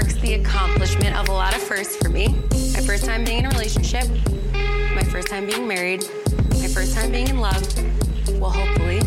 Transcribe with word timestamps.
marks 0.00 0.14
the 0.18 0.34
accomplishment 0.34 1.16
of 1.16 1.28
a 1.28 1.32
lot 1.32 1.56
of 1.56 1.60
firsts 1.60 1.96
for 1.96 2.08
me. 2.08 2.28
My 2.28 2.80
first 2.82 3.04
time 3.04 3.24
being 3.24 3.38
in 3.40 3.46
a 3.46 3.48
relationship, 3.48 4.08
my 4.94 5.02
first 5.02 5.26
time 5.26 5.44
being 5.44 5.66
married, 5.66 6.04
my 6.50 6.68
first 6.68 6.94
time 6.94 7.10
being 7.10 7.26
in 7.26 7.40
love. 7.40 7.60
Well, 8.38 8.50
hopefully. 8.50 9.00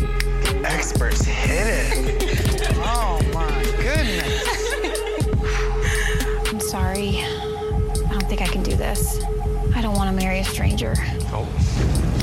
Experts 0.66 1.24
hit 1.24 1.66
it. 1.66 2.68
oh 2.84 3.22
my 3.32 3.62
goodness. 3.80 4.44
I'm 6.52 6.60
sorry. 6.60 7.22
I 7.22 8.08
don't 8.10 8.28
think 8.28 8.42
I 8.42 8.46
can 8.46 8.62
do 8.62 8.76
this. 8.76 9.24
I 9.74 9.80
don't 9.80 9.96
want 9.96 10.10
to 10.10 10.22
marry 10.22 10.40
a 10.40 10.44
stranger. 10.44 10.92
Oh. 11.32 11.48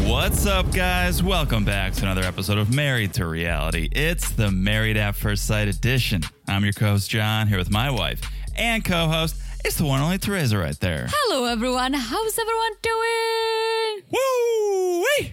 What's 0.07 0.45
up, 0.45 0.71
guys? 0.71 1.23
Welcome 1.23 1.65
back 1.65 1.93
to 1.93 2.03
another 2.03 2.21
episode 2.21 2.59
of 2.59 2.71
Married 2.71 3.15
to 3.15 3.25
Reality. 3.25 3.89
It's 3.91 4.29
the 4.29 4.51
Married 4.51 4.95
at 4.95 5.15
First 5.15 5.47
Sight 5.47 5.67
edition. 5.67 6.21
I'm 6.47 6.63
your 6.63 6.73
co 6.73 6.89
host, 6.89 7.09
John, 7.09 7.47
here 7.47 7.57
with 7.57 7.71
my 7.71 7.89
wife 7.89 8.21
and 8.59 8.83
co 8.83 9.07
host. 9.07 9.35
It's 9.65 9.77
the 9.77 9.85
one 9.85 9.99
and 9.99 10.05
only 10.05 10.17
Teresa 10.17 10.57
right 10.57 10.79
there. 10.79 11.07
Hello, 11.11 11.45
everyone. 11.45 11.93
How's 11.93 12.37
everyone 12.37 12.71
doing? 12.81 14.03
Woo! 14.11 15.29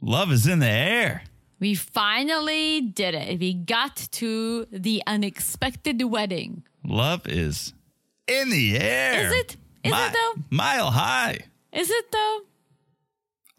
Love 0.00 0.32
is 0.32 0.46
in 0.46 0.58
the 0.58 0.66
air. 0.68 1.22
We 1.60 1.74
finally 1.74 2.80
did 2.82 3.14
it. 3.14 3.40
We 3.40 3.54
got 3.54 3.96
to 4.12 4.66
the 4.70 5.02
unexpected 5.06 6.02
wedding. 6.02 6.64
Love 6.84 7.26
is 7.26 7.72
in 8.28 8.50
the 8.50 8.76
air. 8.76 9.26
Is 9.26 9.32
it? 9.32 9.56
Is 9.84 9.92
Mi- 9.92 9.98
it 9.98 10.12
though? 10.12 10.42
Mile 10.50 10.90
high. 10.90 11.38
Is 11.72 11.90
it 11.90 12.12
though? 12.12 12.40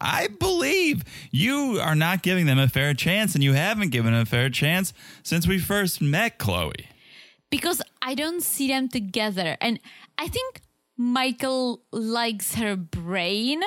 I 0.00 0.28
believe 0.28 1.04
you 1.30 1.80
are 1.82 1.94
not 1.94 2.22
giving 2.22 2.46
them 2.46 2.58
a 2.58 2.68
fair 2.68 2.92
chance, 2.94 3.34
and 3.34 3.42
you 3.42 3.54
haven't 3.54 3.90
given 3.90 4.12
them 4.12 4.22
a 4.22 4.26
fair 4.26 4.50
chance 4.50 4.92
since 5.22 5.46
we 5.46 5.58
first 5.58 6.02
met 6.02 6.38
Chloe. 6.38 6.88
Because 7.50 7.80
I 8.02 8.14
don't 8.14 8.42
see 8.42 8.68
them 8.68 8.88
together. 8.88 9.56
And 9.60 9.80
I 10.18 10.28
think 10.28 10.60
Michael 10.96 11.82
likes 11.92 12.54
her 12.54 12.76
brain 12.76 13.60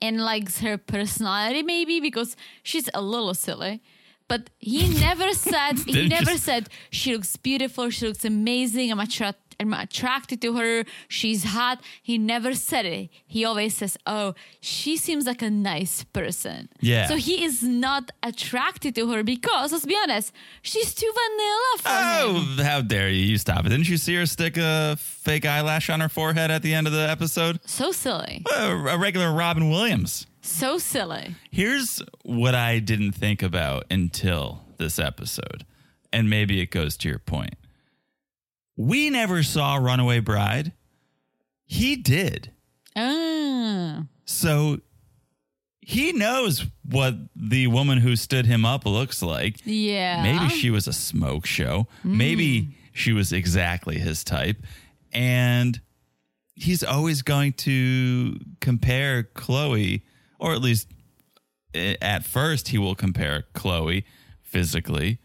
and 0.00 0.20
likes 0.20 0.60
her 0.60 0.78
personality, 0.78 1.62
maybe 1.62 2.00
because 2.00 2.36
she's 2.62 2.88
a 2.94 3.02
little 3.02 3.34
silly. 3.34 3.82
But 4.28 4.50
he 4.58 4.88
never 5.00 5.32
said 5.32 5.78
he 5.86 6.08
never 6.08 6.36
said 6.36 6.68
she 6.90 7.12
looks 7.14 7.36
beautiful, 7.36 7.90
she 7.90 8.06
looks 8.06 8.24
amazing, 8.24 8.90
I'm 8.90 9.00
attra- 9.00 9.34
I'm 9.58 9.72
attracted 9.72 10.40
to 10.42 10.54
her, 10.56 10.84
she's 11.08 11.44
hot. 11.44 11.80
He 12.02 12.18
never 12.18 12.54
said 12.54 12.86
it. 12.86 13.10
He 13.26 13.44
always 13.44 13.74
says, 13.74 13.96
Oh, 14.06 14.34
she 14.60 14.96
seems 14.96 15.26
like 15.26 15.42
a 15.42 15.50
nice 15.50 16.04
person. 16.04 16.68
Yeah. 16.80 17.06
So 17.08 17.16
he 17.16 17.44
is 17.44 17.62
not 17.62 18.10
attracted 18.22 18.94
to 18.96 19.10
her 19.12 19.22
because, 19.22 19.72
let's 19.72 19.86
be 19.86 19.96
honest, 20.02 20.32
she's 20.62 20.94
too 20.94 21.12
vanilla 21.12 21.78
for 21.78 21.88
oh, 21.88 22.34
him. 22.34 22.60
Oh, 22.60 22.62
how 22.62 22.80
dare 22.80 23.08
you! 23.08 23.24
You 23.24 23.38
stop 23.38 23.66
it. 23.66 23.70
Didn't 23.70 23.88
you 23.88 23.96
see 23.96 24.14
her 24.16 24.26
stick 24.26 24.56
a 24.56 24.96
fake 24.98 25.46
eyelash 25.46 25.90
on 25.90 26.00
her 26.00 26.08
forehead 26.08 26.50
at 26.50 26.62
the 26.62 26.74
end 26.74 26.86
of 26.86 26.92
the 26.92 27.08
episode? 27.08 27.60
So 27.64 27.92
silly. 27.92 28.44
A 28.54 28.96
regular 28.98 29.32
Robin 29.32 29.70
Williams. 29.70 30.26
So 30.42 30.78
silly. 30.78 31.34
Here's 31.50 32.00
what 32.22 32.54
I 32.54 32.78
didn't 32.78 33.12
think 33.12 33.42
about 33.42 33.84
until 33.90 34.62
this 34.78 34.98
episode, 34.98 35.64
and 36.12 36.30
maybe 36.30 36.60
it 36.60 36.70
goes 36.70 36.96
to 36.98 37.08
your 37.08 37.18
point. 37.18 37.54
We 38.76 39.10
never 39.10 39.42
saw 39.42 39.76
Runaway 39.76 40.20
Bride. 40.20 40.72
He 41.64 41.96
did. 41.96 42.52
Ah. 42.94 44.04
So 44.24 44.80
he 45.80 46.12
knows 46.12 46.66
what 46.84 47.14
the 47.34 47.66
woman 47.68 47.98
who 47.98 48.16
stood 48.16 48.46
him 48.46 48.64
up 48.64 48.84
looks 48.84 49.22
like. 49.22 49.60
Yeah. 49.64 50.22
Maybe 50.22 50.48
she 50.48 50.70
was 50.70 50.86
a 50.86 50.92
smoke 50.92 51.46
show. 51.46 51.86
Maybe 52.04 52.76
she 52.92 53.12
was 53.12 53.32
exactly 53.32 53.98
his 53.98 54.24
type. 54.24 54.58
And 55.12 55.80
he's 56.54 56.82
always 56.82 57.22
going 57.22 57.52
to 57.52 58.38
compare 58.60 59.22
Chloe, 59.22 60.04
or 60.38 60.52
at 60.52 60.60
least 60.60 60.88
eh, 61.74 61.96
at 62.02 62.24
first, 62.24 62.68
he 62.68 62.78
will 62.78 62.94
compare 62.94 63.44
Chloe 63.52 64.04
physically 64.42 65.20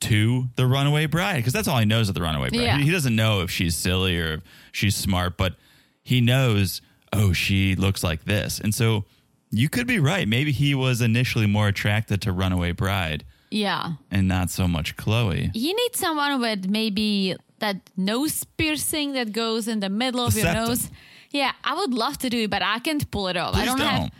to 0.00 0.48
the 0.56 0.66
runaway 0.66 1.06
bride 1.06 1.36
because 1.36 1.52
that's 1.52 1.68
all 1.68 1.78
he 1.78 1.84
knows 1.84 2.08
of 2.08 2.14
the 2.14 2.22
runaway 2.22 2.48
bride. 2.50 2.60
Yeah. 2.62 2.78
He, 2.78 2.84
he 2.84 2.90
doesn't 2.90 3.14
know 3.14 3.42
if 3.42 3.50
she's 3.50 3.76
silly 3.76 4.18
or 4.18 4.34
if 4.34 4.40
she's 4.72 4.96
smart, 4.96 5.36
but 5.36 5.56
he 6.02 6.20
knows, 6.20 6.80
oh, 7.12 7.32
she 7.32 7.74
looks 7.76 8.02
like 8.02 8.24
this. 8.24 8.58
And 8.60 8.74
so 8.74 9.04
you 9.50 9.68
could 9.68 9.86
be 9.86 9.98
right. 9.98 10.26
Maybe 10.26 10.52
he 10.52 10.74
was 10.74 11.00
initially 11.02 11.46
more 11.46 11.68
attracted 11.68 12.22
to 12.22 12.32
runaway 12.32 12.72
bride 12.72 13.24
Yeah. 13.50 13.92
and 14.10 14.26
not 14.28 14.48
so 14.50 14.66
much 14.66 14.96
Chloe. 14.96 15.50
You 15.54 15.74
need 15.76 15.94
someone 15.96 16.40
with 16.40 16.66
maybe 16.68 17.36
that 17.58 17.76
nose 17.96 18.44
piercing 18.56 19.12
that 19.12 19.32
goes 19.32 19.68
in 19.68 19.80
the 19.80 19.90
middle 19.90 20.24
of 20.24 20.32
The 20.34 20.40
your 20.40 20.46
septum. 20.48 20.68
nose. 20.68 20.90
Yeah, 21.30 21.52
I 21.62 21.74
would 21.76 21.92
love 21.92 22.16
to 22.18 22.30
do 22.30 22.44
it, 22.44 22.50
but 22.50 22.62
I 22.62 22.78
can't 22.78 23.08
pull 23.10 23.28
it 23.28 23.36
off. 23.36 23.54
I 23.54 23.64
don't, 23.66 23.78
have 23.80 24.00
don't. 24.00 24.12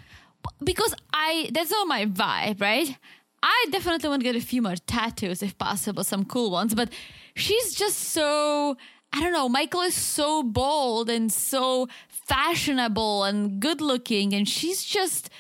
because 0.63 0.95
I 1.13 1.49
that's 1.53 1.71
not 1.71 1.87
my 1.89 2.07
vibe, 2.07 2.61
right? 2.61 2.97
I 3.43 3.67
definitely 3.71 4.09
want 4.09 4.21
to 4.21 4.25
get 4.25 4.37
a 4.37 4.45
few 4.45 4.63
more 4.63 4.77
tattoos 4.77 5.43
if 5.43 5.57
possible, 5.57 6.05
some 6.05 6.25
cool 6.25 6.51
ones. 6.51 6.75
But 6.75 6.93
she's 7.35 7.75
just 7.75 7.99
so 7.99 8.77
I 9.13 9.21
don't 9.21 9.33
know. 9.33 9.49
Michael 9.49 9.81
is 9.83 9.95
so 9.95 10.43
bold 10.43 11.11
and 11.11 11.33
so 11.33 11.89
fashionable 12.09 13.25
and 13.25 13.61
good 13.61 13.81
looking, 13.81 14.33
and 14.33 14.49
she's 14.49 14.85
just 14.85 15.31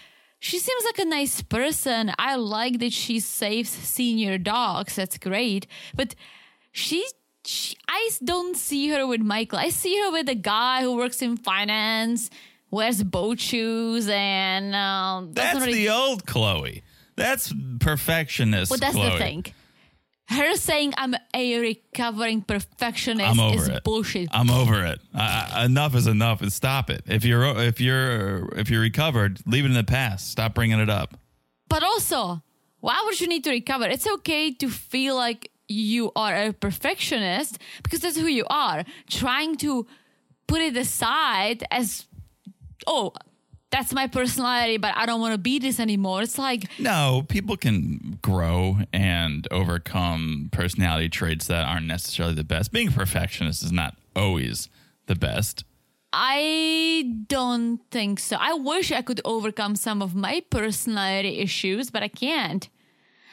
she 0.41 0.59
seems 0.59 0.84
like 0.84 0.99
a 0.99 1.05
nice 1.05 1.43
person. 1.43 2.12
I 2.19 2.37
like 2.37 2.78
that 2.81 2.93
she 2.93 3.21
saves 3.21 3.69
senior 3.69 4.38
dogs. 4.38 4.97
That's 4.97 5.19
great. 5.19 5.67
But 5.94 6.15
she, 6.72 7.06
she 7.44 7.77
I 7.87 8.11
don't 8.25 8.56
see 8.56 8.88
her 8.88 9.06
with 9.06 9.21
Michael. 9.21 9.59
I 9.59 9.69
see 9.69 10.00
her 10.00 10.11
with 10.11 10.28
a 10.31 10.34
guy 10.34 10.81
who 10.81 10.97
works 10.97 11.21
in 11.21 11.37
finance, 11.37 12.31
wears 12.71 13.03
boat 13.03 13.38
shoes, 13.38 14.09
and 14.09 14.75
um, 14.75 15.32
That's 15.34 15.61
really 15.61 15.75
the 15.75 15.91
old 15.91 16.27
Chloe. 16.27 16.82
That's 17.20 17.53
perfectionist. 17.81 18.70
But 18.70 18.81
that's 18.81 18.94
Chloe. 18.94 19.10
the 19.10 19.19
thing. 19.19 19.44
Her 20.28 20.54
saying 20.54 20.94
I'm 20.97 21.16
a 21.34 21.58
recovering 21.58 22.42
perfectionist 22.42 23.28
I'm 23.28 23.41
over 23.41 23.56
is 23.56 23.69
it. 23.69 23.82
bullshit. 23.84 24.28
I'm 24.32 24.48
over 24.48 24.84
it. 24.86 25.00
Uh, 25.12 25.64
enough 25.64 25.97
is 25.97 26.06
enough, 26.06 26.41
and 26.41 26.53
stop 26.53 26.88
it. 26.88 27.03
If 27.06 27.25
you're 27.25 27.44
if 27.58 27.81
you're 27.81 28.48
if 28.56 28.70
you're 28.70 28.81
recovered, 28.81 29.41
leave 29.44 29.64
it 29.64 29.69
in 29.69 29.75
the 29.75 29.82
past. 29.82 30.31
Stop 30.31 30.54
bringing 30.54 30.78
it 30.78 30.88
up. 30.88 31.19
But 31.69 31.82
also, 31.82 32.42
why 32.78 33.03
would 33.04 33.20
you 33.20 33.26
need 33.26 33.42
to 33.44 33.50
recover? 33.50 33.87
It's 33.87 34.06
okay 34.06 34.52
to 34.54 34.69
feel 34.69 35.16
like 35.16 35.50
you 35.66 36.10
are 36.16 36.34
a 36.34 36.52
perfectionist 36.52 37.58
because 37.82 38.00
that's 38.00 38.16
who 38.16 38.26
you 38.26 38.44
are. 38.50 38.84
Trying 39.08 39.56
to 39.58 39.87
put 40.47 40.60
it 40.60 40.76
aside 40.76 41.64
as, 41.70 42.06
oh, 42.87 43.12
that's 43.70 43.92
my 43.92 44.06
personality, 44.06 44.76
but 44.76 44.97
I 44.97 45.06
don't 45.06 45.20
want 45.20 45.32
to 45.32 45.38
be 45.38 45.58
this 45.58 45.78
anymore. 45.78 46.22
It's 46.22 46.38
like, 46.38 46.64
No, 46.78 47.25
people 47.28 47.56
can 47.56 48.19
grow 48.20 48.78
and 48.92 49.47
overcome 49.50 50.48
personality 50.53 51.08
traits 51.08 51.47
that 51.47 51.66
aren't 51.66 51.86
necessarily 51.86 52.34
the 52.34 52.44
best. 52.44 52.72
Being 52.72 52.88
a 52.88 52.92
perfectionist 52.92 53.62
is 53.62 53.72
not 53.72 53.97
always 54.16 54.69
the 55.06 55.14
best. 55.14 55.64
I 56.12 57.14
don't 57.28 57.81
think 57.92 58.19
so. 58.19 58.36
I 58.41 58.54
wish 58.54 58.91
I 58.91 59.03
could 59.03 59.20
overcome 59.25 59.76
some 59.76 60.02
of 60.02 60.14
my 60.14 60.42
personality 60.50 61.38
issues, 61.38 61.91
but 61.91 62.02
I 62.02 62.08
can't. 62.08 62.69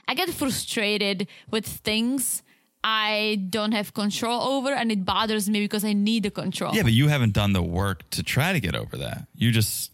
I 0.08 0.14
get 0.14 0.30
frustrated 0.30 1.28
with 1.50 1.66
things 1.66 2.44
I 2.84 3.48
don't 3.50 3.72
have 3.72 3.94
control 3.94 4.42
over, 4.42 4.72
and 4.72 4.92
it 4.92 5.04
bothers 5.04 5.50
me 5.50 5.60
because 5.62 5.84
I 5.84 5.94
need 5.94 6.24
the 6.24 6.32
control. 6.32 6.76
Yeah, 6.76 6.84
but 6.84 6.94
you 6.94 7.08
haven't 7.08 7.34
done 7.34 7.54
the 7.54 7.64
work 7.64 8.08
to 8.12 8.24
try 8.24 8.54
to 8.54 8.60
get 8.60 8.76
over 8.76 8.96
that. 8.98 9.28
You 9.36 9.52
just 9.52 9.92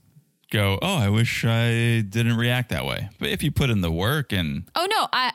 go, 0.54 0.80
"Oh, 0.82 0.96
I 0.96 1.10
wish 1.10 1.44
I 1.44 2.02
didn't 2.02 2.38
react 2.38 2.70
that 2.70 2.86
way." 2.86 3.10
But 3.20 3.30
if 3.30 3.44
you 3.44 3.52
put 3.52 3.70
in 3.70 3.82
the 3.82 3.92
work 3.92 4.32
and 4.32 4.64
Oh 4.76 4.88
no, 4.90 5.08
I 5.12 5.34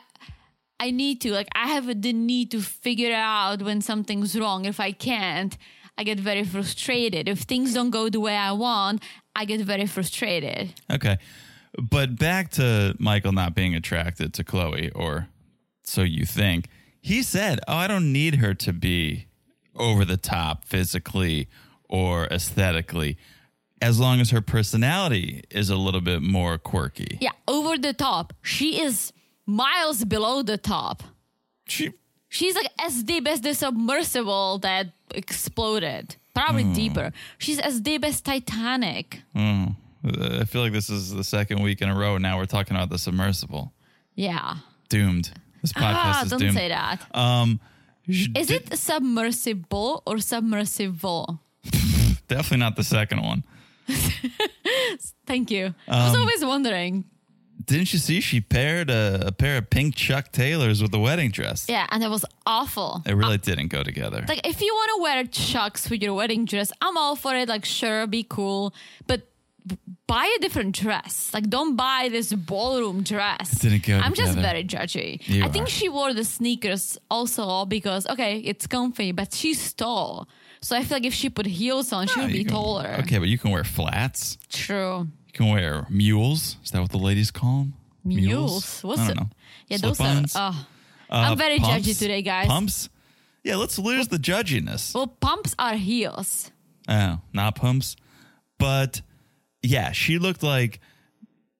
I 0.79 0.91
need 0.91 1.21
to. 1.21 1.31
Like 1.31 1.49
I 1.53 1.67
have 1.67 2.01
the 2.01 2.13
need 2.13 2.51
to 2.51 2.61
figure 2.61 3.13
out 3.13 3.61
when 3.61 3.81
something's 3.81 4.37
wrong. 4.39 4.65
If 4.65 4.79
I 4.79 4.91
can't, 4.91 5.57
I 5.97 6.03
get 6.03 6.19
very 6.19 6.43
frustrated. 6.43 7.27
If 7.27 7.39
things 7.41 7.73
don't 7.73 7.91
go 7.91 8.09
the 8.09 8.19
way 8.19 8.35
I 8.35 8.53
want, 8.53 9.03
I 9.35 9.45
get 9.45 9.61
very 9.61 9.85
frustrated. 9.85 10.73
Okay. 10.89 11.17
But 11.77 12.17
back 12.17 12.51
to 12.51 12.95
Michael 12.97 13.33
not 13.33 13.53
being 13.53 13.75
attracted 13.75 14.33
to 14.33 14.43
Chloe, 14.43 14.89
or 14.95 15.27
so 15.83 16.01
you 16.01 16.25
think. 16.25 16.69
He 17.01 17.23
said, 17.23 17.59
Oh, 17.67 17.75
I 17.75 17.87
don't 17.87 18.11
need 18.11 18.35
her 18.35 18.53
to 18.55 18.73
be 18.73 19.27
over 19.75 20.03
the 20.05 20.17
top 20.17 20.65
physically 20.65 21.47
or 21.89 22.25
aesthetically, 22.27 23.17
as 23.81 23.99
long 23.99 24.19
as 24.19 24.29
her 24.31 24.41
personality 24.41 25.43
is 25.49 25.69
a 25.69 25.75
little 25.75 26.01
bit 26.01 26.21
more 26.21 26.57
quirky. 26.57 27.17
Yeah, 27.21 27.31
over 27.47 27.77
the 27.77 27.93
top. 27.93 28.33
She 28.41 28.81
is 28.81 29.11
miles 29.45 30.03
below 30.05 30.41
the 30.43 30.57
top. 30.57 31.03
She 31.67 31.91
She's 32.31 32.53
like 32.55 32.69
as 32.79 33.03
deep 33.03 33.27
as 33.27 33.41
the 33.41 33.53
submersible 33.55 34.59
that 34.59 34.87
exploded. 35.15 36.15
Probably 36.35 36.63
deeper. 36.63 37.11
She's 37.39 37.59
as 37.59 37.81
deep 37.81 38.05
as 38.05 38.21
Titanic. 38.21 39.21
uh, 39.35 39.67
I 40.03 40.45
feel 40.45 40.61
like 40.61 40.71
this 40.71 40.89
is 40.89 41.11
the 41.13 41.23
second 41.23 41.61
week 41.63 41.81
in 41.81 41.89
a 41.89 41.95
row 41.95 42.17
now 42.19 42.37
we're 42.37 42.45
talking 42.45 42.75
about 42.77 42.89
the 42.89 42.97
submersible. 42.99 43.73
Yeah. 44.15 44.57
Doomed. 44.89 45.31
This 45.61 45.73
podcast 45.73 45.93
Ah, 45.95 46.23
is 46.23 46.29
don't 46.29 46.39
doomed. 46.39 46.53
say 46.53 46.69
that. 46.69 47.01
Um, 47.13 47.59
Is 48.07 48.49
it 48.51 48.77
submersible 48.77 50.03
or 50.05 50.19
submersible? 50.19 51.41
definitely 52.27 52.57
not 52.57 52.75
the 52.75 52.83
second 52.83 53.21
one? 53.23 53.43
Thank 55.25 55.51
you. 55.51 55.73
I 55.87 56.05
was 56.05 56.15
Um, 56.15 56.21
always 56.21 56.43
wondering. 56.45 57.05
Didn't 57.65 57.93
you 57.93 57.99
see 57.99 58.19
she 58.21 58.41
paired 58.41 58.89
a, 58.89 59.27
a 59.27 59.31
pair 59.31 59.57
of 59.57 59.69
pink 59.69 59.93
Chuck 59.95 60.31
Taylors 60.31 60.81
with 60.81 60.91
the 60.91 60.99
wedding 60.99 61.29
dress? 61.29 61.67
Yeah, 61.69 61.85
and 61.91 62.03
it 62.03 62.09
was 62.09 62.25
awful. 62.45 63.03
It 63.05 63.13
really 63.13 63.37
didn't 63.37 63.67
go 63.67 63.83
together. 63.83 64.25
Like, 64.27 64.47
if 64.47 64.61
you 64.61 64.73
want 64.73 64.91
to 64.97 65.01
wear 65.03 65.23
chucks 65.25 65.89
with 65.89 66.01
your 66.01 66.13
wedding 66.15 66.45
dress, 66.45 66.71
I'm 66.81 66.97
all 66.97 67.15
for 67.15 67.35
it. 67.35 67.47
Like, 67.47 67.65
sure, 67.65 68.07
be 68.07 68.23
cool, 68.27 68.73
but 69.05 69.27
buy 70.07 70.33
a 70.37 70.41
different 70.41 70.73
dress. 70.73 71.31
Like, 71.31 71.47
don't 71.49 71.75
buy 71.75 72.07
this 72.09 72.33
ballroom 72.33 73.03
dress. 73.03 73.59
didn't 73.59 73.85
go 73.85 73.99
I'm 73.99 74.15
just 74.15 74.35
very 74.39 74.63
judgy. 74.63 75.21
You 75.27 75.43
I 75.43 75.49
think 75.49 75.67
are. 75.67 75.69
she 75.69 75.89
wore 75.89 76.13
the 76.13 76.23
sneakers 76.23 76.97
also 77.11 77.65
because 77.65 78.07
okay, 78.07 78.39
it's 78.39 78.65
comfy, 78.65 79.11
but 79.11 79.31
she's 79.33 79.73
tall. 79.73 80.27
So 80.61 80.75
I 80.75 80.83
feel 80.83 80.97
like 80.97 81.05
if 81.05 81.13
she 81.13 81.29
put 81.29 81.45
heels 81.45 81.93
on, 81.93 82.07
she 82.07 82.19
Oh, 82.19 82.23
would 82.23 82.33
be 82.33 82.43
can- 82.43 82.51
taller. 82.53 82.97
Okay, 82.99 83.17
but 83.17 83.27
you 83.29 83.37
can 83.37 83.51
wear 83.51 83.63
flats. 83.63 84.37
True. 84.49 85.07
You 85.27 85.33
can 85.33 85.47
wear 85.49 85.85
mules. 85.89 86.57
Is 86.63 86.71
that 86.71 86.81
what 86.81 86.91
the 86.91 86.97
ladies 86.97 87.31
call 87.31 87.59
them? 87.59 87.73
Mules. 88.03 88.81
What's 88.83 89.01
I 89.01 89.07
don't 89.07 89.11
it? 89.17 89.19
know. 89.21 89.29
Yeah, 89.67 89.77
those 89.77 89.97
Slip-ons? 89.97 90.35
are. 90.35 90.51
Oh, 90.53 90.65
Uh, 91.11 91.15
I'm 91.31 91.37
very 91.37 91.59
pumps? 91.59 91.87
judgy 91.87 91.97
today, 91.97 92.21
guys. 92.21 92.47
Pumps? 92.47 92.89
Yeah, 93.43 93.55
let's 93.55 93.79
lose 93.79 94.09
the 94.09 94.17
judginess. 94.17 94.93
well, 94.93 95.07
pumps 95.07 95.55
are 95.57 95.75
heels. 95.75 96.51
Oh, 96.87 97.19
not 97.33 97.55
pumps. 97.55 97.95
But 98.57 99.01
yeah, 99.63 99.91
she 99.91 100.19
looked 100.19 100.43
like 100.43 100.79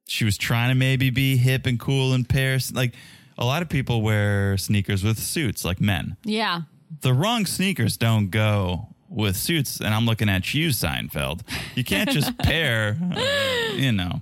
she 0.08 0.26
was 0.26 0.38
trying 0.38 0.70
to 0.70 0.76
maybe 0.76 1.10
be 1.10 1.38
hip 1.38 1.66
and 1.66 1.80
cool 1.80 2.14
in 2.14 2.26
Paris. 2.26 2.72
Like 2.72 2.94
a 3.38 3.46
lot 3.46 3.62
of 3.62 3.70
people 3.70 4.02
wear 4.02 4.58
sneakers 4.58 5.04
with 5.04 5.18
suits, 5.20 5.64
like 5.64 5.80
men. 5.80 6.18
Yeah. 6.24 6.62
The 7.02 7.14
wrong 7.14 7.46
sneakers 7.46 7.98
don't 7.98 8.30
go 8.30 8.88
with 9.10 9.36
suits. 9.38 9.80
And 9.80 9.94
I'm 9.94 10.06
looking 10.06 10.30
at 10.30 10.54
you, 10.54 10.70
Seinfeld. 10.70 11.42
You 11.76 11.84
can't 11.84 12.10
just 12.10 12.38
pair, 12.50 12.98
uh, 13.16 13.74
you 13.76 13.92
know, 13.92 14.22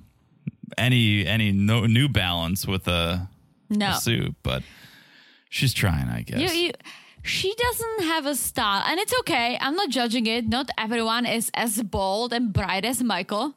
any 0.77 1.25
any 1.25 1.51
no, 1.51 1.85
New 1.85 2.07
Balance 2.09 2.65
with 2.67 2.87
a, 2.87 3.29
No. 3.69 3.91
a 3.91 3.95
suit. 3.95 4.35
But 4.43 4.63
she's 5.49 5.73
trying, 5.73 6.07
I 6.09 6.21
guess. 6.23 6.39
You, 6.39 6.49
you, 6.67 6.71
she 7.23 7.53
doesn't 7.55 8.01
have 8.07 8.25
a 8.25 8.35
style, 8.35 8.83
and 8.87 8.99
it's 8.99 9.13
okay. 9.19 9.57
I'm 9.59 9.75
not 9.75 9.89
judging 9.89 10.25
it. 10.27 10.47
Not 10.47 10.69
everyone 10.77 11.25
is 11.25 11.51
as 11.53 11.81
bold 11.83 12.31
and 12.33 12.53
bright 12.53 12.85
as 12.85 13.01
Michael, 13.03 13.55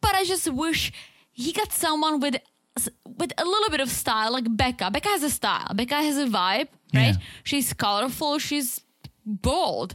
but 0.00 0.14
I 0.14 0.24
just 0.24 0.50
wish 0.52 0.92
he 1.32 1.52
got 1.52 1.72
someone 1.72 2.20
with 2.20 2.36
with 3.18 3.32
a 3.36 3.44
little 3.44 3.70
bit 3.70 3.80
of 3.80 3.90
style, 3.90 4.32
like 4.32 4.44
Becca. 4.56 4.90
Becca 4.90 5.08
has 5.08 5.22
a 5.22 5.30
style. 5.30 5.72
Becca 5.74 5.96
has 5.96 6.16
a 6.16 6.26
vibe, 6.26 6.68
right? 6.94 7.14
Yeah. 7.14 7.22
She's 7.44 7.72
colorful. 7.72 8.38
She's 8.38 8.80
bold. 9.24 9.94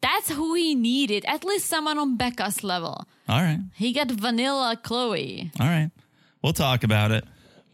That's 0.00 0.30
who 0.30 0.54
he 0.54 0.74
needed. 0.74 1.24
At 1.26 1.44
least 1.44 1.66
someone 1.66 1.98
on 1.98 2.16
Becca's 2.16 2.62
level. 2.62 3.06
All 3.28 3.40
right. 3.40 3.60
He 3.74 3.92
got 3.92 4.10
vanilla 4.10 4.78
Chloe. 4.82 5.50
All 5.58 5.66
right. 5.66 5.90
We'll 6.42 6.52
talk 6.52 6.84
about 6.84 7.10
it. 7.10 7.24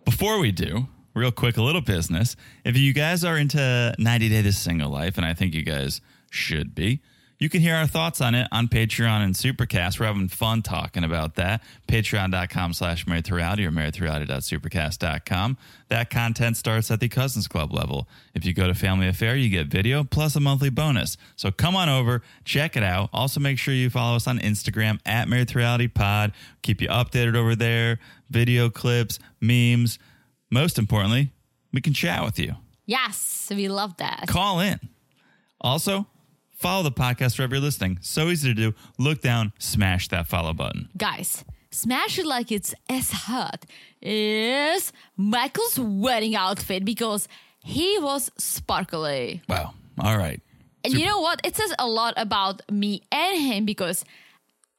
Before 0.04 0.38
we 0.38 0.52
do, 0.52 0.86
real 1.14 1.32
quick, 1.32 1.56
a 1.56 1.62
little 1.62 1.80
business. 1.80 2.36
If 2.64 2.76
you 2.76 2.92
guys 2.92 3.24
are 3.24 3.36
into 3.36 3.94
90 3.98 4.28
Day 4.28 4.42
to 4.42 4.52
Single 4.52 4.90
Life, 4.90 5.16
and 5.16 5.26
I 5.26 5.34
think 5.34 5.54
you 5.54 5.62
guys 5.62 6.00
should 6.30 6.74
be, 6.74 7.00
you 7.40 7.48
can 7.48 7.62
hear 7.62 7.74
our 7.74 7.86
thoughts 7.86 8.20
on 8.20 8.34
it 8.34 8.46
on 8.52 8.68
Patreon 8.68 9.24
and 9.24 9.34
Supercast. 9.34 9.98
We're 9.98 10.06
having 10.06 10.28
fun 10.28 10.60
talking 10.60 11.04
about 11.04 11.36
that. 11.36 11.62
Patreon.com 11.88 12.74
slash 12.74 13.06
reality 13.06 13.64
or 13.64 13.70
married 13.70 13.94
That 15.88 16.10
content 16.10 16.56
starts 16.58 16.90
at 16.90 17.00
the 17.00 17.08
Cousins 17.08 17.48
Club 17.48 17.72
level. 17.72 18.06
If 18.34 18.44
you 18.44 18.52
go 18.52 18.66
to 18.66 18.74
Family 18.74 19.08
Affair, 19.08 19.36
you 19.36 19.48
get 19.48 19.68
video 19.68 20.04
plus 20.04 20.36
a 20.36 20.40
monthly 20.40 20.68
bonus. 20.68 21.16
So 21.34 21.50
come 21.50 21.74
on 21.74 21.88
over, 21.88 22.20
check 22.44 22.76
it 22.76 22.82
out. 22.82 23.08
Also, 23.10 23.40
make 23.40 23.58
sure 23.58 23.72
you 23.72 23.88
follow 23.88 24.16
us 24.16 24.26
on 24.26 24.38
Instagram 24.38 25.00
at 25.06 25.26
Married 25.26 25.94
Pod. 25.94 26.32
Keep 26.60 26.82
you 26.82 26.88
updated 26.88 27.36
over 27.36 27.56
there, 27.56 28.00
video 28.28 28.68
clips, 28.68 29.18
memes. 29.40 29.98
Most 30.50 30.78
importantly, 30.78 31.32
we 31.72 31.80
can 31.80 31.94
chat 31.94 32.22
with 32.22 32.38
you. 32.38 32.56
Yes, 32.84 33.50
we 33.50 33.68
love 33.68 33.96
that. 33.96 34.26
Call 34.26 34.60
in. 34.60 34.78
Also, 35.60 36.06
follow 36.60 36.82
the 36.82 36.92
podcast 36.92 37.38
wherever 37.38 37.54
you're 37.54 37.62
listening. 37.62 37.98
So 38.02 38.28
easy 38.28 38.48
to 38.50 38.54
do. 38.54 38.74
Look 38.98 39.22
down, 39.22 39.52
smash 39.58 40.08
that 40.08 40.26
follow 40.26 40.52
button. 40.52 40.90
Guys, 40.96 41.42
smash 41.70 42.18
it 42.18 42.26
like 42.26 42.52
it's 42.52 42.74
as 42.88 43.10
hot 43.10 43.64
is 44.02 44.92
Michael's 45.16 45.78
wedding 45.78 46.36
outfit 46.36 46.84
because 46.84 47.28
he 47.64 47.98
was 47.98 48.30
sparkly. 48.38 49.42
Wow. 49.48 49.72
All 49.98 50.18
right. 50.18 50.40
And 50.84 50.94
you 50.94 51.06
know 51.06 51.20
what? 51.20 51.40
It 51.44 51.56
says 51.56 51.72
a 51.78 51.86
lot 51.86 52.14
about 52.16 52.62
me 52.70 53.02
and 53.10 53.40
him 53.40 53.64
because 53.64 54.04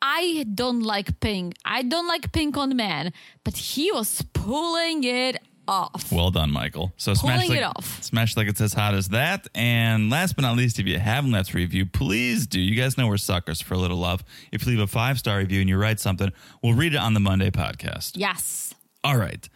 I 0.01 0.45
don't 0.53 0.81
like 0.81 1.19
pink. 1.19 1.55
I 1.65 1.83
don't 1.83 2.07
like 2.07 2.31
pink 2.31 2.57
on 2.57 2.75
men, 2.75 3.11
but 3.43 3.55
he 3.55 3.91
was 3.91 4.23
pulling 4.33 5.03
it 5.03 5.37
off. 5.71 6.11
Well 6.11 6.29
done, 6.31 6.51
Michael. 6.51 6.93
So 6.97 7.13
smash 7.13 7.47
like, 7.49 7.57
it 7.57 7.63
off. 7.63 8.03
smash 8.03 8.35
like 8.37 8.47
it's 8.47 8.61
as 8.61 8.73
hot 8.73 8.93
as 8.93 9.09
that. 9.09 9.47
And 9.55 10.09
last 10.09 10.35
but 10.35 10.43
not 10.43 10.57
least, 10.57 10.79
if 10.79 10.85
you 10.85 10.99
haven't 10.99 11.31
left 11.31 11.53
a 11.53 11.57
review, 11.57 11.85
please 11.85 12.45
do. 12.45 12.59
You 12.59 12.75
guys 12.75 12.97
know 12.97 13.07
we're 13.07 13.17
suckers 13.17 13.61
for 13.61 13.73
a 13.73 13.77
little 13.77 13.97
love. 13.97 14.23
If 14.51 14.65
you 14.65 14.71
leave 14.71 14.81
a 14.81 14.87
five 14.87 15.17
star 15.17 15.37
review 15.37 15.61
and 15.61 15.69
you 15.69 15.77
write 15.77 15.99
something, 15.99 16.31
we'll 16.61 16.73
read 16.73 16.93
it 16.93 16.97
on 16.97 17.13
the 17.13 17.19
Monday 17.19 17.49
podcast. 17.49 18.11
Yes. 18.15 18.73
All 19.03 19.17
right. 19.17 19.47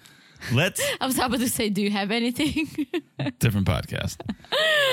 Let's 0.53 0.81
I 1.01 1.05
was 1.05 1.17
about 1.17 1.39
to 1.39 1.49
say, 1.49 1.69
do 1.69 1.81
you 1.81 1.91
have 1.91 2.11
anything? 2.11 2.67
different 3.39 3.67
podcast. 3.67 4.17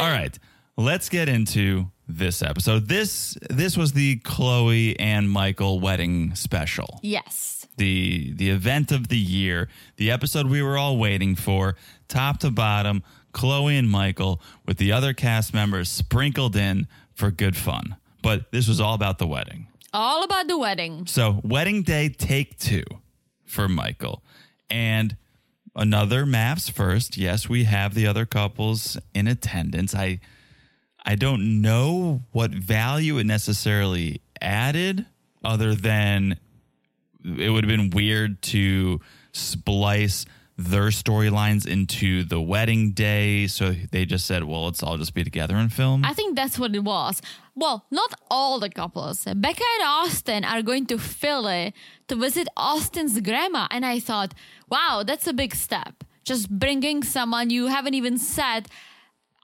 All 0.01 0.11
right. 0.11 0.37
Let's 0.77 1.09
get 1.09 1.29
into 1.29 1.87
this 2.09 2.43
episode. 2.43 2.89
This 2.89 3.37
this 3.49 3.77
was 3.77 3.93
the 3.93 4.17
Chloe 4.17 4.99
and 4.99 5.31
Michael 5.31 5.81
wedding 5.81 6.35
special. 6.35 6.99
yes. 7.03 7.62
The 7.83 8.33
the 8.35 8.51
event 8.51 8.93
of 8.93 9.09
the 9.09 9.19
year, 9.19 9.69
the 9.97 10.09
episode 10.13 10.47
we 10.47 10.63
were 10.63 10.79
all 10.79 10.99
waiting 10.99 11.35
for, 11.35 11.75
top 12.07 12.39
to 12.39 12.51
bottom, 12.53 13.03
Chloe 13.33 13.77
and 13.77 13.91
Michael 13.91 14.41
with 14.65 14.77
the 14.77 14.93
other 14.93 15.13
cast 15.13 15.53
members 15.53 15.89
sprinkled 15.89 16.55
in 16.55 16.87
for 17.13 17.33
good 17.33 17.57
fun. 17.57 17.97
But 18.23 18.53
this 18.53 18.69
was 18.69 18.81
all 18.81 18.95
about 18.95 19.19
the 19.19 19.27
wedding. 19.27 19.67
All 19.93 20.23
about 20.23 20.47
the 20.47 20.57
wedding. 20.57 21.09
So, 21.09 21.41
wedding 21.43 21.83
day 21.83 22.09
take 22.09 22.57
2 22.61 22.85
for 23.45 23.69
Michael. 23.69 24.23
And 24.71 25.17
another 25.75 26.25
MAFS 26.25 26.71
first. 26.71 27.17
Yes, 27.17 27.49
we 27.49 27.65
have 27.65 27.95
the 27.95 28.07
other 28.07 28.27
couples 28.27 28.97
in 29.13 29.27
attendance. 29.27 29.93
I 29.93 30.21
I 31.05 31.17
don't 31.17 31.61
know 31.61 32.23
what 32.31 32.53
value 32.53 33.19
it 33.19 33.25
necessarily 33.25 34.23
added 34.41 35.07
other 35.43 35.75
than 35.75 36.39
it 37.25 37.51
would 37.51 37.65
have 37.65 37.69
been 37.69 37.91
weird 37.91 38.43
to 38.43 39.01
splice 39.33 40.27
their 40.59 40.89
storylines 40.89 41.67
into 41.67 42.25
the 42.25 42.41
wedding 42.41 42.93
day. 42.93 43.47
So 43.47 43.75
they 43.91 44.05
just 44.05 44.27
said, 44.27 44.45
well, 44.45 44.67
let's 44.67 44.83
all 44.83 44.99
just 44.99 45.15
be 45.15 45.25
together 45.25 45.57
and 45.57 45.73
film. 45.73 46.05
I 46.05 46.13
think 46.13 46.37
that's 46.37 46.59
what 46.59 46.75
it 46.75 46.85
was. 46.85 47.23
Well, 47.55 47.87
not 47.91 48.13
all 48.31 48.61
the 48.61 48.69
couples. 48.69 49.25
Becca 49.25 49.65
and 49.81 49.83
Austin 49.83 50.45
are 50.45 50.63
going 50.63 50.87
to 50.87 50.99
Philly 50.99 51.75
to 52.09 52.17
visit 52.17 52.49
Austin's 52.57 53.21
grandma. 53.21 53.67
And 53.71 53.85
I 53.85 53.99
thought, 53.99 54.35
wow, 54.69 55.03
that's 55.07 55.27
a 55.27 55.33
big 55.33 55.55
step. 55.55 56.05
Just 56.25 56.51
bringing 56.51 57.03
someone 57.03 57.51
you 57.51 57.67
haven't 57.67 57.95
even 57.95 58.19
said, 58.19 58.69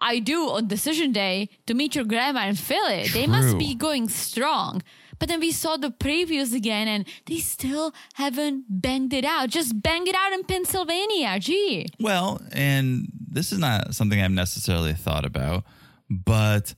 I 0.01 0.21
do 0.21 0.51
on 0.51 0.69
decision 0.69 1.11
day 1.13 1.49
to 1.67 1.75
meet 1.75 1.97
your 1.97 2.05
grandma 2.05 2.47
in 2.47 2.55
Philly. 2.55 3.09
They 3.09 3.27
must 3.27 3.59
be 3.59 3.75
going 3.75 4.09
strong. 4.09 4.83
But 5.19 5.29
then 5.29 5.41
we 5.41 5.51
saw 5.53 5.77
the 5.77 5.91
previews 5.91 6.55
again 6.55 6.87
and 6.89 7.05
they 7.27 7.39
still 7.39 7.93
haven't 8.15 8.65
banged 8.69 9.13
it 9.13 9.25
out. 9.25 9.49
Just 9.51 9.81
bang 9.83 10.07
it 10.07 10.15
out 10.15 10.33
in 10.33 10.45
Pennsylvania. 10.45 11.39
Gee. 11.41 11.87
Well, 11.99 12.41
and 12.53 13.09
this 13.31 13.53
is 13.53 13.59
not 13.59 13.95
something 13.95 14.21
I've 14.21 14.31
necessarily 14.31 14.95
thought 14.95 15.25
about, 15.25 15.65
but 16.09 16.75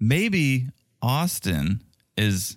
maybe 0.00 0.68
Austin 1.02 1.82
is 2.16 2.56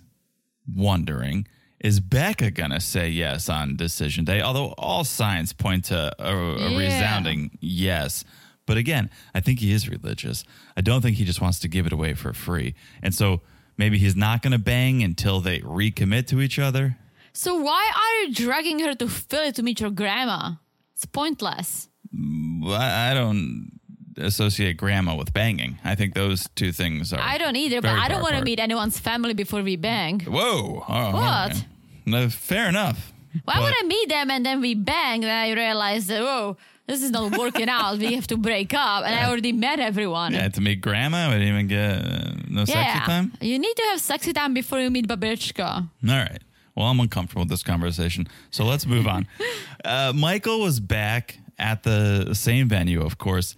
wondering 0.74 1.46
is 1.78 2.00
Becca 2.00 2.50
going 2.52 2.70
to 2.70 2.80
say 2.80 3.08
yes 3.10 3.48
on 3.50 3.76
decision 3.76 4.24
day? 4.24 4.40
Although 4.40 4.74
all 4.78 5.04
signs 5.04 5.52
point 5.52 5.84
to 5.86 6.10
a, 6.18 6.34
a 6.34 6.70
Yeah. 6.70 6.78
resounding 6.78 7.50
yes. 7.60 8.24
But 8.64 8.78
again, 8.78 9.10
I 9.34 9.40
think 9.40 9.60
he 9.60 9.72
is 9.72 9.88
religious. 9.88 10.42
I 10.76 10.80
don't 10.80 11.02
think 11.02 11.18
he 11.18 11.24
just 11.24 11.40
wants 11.42 11.60
to 11.60 11.68
give 11.68 11.86
it 11.86 11.92
away 11.92 12.14
for 12.14 12.32
free. 12.32 12.74
And 13.02 13.14
so 13.14 13.42
maybe 13.76 13.98
he's 13.98 14.16
not 14.16 14.42
going 14.42 14.52
to 14.52 14.58
bang 14.58 15.02
until 15.02 15.40
they 15.40 15.60
recommit 15.60 16.26
to 16.28 16.40
each 16.40 16.58
other. 16.58 16.96
So 17.32 17.54
why 17.60 17.90
are 17.94 18.22
you 18.26 18.34
dragging 18.34 18.78
her 18.80 18.94
to 18.94 19.08
Philly 19.08 19.52
to 19.52 19.62
meet 19.62 19.80
your 19.80 19.90
grandma? 19.90 20.52
It's 20.94 21.04
pointless. 21.06 21.88
Mm, 22.16 22.66
I, 22.70 23.10
I 23.10 23.14
don't 23.14 23.72
associate 24.16 24.78
grandma 24.78 25.14
with 25.14 25.34
banging. 25.34 25.78
I 25.84 25.94
think 25.94 26.14
those 26.14 26.48
two 26.54 26.72
things 26.72 27.12
are. 27.12 27.20
I 27.20 27.36
don't 27.36 27.56
either, 27.56 27.82
but 27.82 27.90
I 27.90 28.08
don't 28.08 28.22
want 28.22 28.36
to 28.36 28.42
meet 28.42 28.58
anyone's 28.58 28.98
family 28.98 29.34
before 29.34 29.62
we 29.62 29.76
bang. 29.76 30.20
Whoa! 30.20 30.84
Oh, 30.88 31.12
What? 31.12 31.50
okay. 31.52 31.66
No, 32.06 32.28
fair 32.30 32.68
enough. 32.68 33.12
Why 33.44 33.54
But- 33.56 33.64
would 33.64 33.74
I 33.78 33.86
meet 33.86 34.08
them 34.08 34.30
and 34.30 34.46
then 34.46 34.60
we 34.62 34.74
bang? 34.74 35.20
Then 35.20 35.30
I 35.36 35.52
realize 35.52 36.06
that, 36.06 36.22
oh, 36.22 36.56
this 36.86 37.02
is 37.02 37.10
not 37.10 37.36
working 37.36 37.68
out. 37.68 37.98
We 37.98 38.14
have 38.14 38.26
to 38.28 38.36
break 38.36 38.72
up. 38.72 39.04
And 39.04 39.14
I 39.14 39.28
already 39.28 39.52
met 39.52 39.80
everyone. 39.80 40.32
Yeah, 40.32 40.48
to 40.48 40.60
meet 40.60 40.80
grandma, 40.80 41.28
we 41.28 41.34
didn't 41.34 41.48
even 41.48 41.66
get 41.66 42.04
uh, 42.04 42.34
no 42.48 42.64
sexy 42.64 42.98
time. 43.00 43.32
You 43.40 43.58
need 43.58 43.74
to 43.74 43.82
have 43.90 44.00
sexy 44.00 44.32
time 44.32 44.54
before 44.54 44.80
you 44.80 44.90
meet 44.90 45.08
Babichka. 45.08 45.76
All 45.76 45.88
right. 46.02 46.42
Well, 46.76 46.86
I'm 46.86 47.00
uncomfortable 47.00 47.42
with 47.42 47.48
this 47.48 47.62
conversation. 47.62 48.28
So 48.50 48.64
let's 48.64 48.86
move 48.86 49.06
on. 49.06 49.26
uh, 49.84 50.12
Michael 50.14 50.60
was 50.60 50.78
back 50.78 51.38
at 51.58 51.82
the 51.82 52.34
same 52.34 52.68
venue, 52.68 53.02
of 53.02 53.18
course. 53.18 53.56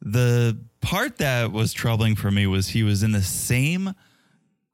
The 0.00 0.58
part 0.80 1.18
that 1.18 1.52
was 1.52 1.72
troubling 1.72 2.16
for 2.16 2.30
me 2.30 2.46
was 2.46 2.68
he 2.68 2.82
was 2.82 3.02
in 3.02 3.12
the 3.12 3.22
same 3.22 3.94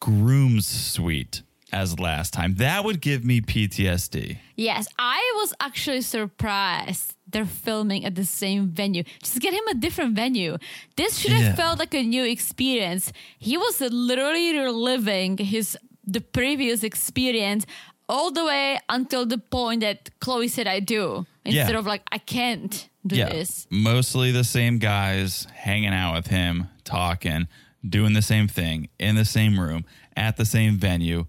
groom's 0.00 0.66
suite 0.66 1.42
as 1.73 1.99
last 1.99 2.33
time. 2.33 2.55
That 2.57 2.85
would 2.85 3.00
give 3.00 3.25
me 3.25 3.41
PTSD. 3.41 4.39
Yes, 4.57 4.87
I 4.99 5.21
was 5.37 5.53
actually 5.61 6.03
surprised 6.03 7.15
they're 7.29 7.45
filming 7.47 8.05
at 8.05 8.15
the 8.15 8.25
same 8.25 8.69
venue. 8.69 9.05
Just 9.23 9.39
get 9.41 9.53
him 9.55 9.67
a 9.71 9.75
different 9.75 10.15
venue. 10.17 10.59
This 10.97 11.19
should 11.19 11.33
have 11.33 11.43
Yeah. 11.43 11.55
felt 11.55 11.79
like 11.79 11.95
a 11.95 12.03
new 12.03 12.25
experience. 12.25 13.12
He 13.39 13.57
was 13.57 13.81
literally 13.81 14.57
reliving 14.59 15.37
his 15.39 15.77
the 16.05 16.21
previous 16.21 16.83
experience 16.83 17.67
all 18.09 18.33
the 18.33 18.45
way 18.45 18.79
until 18.89 19.25
the 19.27 19.39
point 19.39 19.83
that 19.83 20.11
Chloe 20.19 20.49
said 20.49 20.67
I 20.67 20.81
do. 20.81 21.25
Instead 21.45 21.71
Yeah. 21.75 21.79
of 21.79 21.87
like 21.87 22.03
I 22.11 22.19
can't 22.19 22.89
do 23.07 23.17
yeah. 23.17 23.29
this. 23.29 23.67
Mostly 23.71 24.33
the 24.33 24.43
same 24.45 24.79
guys 24.79 25.47
hanging 25.55 25.95
out 25.95 26.15
with 26.17 26.27
him, 26.27 26.69
talking, 26.85 27.47
doing 27.89 28.12
the 28.15 28.23
same 28.23 28.49
thing 28.49 28.89
in 28.99 29.15
the 29.15 29.25
same 29.25 29.61
room 29.61 29.85
at 30.17 30.37
the 30.37 30.45
same 30.45 30.77
venue. 30.79 31.27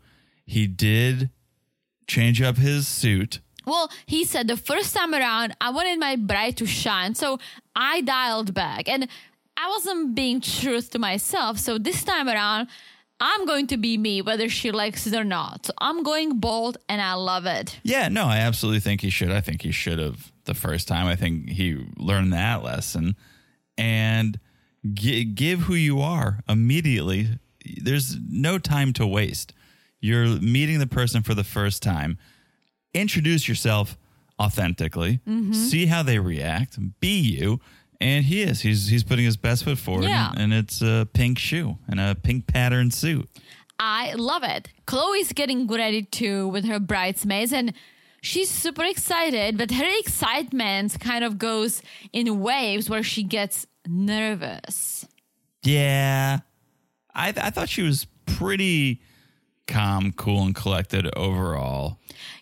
He 0.51 0.67
did 0.67 1.29
change 2.07 2.41
up 2.41 2.57
his 2.57 2.85
suit. 2.87 3.39
Well, 3.65 3.89
he 4.05 4.25
said 4.25 4.47
the 4.47 4.57
first 4.57 4.93
time 4.93 5.13
around, 5.13 5.55
I 5.61 5.69
wanted 5.69 5.97
my 5.97 6.17
bride 6.17 6.57
to 6.57 6.65
shine. 6.65 7.15
So 7.15 7.39
I 7.73 8.01
dialed 8.01 8.53
back 8.53 8.89
and 8.89 9.07
I 9.55 9.69
wasn't 9.69 10.13
being 10.13 10.41
truth 10.41 10.89
to 10.89 10.99
myself. 10.99 11.57
So 11.57 11.77
this 11.77 12.03
time 12.03 12.27
around, 12.27 12.67
I'm 13.21 13.45
going 13.45 13.67
to 13.67 13.77
be 13.77 13.97
me, 13.97 14.21
whether 14.21 14.49
she 14.49 14.71
likes 14.71 15.07
it 15.07 15.13
or 15.13 15.23
not. 15.23 15.67
So 15.67 15.73
I'm 15.77 16.03
going 16.03 16.39
bold 16.39 16.79
and 16.89 17.01
I 17.01 17.13
love 17.13 17.45
it. 17.45 17.79
Yeah, 17.83 18.09
no, 18.09 18.25
I 18.25 18.39
absolutely 18.39 18.81
think 18.81 19.01
he 19.01 19.09
should. 19.09 19.31
I 19.31 19.39
think 19.39 19.61
he 19.61 19.71
should 19.71 19.99
have 19.99 20.33
the 20.45 20.53
first 20.55 20.87
time. 20.87 21.07
I 21.07 21.15
think 21.15 21.49
he 21.49 21.85
learned 21.95 22.33
that 22.33 22.61
lesson 22.61 23.15
and 23.77 24.37
gi- 24.93 25.25
give 25.25 25.61
who 25.61 25.75
you 25.75 26.01
are 26.01 26.39
immediately. 26.49 27.39
There's 27.81 28.17
no 28.27 28.57
time 28.57 28.91
to 28.93 29.07
waste. 29.07 29.53
You're 30.01 30.27
meeting 30.27 30.79
the 30.79 30.87
person 30.87 31.21
for 31.21 31.33
the 31.33 31.43
first 31.43 31.81
time. 31.83 32.17
Introduce 32.93 33.47
yourself 33.47 33.97
authentically. 34.39 35.21
Mm-hmm. 35.27 35.53
See 35.53 35.85
how 35.85 36.03
they 36.03 36.19
react. 36.19 36.77
Be 36.99 37.19
you. 37.19 37.59
And 38.01 38.25
he 38.25 38.41
is. 38.41 38.61
He's 38.61 38.87
he's 38.87 39.03
putting 39.03 39.25
his 39.25 39.37
best 39.37 39.63
foot 39.63 39.77
forward. 39.77 40.05
Yeah. 40.05 40.31
And, 40.31 40.39
and 40.39 40.53
it's 40.53 40.81
a 40.81 41.07
pink 41.13 41.37
shoe 41.37 41.77
and 41.87 41.99
a 41.99 42.15
pink 42.15 42.47
pattern 42.47 42.89
suit. 42.89 43.29
I 43.79 44.13
love 44.13 44.43
it. 44.43 44.69
Chloe's 44.87 45.31
getting 45.33 45.67
ready 45.67 46.03
too 46.03 46.47
with 46.47 46.65
her 46.65 46.79
bridesmaids 46.79 47.53
and 47.53 47.73
she's 48.21 48.49
super 48.49 48.83
excited, 48.83 49.57
but 49.57 49.71
her 49.71 49.99
excitement 49.99 50.99
kind 50.99 51.23
of 51.23 51.37
goes 51.37 51.83
in 52.11 52.41
waves 52.41 52.89
where 52.89 53.03
she 53.03 53.23
gets 53.23 53.67
nervous. 53.87 55.07
Yeah. 55.63 56.39
I 57.13 57.29
I 57.29 57.49
thought 57.51 57.69
she 57.69 57.83
was 57.83 58.07
pretty 58.25 59.01
calm, 59.71 60.11
cool, 60.11 60.43
and 60.43 60.53
collected 60.55 61.09
overall. 61.15 61.97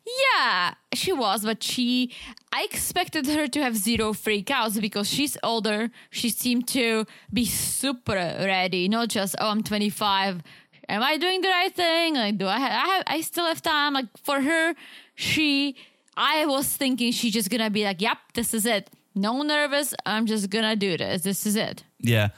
Yeah, 0.05 0.73
she 0.93 1.11
was, 1.13 1.43
but 1.43 1.63
she. 1.63 2.11
I 2.51 2.63
expected 2.63 3.27
her 3.27 3.47
to 3.47 3.61
have 3.61 3.77
zero 3.77 4.13
freakouts 4.13 4.81
because 4.81 5.07
she's 5.07 5.37
older. 5.43 5.91
She 6.09 6.29
seemed 6.29 6.67
to 6.69 7.05
be 7.31 7.45
super 7.45 8.15
ready, 8.15 8.89
not 8.89 9.09
just 9.09 9.35
oh, 9.39 9.49
I'm 9.49 9.63
25. 9.63 10.41
Am 10.89 11.03
I 11.03 11.17
doing 11.17 11.41
the 11.41 11.49
right 11.49 11.73
thing? 11.73 12.15
Like, 12.15 12.37
do 12.37 12.47
I 12.47 12.57
have? 12.57 12.71
I 12.71 12.87
have. 12.87 13.03
I 13.07 13.21
still 13.21 13.45
have 13.45 13.61
time. 13.61 13.93
Like 13.93 14.07
for 14.23 14.41
her, 14.41 14.73
she. 15.15 15.75
I 16.17 16.45
was 16.47 16.67
thinking 16.67 17.11
she's 17.13 17.33
just 17.33 17.49
gonna 17.49 17.69
be 17.69 17.85
like, 17.85 18.01
"Yep, 18.01 18.17
this 18.33 18.53
is 18.53 18.65
it. 18.65 18.89
No 19.15 19.41
nervous. 19.43 19.93
I'm 20.05 20.25
just 20.25 20.49
gonna 20.49 20.75
do 20.75 20.97
this. 20.97 21.21
This 21.21 21.45
is 21.45 21.55
it." 21.55 21.83
Yeah. 21.99 22.29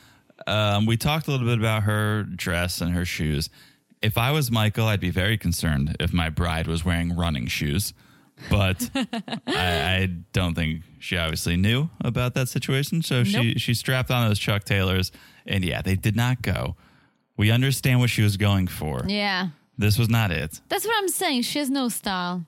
Um, 0.45 0.86
we 0.86 0.98
talked 0.98 1.27
a 1.27 1.31
little 1.31 1.48
bit 1.48 1.60
about 1.60 1.83
her 1.83 2.24
dress 2.24 2.81
and 2.81 2.93
her 2.93 3.05
shoes. 3.05 3.50
If 4.01 4.17
I 4.17 4.31
was 4.31 4.50
Michael, 4.50 4.88
I'd 4.88 5.00
be 5.00 5.12
very 5.12 5.38
concerned 5.38 5.96
if 6.00 6.12
my 6.13 6.29
bride 6.29 6.67
was 6.67 6.84
wearing 6.84 7.15
running 7.15 7.48
shoes. 7.48 7.93
But 8.50 8.89
I, 8.96 9.05
I 9.48 10.10
don't 10.34 10.55
think 10.55 10.81
she 11.00 11.17
obviously 11.17 11.55
knew 11.58 11.89
about 12.03 12.34
that 12.34 12.50
situation. 12.50 13.03
So 13.03 13.24
she, 13.24 13.55
she 13.60 13.74
strapped 13.75 14.10
on 14.10 14.27
those 14.27 14.39
Chuck 14.39 14.63
Taylors, 14.63 15.12
and 15.46 15.63
yeah, 15.63 15.81
they 15.84 15.96
did 15.96 16.15
not 16.15 16.41
go. 16.41 16.75
We 17.38 17.51
understand 17.51 18.00
what 18.00 18.10
she 18.10 18.24
was 18.24 18.38
going 18.38 18.67
for. 18.67 19.03
Yeah, 19.08 19.50
This 19.77 19.98
was 20.00 20.10
not 20.10 20.31
it. 20.31 20.60
that's 20.70 20.86
what 20.86 20.96
I'm 20.98 21.10
saying. 21.10 21.43
She 21.43 21.60
has 21.60 21.70
no 21.70 21.89
style. 21.89 22.46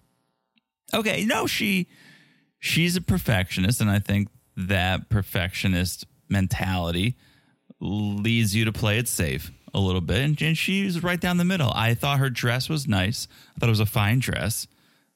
Okay, 0.93 1.25
no, 1.25 1.45
she 1.47 1.87
she's 2.59 2.95
a 2.95 3.01
perfectionist, 3.01 3.79
and 3.81 3.89
I 3.89 3.99
think 3.99 4.29
that 4.57 5.09
perfectionist 5.09 6.05
mentality 6.29 7.17
leads 7.79 8.55
you 8.55 8.65
to 8.65 8.71
play 8.71 8.97
it 8.97 9.07
safe 9.07 9.51
a 9.73 9.79
little 9.79 10.01
bit. 10.01 10.17
And, 10.21 10.41
and 10.41 10.57
she's 10.57 11.01
right 11.03 11.19
down 11.19 11.37
the 11.37 11.45
middle. 11.45 11.71
I 11.73 11.93
thought 11.93 12.19
her 12.19 12.29
dress 12.29 12.69
was 12.69 12.87
nice. 12.87 13.27
I 13.55 13.59
thought 13.59 13.69
it 13.69 13.71
was 13.71 13.79
a 13.79 13.85
fine 13.85 14.19
dress, 14.19 14.67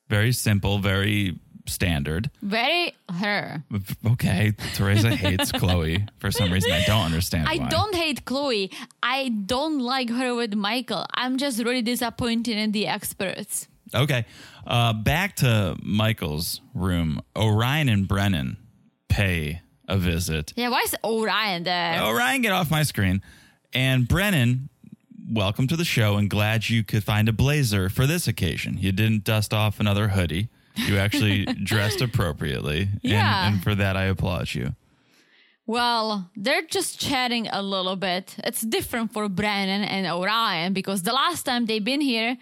very 0.10 0.32
simple, 0.32 0.80
very 0.80 1.40
standard. 1.66 2.30
Very 2.42 2.94
her. 3.12 3.64
Okay, 4.14 4.54
Teresa 4.74 5.10
hates 5.16 5.52
Chloe 5.52 6.06
for 6.20 6.32
some 6.32 6.52
reason. 6.52 6.72
I 6.72 6.84
don't 6.86 7.06
understand. 7.06 7.48
I 7.48 7.58
why. 7.58 7.70
don't 7.70 7.96
hate 7.96 8.26
Chloe. 8.26 8.72
I 9.04 9.30
don't 9.30 9.80
like 9.80 10.10
her 10.10 10.34
with 10.34 10.54
Michael. 10.54 11.06
I'm 11.14 11.38
just 11.38 11.60
really 11.60 11.82
disappointed 11.82 12.58
in 12.58 12.72
the 12.72 12.88
experts. 12.88 13.68
Okay. 13.94 14.26
Uh, 14.66 14.94
back 14.94 15.36
to 15.38 15.78
Michael's 15.82 16.62
room. 16.74 17.22
Orion 17.36 17.90
and 17.90 18.08
Brennan 18.08 18.58
pay 19.08 19.62
a 19.88 19.98
visit. 19.98 20.54
Yeah, 20.56 20.70
why 20.70 20.82
is 20.82 20.96
Orion 21.04 21.64
there? 21.64 22.02
Orion, 22.04 22.42
get 22.42 22.52
off 22.52 22.70
my 22.70 22.84
screen. 22.84 23.22
And 23.74 24.08
Brennan, 24.08 24.70
welcome 25.32 25.68
to 25.68 25.76
the 25.76 25.86
show 25.86 26.18
and 26.18 26.30
glad 26.30 26.70
you 26.70 26.84
could 26.84 27.04
find 27.04 27.28
a 27.30 27.34
blazer 27.34 27.90
for 27.90 28.06
this 28.08 28.28
occasion. 28.28 28.78
You 28.80 28.92
didn't 28.92 29.24
dust 29.24 29.54
off 29.54 29.80
another 29.80 30.10
hoodie. 30.10 30.50
You 30.76 30.98
actually 30.98 31.46
dressed 31.64 32.02
appropriately. 32.02 32.82
And- 32.84 33.00
Yeah. 33.04 33.48
And, 33.48 33.62
for 33.64 33.76
that, 33.76 33.98
I 33.98 34.04
applaud 34.06 34.54
you. 34.54 34.76
Well, 35.66 36.30
they're 36.36 36.62
just 36.62 36.98
chatting 36.98 37.48
a 37.50 37.62
little 37.62 37.98
bit. 37.98 38.36
It's 38.40 38.62
different 38.62 39.12
for 39.12 39.28
Brennan 39.28 39.84
and 39.84 40.08
Orion 40.08 40.72
because 40.72 41.04
the 41.04 41.12
last 41.12 41.44
time 41.44 41.66
they've 41.66 41.84
been 41.84 42.00
here, 42.00 42.38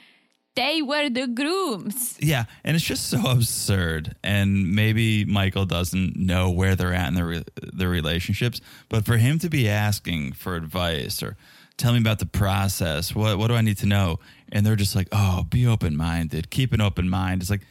they 0.56 0.82
were 0.82 1.10
the 1.10 1.28
grooms. 1.28 2.18
Yeah. 2.20 2.46
And 2.64 2.76
it's 2.76 2.86
just 2.86 3.10
so 3.10 3.22
absurd. 3.30 4.16
And 4.24 4.74
maybe 4.74 5.26
Michael 5.26 5.66
doesn't 5.66 6.16
know 6.16 6.50
where 6.50 6.76
they're 6.76 6.94
at 6.94 7.10
in 7.10 7.16
their, 7.16 7.26
re- 7.26 7.44
their 7.74 7.90
relationships. 7.90 8.62
But 8.90 9.06
for 9.06 9.18
him 9.18 9.40
to 9.40 9.50
be 9.50 9.70
asking 9.70 10.34
for 10.34 10.56
advice 10.56 11.22
or 11.22 11.38
tell 11.78 11.94
me 11.94 12.00
about 12.00 12.20
the 12.20 12.26
process, 12.26 13.14
what, 13.14 13.38
what 13.38 13.48
do 13.48 13.56
I 13.56 13.62
need 13.62 13.78
to 13.80 13.86
know? 13.86 14.20
And 14.52 14.66
they're 14.66 14.76
just 14.76 14.96
like, 14.96 15.10
oh, 15.12 15.44
be 15.44 15.68
open 15.68 15.98
minded, 15.98 16.50
keep 16.50 16.74
an 16.74 16.82
open 16.82 17.10
mind. 17.10 17.42
It's 17.42 17.52
like, 17.52 17.62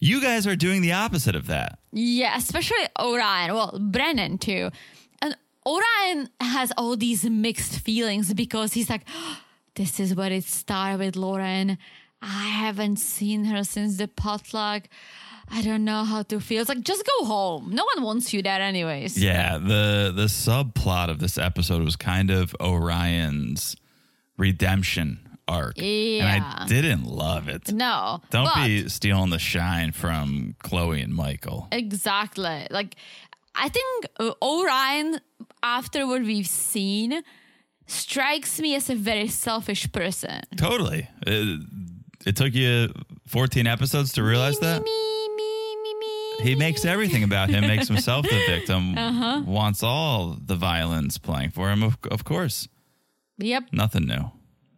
you 0.00 0.20
guys 0.20 0.46
are 0.46 0.56
doing 0.56 0.82
the 0.82 0.92
opposite 0.92 1.34
of 1.34 1.46
that. 1.48 1.78
Yeah, 1.92 2.36
especially 2.36 2.86
Orion. 3.00 3.54
Well, 3.54 3.78
Brennan 3.80 4.38
too. 4.38 4.70
And 5.20 5.36
Orion 5.66 6.28
has 6.40 6.72
all 6.76 6.96
these 6.96 7.24
mixed 7.24 7.80
feelings 7.80 8.32
because 8.32 8.74
he's 8.74 8.88
like, 8.88 9.02
this 9.74 9.98
is 9.98 10.14
where 10.14 10.32
it 10.32 10.44
started 10.44 10.98
with 10.98 11.16
Lauren. 11.16 11.78
I 12.20 12.48
haven't 12.48 12.96
seen 12.96 13.44
her 13.44 13.64
since 13.64 13.96
the 13.96 14.08
potluck. 14.08 14.84
I 15.50 15.62
don't 15.62 15.84
know 15.84 16.04
how 16.04 16.22
to 16.24 16.40
feel. 16.40 16.60
It's 16.60 16.68
like, 16.68 16.82
just 16.82 17.04
go 17.06 17.24
home. 17.24 17.70
No 17.72 17.86
one 17.94 18.04
wants 18.04 18.34
you 18.34 18.42
there, 18.42 18.60
anyways. 18.60 19.16
Yeah, 19.16 19.58
the 19.58 20.12
the 20.14 20.26
subplot 20.26 21.08
of 21.08 21.20
this 21.20 21.38
episode 21.38 21.82
was 21.82 21.96
kind 21.96 22.30
of 22.30 22.54
Orion's 22.60 23.76
redemption 24.36 25.20
arc. 25.46 25.80
And 25.80 26.44
I 26.44 26.66
didn't 26.66 27.04
love 27.04 27.48
it. 27.48 27.72
No. 27.72 28.20
Don't 28.30 28.54
be 28.56 28.88
stealing 28.90 29.30
the 29.30 29.38
shine 29.38 29.92
from 29.92 30.54
Chloe 30.62 31.00
and 31.00 31.14
Michael. 31.14 31.68
Exactly. 31.72 32.66
Like, 32.70 32.96
I 33.54 33.70
think 33.70 34.06
uh, 34.20 34.32
Orion, 34.42 35.20
after 35.62 36.06
what 36.06 36.22
we've 36.22 36.46
seen, 36.46 37.22
strikes 37.86 38.60
me 38.60 38.74
as 38.74 38.90
a 38.90 38.94
very 38.94 39.28
selfish 39.28 39.90
person. 39.90 40.42
Totally. 40.58 41.08
It, 41.26 41.60
it 42.26 42.36
took 42.36 42.54
you 42.54 42.92
14 43.26 43.66
episodes 43.66 44.12
to 44.14 44.22
realize 44.22 44.58
that? 44.60 44.82
Me, 44.82 45.28
me, 45.36 45.76
me, 45.82 45.94
me. 45.94 46.44
He 46.50 46.54
makes 46.56 46.84
everything 46.84 47.22
about 47.24 47.48
him, 47.50 47.66
makes 47.66 47.88
himself 47.88 48.24
the 48.28 48.42
victim, 48.46 48.96
Uh-huh. 48.96 49.42
wants 49.46 49.82
all 49.82 50.36
the 50.44 50.54
violence 50.56 51.18
playing 51.18 51.50
for 51.50 51.70
him, 51.70 51.82
of, 51.82 51.98
of 52.10 52.24
course. 52.24 52.68
Yep. 53.38 53.64
Nothing 53.72 54.06
new. 54.06 54.30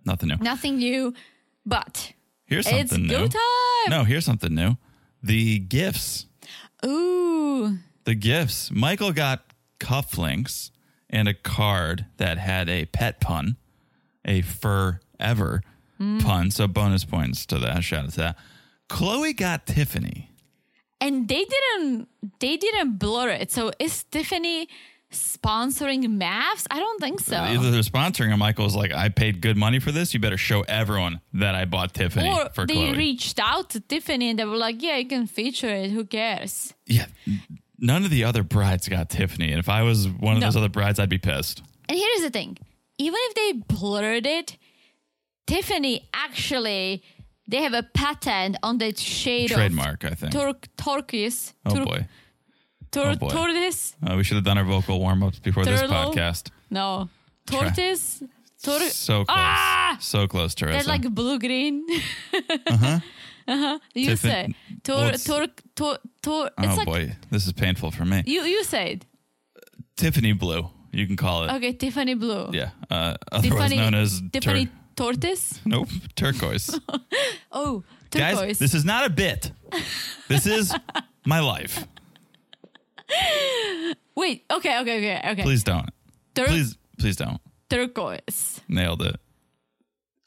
Nothing 0.05 0.29
new. 0.31 0.37
Nothing 0.37 0.77
new, 0.79 1.15
but 1.67 2.13
Here's 2.47 2.67
it's 2.67 2.91
something 2.91 3.07
go 3.09 3.23
new. 3.23 3.29
time. 3.29 3.91
No, 3.91 4.05
here's 4.05 4.25
something 4.25 4.55
new. 4.55 4.77
The 5.23 5.59
gifts. 5.61 6.27
Ooh. 6.85 7.79
the 8.05 8.15
gifts. 8.15 8.71
Michael 8.71 9.13
got 9.13 9.45
cufflinks 9.79 10.71
and 11.11 11.29
a 11.29 11.35
card 11.35 12.07
that 12.17 12.39
had 12.39 12.69
a 12.71 12.87
pet 12.87 13.21
pun, 13.21 13.57
a 14.25 14.41
forever 14.43 15.63
Mm. 16.01 16.23
pun. 16.23 16.51
So 16.51 16.67
bonus 16.67 17.05
points 17.05 17.45
to 17.47 17.59
that. 17.59 17.85
Shout 17.85 18.05
out 18.05 18.11
to 18.13 18.17
that. 18.19 18.37
Chloe 18.89 19.33
got 19.35 19.67
Tiffany. 19.67 20.31
and 21.01 21.29
they 21.29 21.45
didn't 21.45 22.09
they 22.41 22.57
didn't 22.57 22.99
blur 22.99 23.29
it. 23.31 23.51
So 23.53 23.71
is 23.79 24.05
Tiffany 24.05 24.69
sponsoring 25.13 26.05
MAFS? 26.07 26.67
I 26.71 26.79
don't 26.79 27.01
think 27.01 27.21
so. 27.21 27.37
Either 27.37 27.71
they're 27.71 27.83
sponsoring, 27.83 28.31
and 28.31 28.39
Michael's 28.39 28.75
like, 28.77 28.93
"I 28.93 29.09
paid 29.09 29.41
good 29.41 29.57
money 29.57 29.79
for 29.81 29.93
this. 29.93 30.15
You 30.15 30.21
better 30.21 30.37
show 30.37 30.63
everyone 30.63 31.21
that 31.35 31.55
I 31.55 31.65
bought 31.65 31.95
Tiffany 31.95 32.29
or 32.29 32.49
for 32.51 32.67
they 32.67 32.75
Chloe." 32.75 32.97
reached 32.97 33.39
out 33.39 33.71
to 33.71 33.81
Tiffany 33.81 34.31
and 34.31 34.39
they 34.39 34.45
were 34.45 34.57
like, 34.57 34.83
"Yeah, 34.83 34.97
you 34.97 35.07
can 35.07 35.27
feature 35.27 35.69
it. 35.71 35.91
Who 35.91 36.05
cares?" 36.05 36.75
yeah, 36.87 37.07
none 37.79 38.05
of 38.05 38.11
the 38.11 38.25
other 38.25 38.43
brides 38.43 38.89
got 38.89 39.11
Tiffany, 39.11 39.51
and 39.51 39.59
if 39.59 39.69
I 39.69 39.83
was 39.83 40.09
one 40.09 40.35
of 40.37 40.41
No. 40.41 40.47
those 40.47 40.57
other 40.57 40.69
brides, 40.69 40.99
I'd 40.99 41.09
be 41.09 41.19
pissed. 41.19 41.63
And 41.89 41.99
here's 41.99 42.23
the 42.23 42.31
thing: 42.31 42.57
even 42.99 43.19
if 43.29 43.35
they 43.35 43.53
blurred 43.75 44.27
it, 44.27 44.57
Tiffany 45.47 46.09
actually 46.15 47.03
they 47.49 47.63
have 47.63 47.73
a 47.75 47.83
patent 47.83 48.57
on 48.63 48.79
the 48.79 48.95
shade 48.97 49.51
Trademark, 49.51 50.05
I 50.05 50.11
think. 50.15 50.35
of 50.35 50.57
turquoise. 50.77 51.53
oh 51.67 51.75
tur- 51.75 51.85
boy, 51.85 52.07
tur- 52.93 53.17
Oh, 53.21 53.29
tortoise? 53.29 53.97
uh, 54.09 54.15
we 54.17 54.23
should 54.23 54.37
have 54.37 54.45
done 54.45 54.57
our 54.59 54.65
vocal 54.65 55.01
warm 55.01 55.23
ups 55.25 55.41
before 55.41 55.65
this 55.65 55.83
podcast. 55.83 56.51
No, 56.71 57.09
tortoise. 57.47 58.23
Tur- 58.63 58.91
So 58.91 59.25
close, 59.25 59.37
Ah! 59.37 59.97
so 60.01 60.29
close, 60.29 60.55
Teresa. 60.55 60.77
That's 60.77 60.87
like 60.89 61.09
blue 61.15 61.39
green. 61.39 61.85
uh 62.67 62.77
huh. 62.77 63.01
Uh 63.49 63.57
huh. 63.57 63.79
You 63.95 64.11
Tiffin- 64.11 64.31
say 64.31 64.55
tor 64.85 64.97
what's- 65.07 65.25
tor 65.25 65.47
tor 65.75 65.99
tor. 66.23 66.51
It's 66.59 66.73
oh 66.73 66.77
like 66.77 66.87
boy, 66.87 67.17
this 67.31 67.47
is 67.47 67.53
painful 67.55 67.91
for 67.91 68.05
me. 68.05 68.23
you 68.27 68.43
you 68.43 68.63
said 68.65 69.07
Tiffany 69.97 70.35
blue, 70.35 70.69
you 70.93 71.07
can 71.07 71.17
call 71.17 71.45
it. 71.45 71.51
okay. 71.57 71.73
Tiffany 71.73 72.15
blue. 72.15 72.51
Yeah, 72.53 72.71
uh, 72.91 73.17
otherwise 73.33 73.71
Tiffany 73.71 73.77
known 73.77 73.95
as 73.95 74.23
Tiffany 74.33 74.67
tur- 74.67 74.73
tortoise. 75.01 75.61
nope, 75.65 75.89
turquoise. 76.15 76.79
Oh, 77.53 77.83
turquoise. 78.11 78.37
Guys, 78.39 78.59
this 78.59 78.75
is 78.75 78.85
not 78.85 79.05
a 79.07 79.11
bit. 79.11 79.51
This 80.29 80.47
is 80.47 80.73
my 81.27 81.41
life. 81.41 81.85
Wait. 84.15 84.45
Okay. 84.51 84.79
Okay. 84.81 84.97
Okay. 84.99 85.21
Okay. 85.33 85.43
Please 85.43 85.65
don't. 85.65 85.89
Tur- 86.35 86.47
Please, 86.47 86.77
please 86.99 87.17
don't. 87.17 87.41
turquoise. 87.69 88.61
Nailed 88.69 89.03
it. 89.03 89.17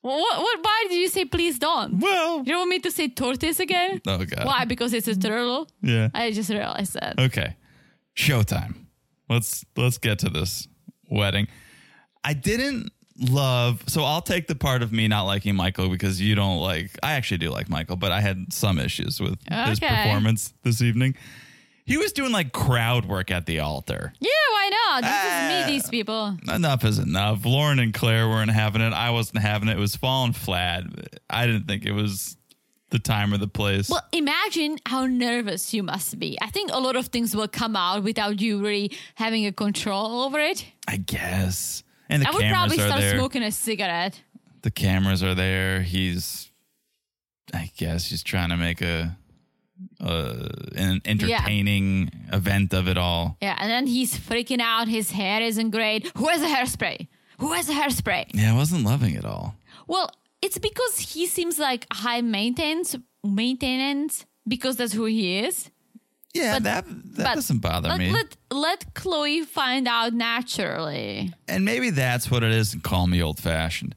What, 0.02 0.40
what? 0.42 0.60
Why 0.62 0.86
did 0.90 0.98
you 0.98 1.08
say 1.08 1.24
please 1.26 1.58
don't? 1.60 2.00
Well, 2.00 2.40
You 2.40 2.46
don't 2.54 2.58
want 2.60 2.70
me 2.72 2.80
to 2.80 2.92
say 2.92 3.08
tortoise 3.08 3.60
again? 3.62 4.02
oh 4.08 4.26
god. 4.26 4.46
Why? 4.46 4.66
Because 4.66 4.94
it's 4.94 5.08
a 5.08 5.16
turtle. 5.16 5.68
Yeah. 5.82 6.10
I 6.14 6.32
just 6.32 6.50
realized 6.50 6.94
that. 6.96 7.18
Okay. 7.20 7.56
Showtime. 8.16 8.74
Let's 9.30 9.64
let's 9.78 9.98
get 9.98 10.20
to 10.20 10.30
this 10.30 10.68
wedding. 11.10 11.48
I 12.26 12.34
didn't 12.34 12.92
love 13.20 13.84
so 13.88 14.04
I'll 14.04 14.22
take 14.22 14.48
the 14.48 14.56
part 14.56 14.82
of 14.82 14.92
me 14.92 15.08
not 15.08 15.24
liking 15.24 15.56
Michael 15.56 15.88
because 15.90 16.20
you 16.20 16.34
don't 16.36 16.58
like 16.60 16.92
I 17.04 17.14
actually 17.14 17.38
do 17.40 17.50
like 17.52 17.70
Michael, 17.70 17.96
but 17.96 18.12
I 18.12 18.22
had 18.22 18.52
some 18.52 18.80
issues 18.80 19.20
with 19.20 19.38
his 19.68 19.80
performance 19.80 20.54
this 20.64 20.82
evening. 20.82 21.16
He 21.86 21.98
was 21.98 22.14
doing 22.14 22.32
like 22.32 22.54
crowd 22.54 23.06
work 23.06 23.30
at 23.30 23.46
the 23.46 23.60
altar. 23.60 24.14
Yeah. 24.20 24.30
Why 24.52 24.70
not? 24.70 25.04
This 25.04 25.12
Ah. 25.14 25.50
is 25.60 25.68
me. 25.68 25.74
These 25.74 25.90
people. 25.90 26.38
Enough 26.48 26.86
is 26.86 26.98
enough. 26.98 27.44
Lauren 27.46 27.80
and 27.80 27.94
Claire 27.94 28.30
weren't 28.30 28.52
having 28.52 28.82
it. 28.82 28.94
I 28.94 29.10
wasn't 29.10 29.40
having 29.44 29.68
it. 29.68 29.74
It 29.78 29.80
was 29.80 29.96
falling 29.96 30.32
flat. 30.32 30.84
I 31.30 31.46
didn't 31.46 31.68
think 31.68 31.86
it 31.86 31.92
was 31.92 32.38
the 32.92 33.00
time 33.00 33.34
or 33.34 33.38
the 33.38 33.48
place. 33.50 33.90
Well, 33.90 34.04
imagine 34.14 34.78
how 34.86 35.06
nervous 35.08 35.74
you 35.74 35.84
must 35.84 36.18
be. 36.20 36.38
I 36.42 36.50
think 36.52 36.70
a 36.72 36.80
lot 36.80 36.96
of 36.96 37.08
things 37.08 37.36
will 37.36 37.48
come 37.50 37.76
out 37.76 38.04
without 38.04 38.40
you 38.40 38.64
really 38.64 38.92
having 39.16 39.46
a 39.46 39.52
control 39.52 40.22
over 40.22 40.40
it. 40.40 40.66
I 40.88 40.98
guess. 40.98 41.84
And 42.14 42.22
the 42.22 42.28
I 42.28 42.32
would 42.32 42.42
cameras 42.42 42.60
probably 42.60 42.78
are 42.84 42.88
start 42.88 43.02
there. 43.02 43.18
smoking 43.18 43.44
a 43.44 43.52
cigarette. 43.52 44.22
the 44.62 44.72
cameras 44.72 45.22
are 45.24 45.36
there. 45.36 45.82
He's, 45.82 46.52
I 47.54 47.72
guess, 47.76 48.10
he's 48.10 48.24
trying 48.24 48.50
to 48.50 48.58
make 48.58 48.82
a, 48.82 49.18
uh, 50.00 50.48
an 50.76 51.02
entertaining 51.06 52.12
event 52.32 52.74
of 52.74 52.88
it 52.88 52.98
all. 52.98 53.38
Yeah, 53.42 53.58
and 53.60 53.70
then 53.70 53.88
he's 53.88 54.18
freaking 54.18 54.62
out. 54.62 54.88
His 54.88 55.12
hair 55.12 55.42
isn't 55.42 55.72
great. 55.72 56.12
Who 56.16 56.28
has 56.28 56.42
a 56.42 56.48
hairspray? 56.48 57.08
Who 57.40 57.54
has 57.54 57.68
a 57.70 57.74
hairspray? 57.74 58.26
Yeah, 58.34 58.54
I 58.54 58.56
wasn't 58.56 58.86
loving 58.86 59.16
it 59.16 59.26
all. 59.26 59.56
Well, 59.88 60.10
it's 60.42 60.58
because 60.60 61.00
he 61.00 61.26
seems 61.26 61.58
like 61.60 61.86
high 61.92 62.22
maintenance, 62.22 62.96
maintenance 63.24 64.26
because 64.48 64.76
that's 64.78 64.94
who 64.94 65.06
he 65.06 65.40
is. 65.40 65.70
Yeah, 66.34 66.56
But- 66.56 66.64
that 66.64 66.86
that 67.16 67.24
but 67.26 67.36
doesn't 67.36 67.60
bother 67.60 67.90
let, 67.90 68.00
me. 68.00 68.12
Let 68.12 68.36
let 68.50 68.94
Chloe 68.96 69.44
find 69.44 69.88
out 69.88 70.14
naturally. 70.14 71.32
and 71.48 71.64
maybe 71.64 71.92
that's 71.92 72.30
what 72.32 72.44
it 72.44 72.52
is. 72.52 72.74
And 72.74 72.84
call 72.84 73.06
me 73.08 73.22
old 73.22 73.40
fashioned, 73.40 73.94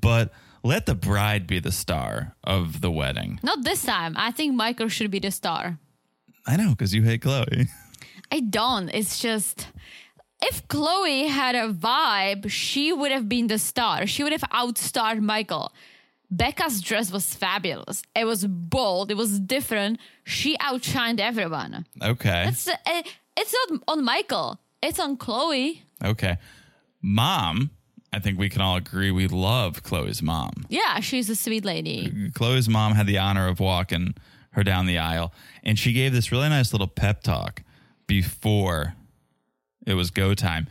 but 0.00 0.32
let 0.64 0.86
the 0.86 0.94
bride 0.96 1.46
be 1.46 1.60
the 1.60 1.70
star 1.72 2.34
of 2.42 2.80
the 2.80 2.90
wedding. 2.90 3.38
Not 3.42 3.62
this 3.62 3.84
time. 3.84 4.14
I 4.16 4.32
think 4.32 4.54
Michael 4.54 4.88
should 4.88 5.10
be 5.12 5.20
the 5.20 5.30
star. 5.30 5.78
I 6.46 6.56
know 6.56 6.70
because 6.70 6.92
you 6.94 7.02
hate 7.02 7.22
Chloe. 7.22 7.68
I 8.32 8.40
don't. 8.40 8.88
It's 8.88 9.20
just 9.20 9.68
if 10.42 10.66
Chloe 10.66 11.28
had 11.28 11.54
a 11.54 11.72
vibe, 11.72 12.50
she 12.50 12.92
would 12.92 13.12
have 13.12 13.28
been 13.28 13.46
the 13.46 13.58
star. 13.58 14.06
She 14.08 14.22
would 14.24 14.32
have 14.32 14.42
outstarred 14.52 15.20
Michael. 15.20 15.72
Becca's 16.30 16.80
dress 16.80 17.12
was 17.12 17.34
fabulous. 17.34 18.02
It 18.14 18.24
was 18.24 18.46
bold. 18.46 19.10
It 19.10 19.16
was 19.16 19.38
different. 19.38 20.00
She 20.24 20.56
outshined 20.58 21.20
everyone. 21.20 21.86
Okay. 22.02 22.46
It's 22.48 22.68
uh, 22.68 23.02
it's 23.36 23.54
not 23.70 23.80
on 23.88 24.04
Michael. 24.04 24.58
It's 24.82 24.98
on 24.98 25.16
Chloe. 25.16 25.82
Okay. 26.04 26.36
Mom, 27.00 27.70
I 28.12 28.18
think 28.18 28.38
we 28.38 28.48
can 28.48 28.60
all 28.60 28.76
agree 28.76 29.10
we 29.10 29.28
love 29.28 29.82
Chloe's 29.82 30.22
mom. 30.22 30.66
Yeah, 30.68 31.00
she's 31.00 31.30
a 31.30 31.36
sweet 31.36 31.64
lady. 31.64 32.30
Chloe's 32.34 32.68
mom 32.68 32.94
had 32.94 33.06
the 33.06 33.18
honor 33.18 33.48
of 33.48 33.60
walking 33.60 34.14
her 34.52 34.64
down 34.64 34.86
the 34.86 34.98
aisle, 34.98 35.32
and 35.62 35.78
she 35.78 35.92
gave 35.92 36.12
this 36.12 36.32
really 36.32 36.48
nice 36.48 36.72
little 36.72 36.88
pep 36.88 37.22
talk 37.22 37.62
before 38.06 38.94
it 39.86 39.94
was 39.94 40.10
go 40.10 40.34
time, 40.34 40.66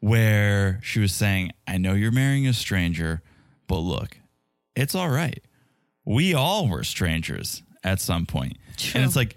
where 0.00 0.80
she 0.82 0.98
was 1.00 1.14
saying, 1.14 1.52
I 1.66 1.78
know 1.78 1.94
you're 1.94 2.10
marrying 2.10 2.46
a 2.46 2.52
stranger, 2.52 3.22
but 3.66 3.78
look, 3.78 4.17
it's 4.78 4.94
all 4.94 5.08
right. 5.08 5.42
We 6.04 6.34
all 6.34 6.68
were 6.68 6.84
strangers 6.84 7.62
at 7.84 8.00
some 8.00 8.26
point. 8.26 8.56
True. 8.76 9.00
And 9.00 9.06
it's 9.06 9.16
like, 9.16 9.36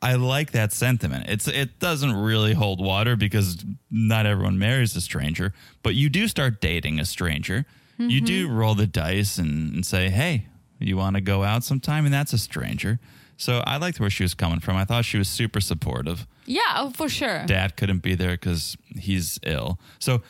I 0.00 0.14
like 0.14 0.52
that 0.52 0.72
sentiment. 0.72 1.26
It's 1.28 1.48
it 1.48 1.78
doesn't 1.78 2.12
really 2.12 2.54
hold 2.54 2.80
water 2.80 3.16
because 3.16 3.64
not 3.90 4.26
everyone 4.26 4.58
marries 4.58 4.94
a 4.96 5.00
stranger, 5.00 5.52
but 5.82 5.94
you 5.94 6.08
do 6.08 6.28
start 6.28 6.60
dating 6.60 7.00
a 7.00 7.04
stranger. 7.04 7.66
You 8.00 8.20
do 8.20 8.46
mm-hmm. 8.46 8.56
roll 8.56 8.74
the 8.76 8.86
dice 8.86 9.38
and, 9.38 9.74
and 9.74 9.84
say, 9.84 10.08
"Hey, 10.08 10.46
you 10.78 10.96
want 10.96 11.16
to 11.16 11.20
go 11.20 11.42
out 11.42 11.64
sometime?" 11.64 12.04
And 12.04 12.14
that's 12.14 12.32
a 12.32 12.38
stranger. 12.38 13.00
So 13.36 13.60
I 13.66 13.76
liked 13.76 13.98
where 13.98 14.08
she 14.08 14.22
was 14.22 14.34
coming 14.34 14.60
from. 14.60 14.76
I 14.76 14.84
thought 14.84 15.04
she 15.04 15.18
was 15.18 15.26
super 15.26 15.60
supportive. 15.60 16.24
Yeah, 16.46 16.60
oh, 16.76 16.90
for 16.90 17.08
sure. 17.08 17.44
Dad 17.46 17.76
couldn't 17.76 18.02
be 18.02 18.14
there 18.14 18.32
because 18.32 18.76
he's 18.96 19.40
ill. 19.42 19.80
So 19.98 20.22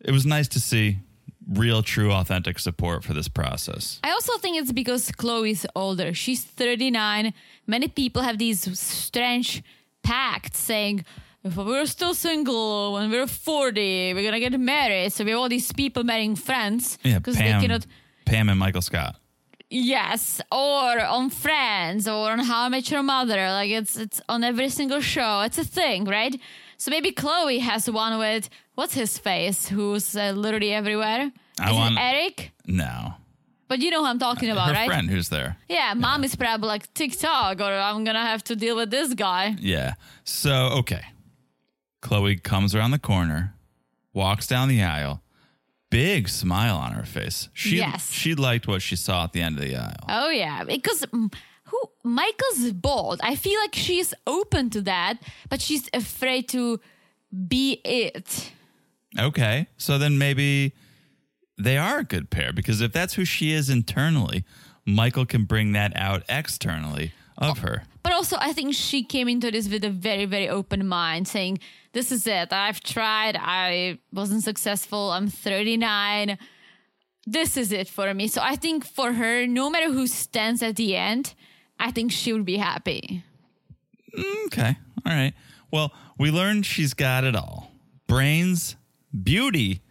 it 0.00 0.12
was 0.12 0.24
nice 0.24 0.46
to 0.48 0.60
see 0.60 0.98
real, 1.48 1.82
true, 1.82 2.12
authentic 2.12 2.58
support 2.58 3.04
for 3.04 3.14
this 3.14 3.28
process. 3.28 4.00
I 4.04 4.10
also 4.10 4.36
think 4.38 4.58
it's 4.58 4.72
because 4.72 5.10
Chloe's 5.12 5.66
older. 5.74 6.14
She's 6.14 6.44
39. 6.44 7.32
Many 7.66 7.88
people 7.88 8.22
have 8.22 8.38
these 8.38 8.78
strange 8.78 9.62
pacts 10.02 10.58
saying, 10.58 11.04
if 11.44 11.56
we're 11.56 11.86
still 11.86 12.14
single 12.14 12.94
when 12.94 13.10
we're 13.10 13.26
40, 13.26 14.14
we're 14.14 14.22
going 14.22 14.34
to 14.34 14.40
get 14.40 14.58
married. 14.60 15.12
So 15.12 15.24
we 15.24 15.30
have 15.30 15.40
all 15.40 15.48
these 15.48 15.72
people 15.72 16.04
marrying 16.04 16.36
friends 16.36 16.98
Yeah, 17.02 17.18
because 17.18 17.36
they 17.36 17.44
cannot. 17.44 17.86
Pam 18.26 18.48
and 18.48 18.58
Michael 18.58 18.82
Scott. 18.82 19.16
Yes, 19.70 20.40
or 20.50 21.00
on 21.00 21.28
Friends, 21.28 22.08
or 22.08 22.30
on 22.30 22.38
How 22.38 22.64
I 22.64 22.68
Met 22.70 22.90
Your 22.90 23.02
Mother. 23.02 23.36
Like 23.50 23.70
it's 23.70 23.98
it's 23.98 24.18
on 24.26 24.42
every 24.42 24.70
single 24.70 25.00
show. 25.02 25.42
It's 25.42 25.58
a 25.58 25.64
thing, 25.64 26.06
right? 26.06 26.34
So 26.78 26.90
maybe 26.90 27.12
Chloe 27.12 27.58
has 27.58 27.90
one 27.90 28.18
with 28.18 28.48
what's 28.78 28.94
his 28.94 29.18
face, 29.18 29.68
who's 29.68 30.14
uh, 30.14 30.30
literally 30.44 30.72
everywhere. 30.72 31.32
I 31.60 31.70
Is 31.70 31.76
want- 31.76 31.94
it 31.98 32.00
Eric? 32.00 32.52
No, 32.66 33.14
But 33.66 33.80
you 33.80 33.90
know 33.90 34.00
who 34.02 34.06
I'm 34.06 34.18
talking 34.20 34.50
about, 34.50 34.68
her 34.68 34.74
right? 34.74 34.86
friend 34.88 35.10
who's 35.10 35.28
there. 35.30 35.56
Yeah, 35.68 35.94
mom 35.96 36.22
is 36.24 36.36
probably 36.36 36.68
like 36.68 36.84
TikTok, 36.94 37.60
or 37.60 37.72
I'm 37.88 38.04
gonna 38.04 38.24
have 38.32 38.42
to 38.44 38.54
deal 38.56 38.76
with 38.76 38.90
this 38.90 39.14
guy. 39.14 39.56
Yeah. 39.58 39.94
So, 40.24 40.52
okay. 40.80 41.02
Chloe 42.00 42.36
comes 42.36 42.74
around 42.74 42.92
the 42.92 42.98
corner, 43.12 43.54
walks 44.14 44.46
down 44.46 44.68
the 44.68 44.82
aisle, 44.82 45.22
big 45.90 46.28
smile 46.28 46.76
on 46.76 46.92
her 46.92 47.04
face. 47.04 47.48
She 47.52 47.76
Yes. 47.78 48.12
she 48.12 48.34
liked 48.36 48.68
what 48.68 48.80
she 48.82 48.96
saw 48.96 49.24
at 49.24 49.32
the 49.32 49.42
end 49.42 49.58
of 49.58 49.64
the 49.64 49.74
aisle. 49.76 50.04
Oh 50.08 50.30
yeah, 50.30 50.62
because 50.64 51.00
mm, 51.06 51.32
who 51.64 51.80
Michael's 52.04 52.72
bold. 52.72 53.18
I 53.22 53.34
feel 53.36 53.58
like 53.64 53.74
she's 53.74 54.14
open 54.26 54.70
to 54.70 54.80
that, 54.82 55.14
but 55.50 55.60
she's 55.60 55.88
afraid 55.92 56.48
to 56.50 56.78
be 57.48 57.80
it. 57.84 58.52
Okay. 59.18 59.66
So 59.76 59.98
then 59.98 60.18
maybe 60.18 60.74
they 61.56 61.76
are 61.76 61.98
a 61.98 62.04
good 62.04 62.30
pair 62.30 62.52
because 62.52 62.80
if 62.80 62.92
that's 62.92 63.14
who 63.14 63.24
she 63.24 63.52
is 63.52 63.68
internally, 63.68 64.44
Michael 64.86 65.26
can 65.26 65.44
bring 65.44 65.72
that 65.72 65.92
out 65.96 66.22
externally 66.28 67.12
of 67.36 67.58
her. 67.58 67.84
But 68.02 68.12
also, 68.12 68.36
I 68.40 68.52
think 68.52 68.74
she 68.74 69.02
came 69.02 69.28
into 69.28 69.50
this 69.50 69.68
with 69.68 69.84
a 69.84 69.90
very, 69.90 70.24
very 70.24 70.48
open 70.48 70.86
mind, 70.86 71.28
saying, 71.28 71.58
This 71.92 72.10
is 72.10 72.26
it. 72.26 72.52
I've 72.52 72.80
tried. 72.80 73.36
I 73.38 73.98
wasn't 74.12 74.42
successful. 74.42 75.10
I'm 75.10 75.28
39. 75.28 76.38
This 77.26 77.56
is 77.56 77.70
it 77.72 77.88
for 77.88 78.14
me. 78.14 78.26
So 78.26 78.40
I 78.42 78.56
think 78.56 78.86
for 78.86 79.12
her, 79.12 79.46
no 79.46 79.68
matter 79.68 79.92
who 79.92 80.06
stands 80.06 80.62
at 80.62 80.76
the 80.76 80.96
end, 80.96 81.34
I 81.78 81.90
think 81.90 82.10
she 82.10 82.32
would 82.32 82.46
be 82.46 82.56
happy. 82.56 83.24
Mm, 84.16 84.46
okay. 84.46 84.76
All 85.04 85.12
right. 85.12 85.34
Well, 85.70 85.92
we 86.18 86.30
learned 86.30 86.64
she's 86.64 86.94
got 86.94 87.24
it 87.24 87.36
all 87.36 87.70
brains, 88.06 88.76
beauty, 89.22 89.82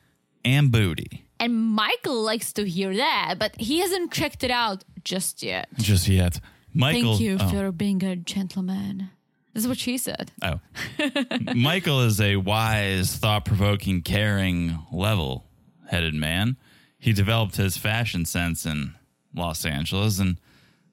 and 0.43 0.71
booty. 0.71 1.25
And 1.39 1.55
Michael 1.55 2.21
likes 2.23 2.53
to 2.53 2.67
hear 2.67 2.95
that, 2.95 3.35
but 3.37 3.59
he 3.59 3.79
hasn't 3.79 4.11
checked 4.11 4.43
it 4.43 4.51
out 4.51 4.83
just 5.03 5.43
yet. 5.43 5.67
Just 5.77 6.07
yet. 6.07 6.39
Michael. 6.73 7.17
Thank 7.17 7.21
you 7.21 7.37
oh. 7.39 7.49
for 7.49 7.71
being 7.71 8.03
a 8.03 8.15
gentleman. 8.15 9.09
This 9.53 9.63
is 9.63 9.67
what 9.67 9.77
she 9.77 9.97
said. 9.97 10.31
Oh. 10.41 10.59
Michael 11.55 12.01
is 12.01 12.21
a 12.21 12.35
wise, 12.35 13.15
thought 13.15 13.45
provoking, 13.45 14.03
caring, 14.03 14.79
level 14.91 15.45
headed 15.89 16.13
man. 16.13 16.57
He 16.99 17.13
developed 17.13 17.55
his 17.55 17.77
fashion 17.77 18.25
sense 18.25 18.65
in 18.65 18.95
Los 19.33 19.65
Angeles, 19.65 20.19
and 20.19 20.39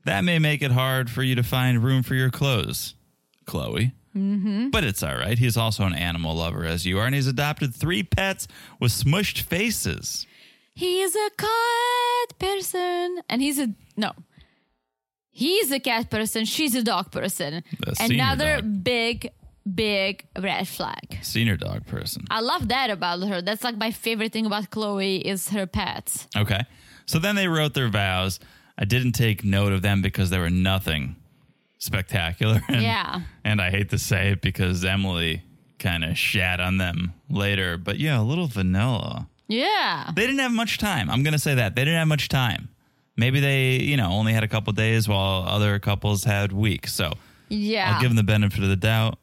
that 0.05 0.23
may 0.23 0.39
make 0.39 0.63
it 0.63 0.71
hard 0.71 1.11
for 1.11 1.23
you 1.23 1.35
to 1.35 1.43
find 1.43 1.83
room 1.83 2.03
for 2.03 2.15
your 2.15 2.31
clothes, 2.31 2.95
Chloe. 3.47 3.93
Mm-hmm. 4.17 4.71
But 4.71 4.85
it's 4.85 5.03
all 5.03 5.17
right. 5.17 5.39
He's 5.39 5.57
also 5.57 5.85
an 5.85 5.95
animal 5.95 6.35
lover, 6.37 6.65
as 6.65 6.87
you 6.87 6.99
are, 6.99 7.07
and 7.07 7.15
he's 7.15 7.27
adopted 7.27 7.75
three 7.75 8.03
pets 8.03 8.47
with 8.81 8.93
smushed 8.93 9.41
faces. 9.43 10.27
He's 10.75 11.15
a 11.15 11.31
cat 11.37 12.39
person. 12.39 13.21
And 13.29 13.41
he's 13.43 13.59
a, 13.59 13.69
no. 13.97 14.13
He's 15.31 15.73
a 15.73 15.81
cat 15.81 16.11
person. 16.11 16.45
She's 16.45 16.75
a 16.75 16.83
dog 16.83 17.11
person. 17.11 17.63
The 17.81 17.97
Another 18.01 18.57
dog. 18.61 18.85
big, 18.85 19.31
big 19.73 20.27
red 20.39 20.69
flag. 20.69 21.19
Senior 21.23 21.57
dog 21.57 21.87
person. 21.87 22.25
I 22.31 22.41
love 22.41 22.69
that 22.69 22.91
about 22.91 23.21
her. 23.23 23.43
That's 23.43 23.65
like 23.65 23.77
my 23.77 23.91
favorite 23.91 24.33
thing 24.33 24.47
about 24.47 24.71
Chloe 24.71 25.17
is 25.17 25.49
her 25.51 25.67
pets. 25.67 26.29
Okay. 26.37 26.61
So 27.07 27.19
then 27.19 27.35
they 27.35 27.49
wrote 27.49 27.75
their 27.75 27.89
vows. 27.89 28.39
I 28.79 28.85
didn't 28.85 29.13
take 29.13 29.45
note 29.45 29.73
of 29.73 29.83
them 29.83 30.03
because 30.03 30.31
they 30.31 30.39
were 30.39 30.51
nothing 30.51 31.17
spectacular. 31.85 32.61
And, 32.69 32.83
Yeah. 32.83 33.21
And 33.45 33.61
I 33.61 33.71
hate 33.71 33.91
to 33.91 33.99
say 33.99 34.31
it 34.33 34.41
because 34.41 34.85
Emily 34.85 35.43
kind 35.79 36.05
of 36.05 36.17
shat 36.19 36.61
on 36.61 36.79
them 36.79 37.13
later. 37.29 37.77
But 37.77 37.99
yeah, 37.99 38.21
a 38.21 38.23
little 38.23 38.47
vanilla. 38.47 39.29
Yeah. 39.49 40.11
They 40.15 40.23
didn't 40.27 40.41
have 40.41 40.53
much 40.53 40.79
time. 40.79 41.11
I'm 41.11 41.23
going 41.23 41.33
to 41.35 41.39
say 41.39 41.55
that. 41.57 41.75
They 41.75 41.83
didn't 41.85 41.99
have 41.99 42.09
much 42.09 42.29
time. 42.29 42.69
Maybe 43.17 43.39
they, 43.41 43.77
you 43.77 43.97
know, 43.97 44.11
only 44.11 44.33
had 44.33 44.43
a 44.43 44.49
couple 44.49 44.73
days 44.73 45.07
while 45.09 45.45
other 45.47 45.79
couples 45.79 46.25
had 46.25 46.51
weeks. 46.53 46.93
So 46.95 47.13
Yeah. 47.49 47.93
I'll 47.95 48.01
give 48.01 48.09
them 48.11 48.17
the 48.17 48.23
benefit 48.25 48.63
of 48.63 48.69
the 48.71 48.77
doubt. 48.77 49.19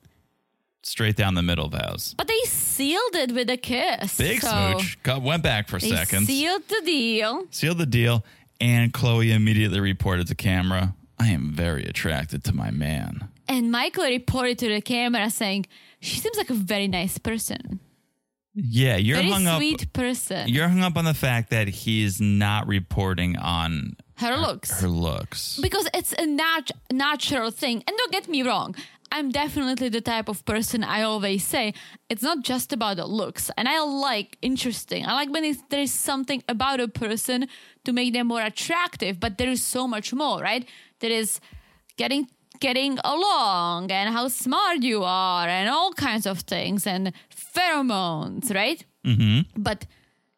Straight 0.84 1.16
down 1.16 1.36
the 1.36 1.44
middle 1.44 1.70
vows. 1.70 2.16
but 2.18 2.28
they 2.28 2.40
sealed 2.46 3.14
it 3.16 3.32
with 3.34 3.50
a 3.52 3.58
kiss. 3.58 4.18
Big 4.18 4.42
so 4.42 4.50
smooch. 4.50 4.98
Got, 5.04 5.22
went 5.22 5.44
back 5.44 5.68
for 5.68 5.80
seconds. 5.80 6.26
sealed 6.26 6.64
the 6.70 6.82
deal. 6.84 7.46
sealed 7.52 7.78
the 7.78 7.86
deal, 7.86 8.26
and 8.60 8.92
Chloe 8.92 9.32
immediately 9.32 9.80
reported 9.80 10.26
to 10.30 10.36
camera, 10.36 10.96
I 11.22 11.28
am 11.38 11.52
very 11.66 11.84
attracted 11.92 12.44
to 12.46 12.54
my 12.64 12.72
man. 12.72 13.12
And 13.48 13.72
Michael 13.72 14.06
reported 14.06 14.58
to 14.60 14.68
the 14.76 14.82
camera 14.82 15.30
saying, 15.30 15.66
she 16.00 16.18
seems 16.20 16.38
like 16.38 16.50
a 16.50 16.60
very 16.74 16.88
nice 16.88 17.18
person. 17.30 17.80
Yeah, 18.54 18.98
you're 18.98 19.18
Very 19.18 19.30
hung 19.32 19.48
sweet 19.58 19.84
up. 19.84 19.94
person. 19.94 20.48
You're 20.54 20.68
hung 20.68 20.82
up 20.90 20.98
on 20.98 21.06
the 21.06 21.14
fact 21.14 21.52
that 21.52 21.68
he's 21.70 22.20
not 22.20 22.68
reporting 22.68 23.38
on 23.38 23.96
her 24.18 24.36
looks. 24.38 24.82
her 24.82 24.88
looks. 24.90 25.58
because 25.62 25.88
it's 25.94 26.14
a 26.14 26.26
nat- 26.26 26.72
natural 26.92 27.50
thing. 27.52 27.78
And 27.88 27.94
don't 27.98 28.12
get 28.12 28.28
me 28.28 28.42
wrong, 28.44 28.76
I'm 29.14 29.30
definitely 29.32 29.90
the 29.90 30.02
type 30.02 30.28
of 30.30 30.44
person 30.46 30.84
I 30.84 31.02
always 31.04 31.44
say 31.46 31.74
it's 32.10 32.24
not 32.24 32.44
just 32.44 32.74
about 32.74 32.98
the 32.98 33.06
looks. 33.06 33.50
And 33.58 33.68
I 33.70 33.80
like 33.82 34.38
interesting. 34.42 35.06
I 35.06 35.14
like 35.14 35.30
when 35.32 35.44
there 35.70 35.82
is 35.82 35.94
something 35.94 36.44
about 36.50 36.80
a 36.80 36.88
person 36.88 37.48
to 37.86 37.94
make 37.94 38.12
them 38.14 38.28
more 38.28 38.42
attractive, 38.42 39.20
but 39.20 39.38
there 39.38 39.50
is 39.50 39.64
so 39.64 39.88
much 39.88 40.14
more, 40.14 40.40
right? 40.42 40.66
There 41.02 41.12
is 41.12 41.40
getting 41.98 42.28
getting 42.60 42.98
along 43.04 43.92
and 43.92 44.14
how 44.14 44.28
smart 44.28 44.84
you 44.84 45.04
are 45.04 45.48
and 45.48 45.68
all 45.68 45.92
kinds 45.94 46.26
of 46.26 46.40
things 46.42 46.88
and 46.88 47.12
pheromones, 47.30 48.54
right? 48.54 48.86
Mm-hmm. 49.06 49.62
But 49.62 49.88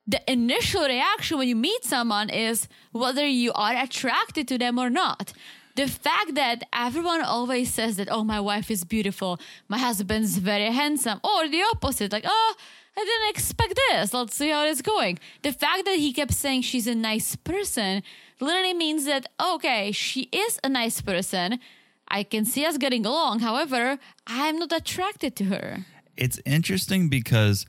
the 0.08 0.21
initial 0.32 0.84
reaction 0.84 1.38
when 1.38 1.47
you 1.47 1.56
meet 1.56 1.84
someone 1.84 2.30
is 2.30 2.67
whether 2.91 3.26
you 3.26 3.52
are 3.54 3.76
attracted 3.76 4.47
to 4.47 4.58
them 4.58 4.80
or 4.80 4.89
not. 4.89 5.34
The 5.76 5.88
fact 5.88 6.36
that 6.36 6.63
everyone 6.71 7.21
always 7.21 7.73
says 7.73 7.95
that, 7.97 8.08
oh, 8.12 8.23
my 8.23 8.39
wife 8.39 8.69
is 8.69 8.84
beautiful, 8.84 9.39
my 9.67 9.80
husband's 9.80 10.38
very 10.38 10.71
handsome, 10.71 11.19
or 11.23 11.47
the 11.49 11.63
opposite, 11.73 12.12
like, 12.12 12.26
oh, 12.28 12.56
I 12.95 13.04
didn't 13.04 13.30
expect 13.32 13.80
this. 13.89 14.13
Let's 14.13 14.36
see 14.36 14.49
how 14.49 14.65
it's 14.65 14.84
going. 14.84 15.17
The 15.41 15.52
fact 15.52 15.86
that 15.86 15.97
he 15.97 16.13
kept 16.13 16.34
saying 16.34 16.62
she's 16.62 16.86
a 16.86 16.93
nice 16.93 17.36
person 17.36 18.04
literally 18.43 18.73
means 18.73 19.06
that, 19.06 19.27
oh, 19.39 19.56
okay, 19.56 19.91
she 19.91 20.29
is 20.32 20.60
a 20.63 20.69
nice 20.69 21.01
person. 21.01 21.60
I 22.08 22.23
can 22.23 22.45
see 22.45 22.65
us 22.65 22.77
getting 22.77 23.06
along. 23.06 23.39
However, 23.39 23.97
I'm 24.27 24.60
not 24.60 24.71
attracted 24.71 25.36
to 25.38 25.45
her. 25.45 25.86
It's 26.15 26.39
interesting 26.45 27.10
because, 27.10 27.65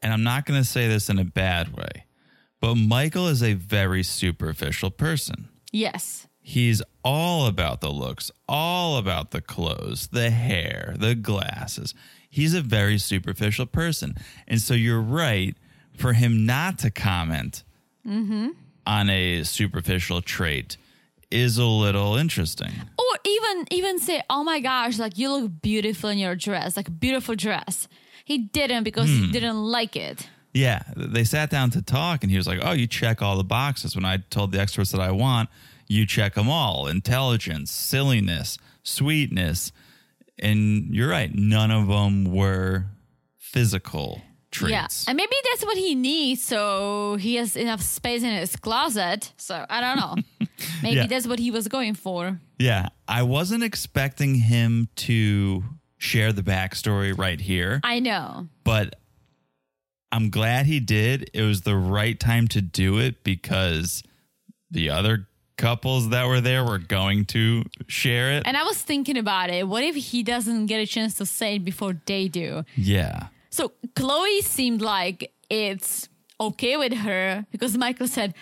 and 0.00 0.12
I'm 0.12 0.22
not 0.22 0.46
going 0.46 0.60
to 0.60 0.68
say 0.68 0.88
this 0.88 1.10
in 1.10 1.18
a 1.18 1.24
bad 1.24 1.76
way, 1.76 2.06
but 2.60 2.76
Michael 2.76 3.28
is 3.28 3.42
a 3.42 3.52
very 3.54 4.02
superficial 4.02 4.90
person. 4.90 5.48
Yes. 5.70 6.26
He's 6.40 6.82
all 7.02 7.46
about 7.46 7.80
the 7.80 7.90
looks, 7.90 8.30
all 8.48 8.96
about 8.96 9.32
the 9.32 9.40
clothes, 9.40 10.08
the 10.08 10.30
hair, 10.30 10.94
the 10.98 11.14
glasses. 11.14 11.94
He's 12.30 12.54
a 12.54 12.60
very 12.60 12.98
superficial 12.98 13.66
person. 13.66 14.14
And 14.46 14.60
so 14.60 14.74
you're 14.74 15.00
right 15.00 15.56
for 15.96 16.12
him 16.12 16.46
not 16.46 16.78
to 16.80 16.90
comment 16.90 17.64
mm-hmm. 18.06 18.48
On 18.86 19.10
a 19.10 19.42
superficial 19.44 20.22
trait 20.22 20.76
is 21.30 21.58
a 21.58 21.64
little 21.64 22.16
interesting. 22.16 22.72
or 22.98 23.18
even 23.24 23.66
even 23.70 23.98
say 23.98 24.22
oh 24.30 24.44
my 24.44 24.60
gosh 24.60 24.98
like 24.98 25.18
you 25.18 25.30
look 25.30 25.50
beautiful 25.62 26.10
in 26.10 26.18
your 26.18 26.36
dress 26.36 26.76
like 26.76 27.00
beautiful 27.00 27.34
dress 27.34 27.88
he 28.24 28.38
didn't 28.38 28.84
because 28.84 29.08
he 29.08 29.26
hmm. 29.26 29.32
didn't 29.32 29.56
like 29.56 29.96
it 29.96 30.28
Yeah, 30.54 30.84
they 30.96 31.24
sat 31.24 31.50
down 31.50 31.70
to 31.70 31.82
talk, 31.82 32.22
and 32.22 32.30
he 32.30 32.36
was 32.36 32.46
like, 32.46 32.60
"Oh, 32.62 32.72
you 32.72 32.86
check 32.86 33.20
all 33.20 33.36
the 33.36 33.44
boxes." 33.44 33.96
When 33.96 34.04
I 34.04 34.18
told 34.18 34.52
the 34.52 34.60
experts 34.60 34.92
that 34.92 35.00
I 35.00 35.10
want, 35.10 35.50
you 35.88 36.06
check 36.06 36.34
them 36.34 36.48
all: 36.48 36.86
intelligence, 36.86 37.72
silliness, 37.72 38.56
sweetness, 38.84 39.72
and 40.38 40.94
you're 40.94 41.08
right. 41.08 41.34
None 41.34 41.72
of 41.72 41.88
them 41.88 42.24
were 42.24 42.86
physical 43.36 44.22
traits. 44.54 44.70
yeah 44.72 44.86
and 45.10 45.16
maybe 45.16 45.36
that's 45.50 45.64
what 45.64 45.76
he 45.76 45.94
needs 45.94 46.42
so 46.42 47.16
he 47.16 47.34
has 47.40 47.56
enough 47.56 47.82
space 47.82 48.22
in 48.22 48.30
his 48.30 48.56
closet 48.56 49.32
so 49.36 49.54
i 49.68 49.80
don't 49.84 49.98
know 50.02 50.14
maybe 50.82 50.96
Yeah. 50.96 51.06
that's 51.06 51.26
what 51.26 51.38
he 51.38 51.50
was 51.50 51.66
going 51.68 51.94
for 51.94 52.40
Yeah, 52.58 52.88
I 53.08 53.22
wasn't 53.36 53.62
expecting 53.64 54.36
him 54.36 54.88
to 55.08 55.62
share 55.98 56.32
the 56.32 56.42
backstory 56.42 57.12
right 57.16 57.40
here, 57.40 57.80
i 57.84 57.98
know 58.00 58.48
but 58.64 58.86
I'm 60.12 60.30
glad 60.30 60.66
he 60.66 60.78
did. 60.78 61.28
It 61.34 61.42
was 61.42 61.62
the 61.62 61.74
right 61.76 62.18
time 62.20 62.46
to 62.54 62.60
do 62.62 62.98
it 62.98 63.24
because 63.24 64.04
the 64.70 64.88
other 64.90 65.26
couples 65.56 66.10
that 66.10 66.28
were 66.28 66.40
there 66.40 66.62
were 66.64 66.78
going 66.78 67.24
to 67.24 67.64
share 67.88 68.32
it. 68.36 68.42
and 68.46 68.56
i 68.56 68.62
was 68.64 68.78
thinking 68.90 69.16
about 69.16 69.50
it 69.50 69.66
what 69.68 69.82
if 69.84 69.94
he 69.96 70.22
doesn't 70.22 70.66
get 70.66 70.78
a 70.78 70.86
chance 70.86 71.14
to 71.14 71.24
say 71.26 71.56
it 71.56 71.64
before 71.64 71.94
they 72.06 72.28
do 72.28 72.62
yeah. 72.76 73.26
So 73.54 73.70
Chloe 73.94 74.42
seemed 74.42 74.82
like 74.82 75.32
it's 75.48 76.08
okay 76.40 76.76
with 76.76 76.92
her 76.92 77.46
because 77.52 77.78
Michael 77.78 78.08
said, 78.08 78.34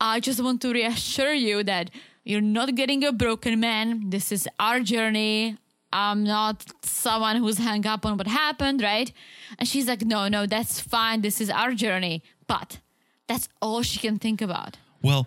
I 0.00 0.20
just 0.20 0.42
want 0.42 0.62
to 0.62 0.72
reassure 0.72 1.34
you 1.34 1.62
that 1.64 1.90
you're 2.24 2.40
not 2.40 2.74
getting 2.74 3.04
a 3.04 3.12
broken 3.12 3.60
man. 3.60 4.08
This 4.08 4.32
is 4.32 4.48
our 4.58 4.80
journey. 4.80 5.58
I'm 5.92 6.24
not 6.24 6.64
someone 6.80 7.36
who's 7.36 7.58
hung 7.58 7.86
up 7.86 8.06
on 8.06 8.16
what 8.16 8.26
happened, 8.26 8.80
right? 8.80 9.12
And 9.58 9.68
she's 9.68 9.86
like, 9.86 10.02
No, 10.02 10.28
no, 10.28 10.46
that's 10.46 10.80
fine. 10.80 11.20
This 11.20 11.42
is 11.42 11.50
our 11.50 11.74
journey. 11.74 12.22
But 12.46 12.80
that's 13.26 13.50
all 13.60 13.82
she 13.82 13.98
can 13.98 14.18
think 14.18 14.40
about. 14.40 14.78
Well, 15.02 15.26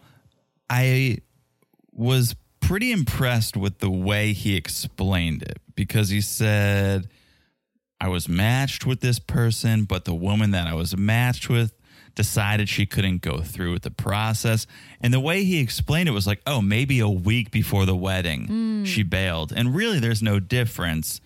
I 0.68 1.20
was 1.92 2.36
pretty 2.60 2.92
impressed 2.92 3.56
with 3.56 3.78
the 3.78 3.92
way 3.92 4.34
he 4.34 4.56
explained 4.56 5.44
it 5.44 5.60
because 5.76 6.10
he 6.10 6.22
said, 6.22 7.08
I 8.00 8.10
was 8.10 8.30
matched 8.30 8.86
with 8.86 9.02
this 9.02 9.20
person, 9.20 9.86
but 9.86 10.06
the 10.06 10.14
woman 10.14 10.52
that 10.52 10.68
I 10.68 10.74
was 10.74 10.96
matched 10.96 11.50
with 11.50 11.74
decided 12.16 12.68
she 12.68 12.86
couldn't 12.86 13.22
go 13.22 13.40
through 13.40 13.74
with 13.74 13.84
the 13.84 13.92
process. 13.92 14.66
And 15.02 15.14
the 15.14 15.20
way 15.20 15.44
he 15.44 15.60
explained 15.60 16.10
it 16.10 16.14
was 16.14 16.28
like, 16.28 16.42
oh, 16.48 16.62
maybe 16.62 17.00
a 17.00 17.08
week 17.08 17.52
before 17.52 17.86
the 17.86 17.96
wedding, 17.96 18.48
mm. 18.48 18.86
she 18.86 19.04
bailed. 19.04 19.54
And 19.56 19.76
really, 19.76 20.00
there's 20.00 20.22
no 20.22 20.40
difference 20.40 21.22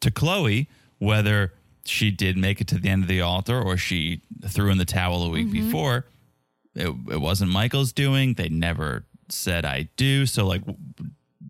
to 0.00 0.10
Chloe 0.10 0.68
whether 0.98 1.52
she 1.84 2.10
did 2.10 2.36
make 2.36 2.60
it 2.60 2.68
to 2.68 2.78
the 2.78 2.88
end 2.88 3.02
of 3.02 3.08
the 3.08 3.20
altar 3.20 3.60
or 3.60 3.76
she 3.76 4.22
threw 4.46 4.70
in 4.70 4.78
the 4.78 4.84
towel 4.84 5.24
a 5.24 5.28
week 5.28 5.48
mm-hmm. 5.48 5.66
before. 5.66 6.06
It, 6.74 6.94
it 7.10 7.20
wasn't 7.20 7.50
Michael's 7.50 7.92
doing. 7.92 8.34
They 8.34 8.48
never 8.48 9.04
said 9.28 9.64
I 9.64 9.88
do. 9.96 10.26
So, 10.26 10.46
like, 10.46 10.62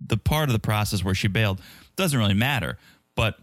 the 0.06 0.16
part 0.16 0.48
of 0.48 0.52
the 0.54 0.58
process 0.58 1.04
where 1.04 1.14
she 1.14 1.28
bailed 1.28 1.60
doesn't 1.96 2.18
really 2.18 2.34
matter. 2.34 2.78
But 3.14 3.38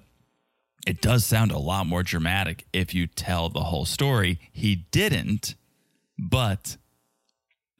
it 0.87 1.01
does 1.01 1.25
sound 1.25 1.51
a 1.51 1.57
lot 1.59 1.85
more 1.85 2.01
dramatic 2.03 2.65
if 2.73 2.93
you 2.93 3.07
tell 3.07 3.49
the 3.49 3.63
whole 3.65 3.85
story. 3.85 4.39
He 4.51 4.87
didn't, 4.91 5.55
but 6.17 6.77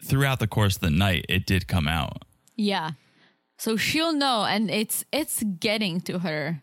throughout 0.04 0.40
the 0.40 0.48
course 0.48 0.76
of 0.76 0.82
the 0.82 0.90
night, 0.90 1.26
it 1.30 1.46
did 1.46 1.68
come 1.68 1.88
out. 1.88 2.24
Yeah. 2.56 2.92
So 3.58 3.78
she'll 3.78 4.14
know 4.14 4.44
and 4.46 4.70
it's 4.70 5.04
it's 5.12 5.42
getting 5.44 6.02
to 6.02 6.20
her. 6.20 6.62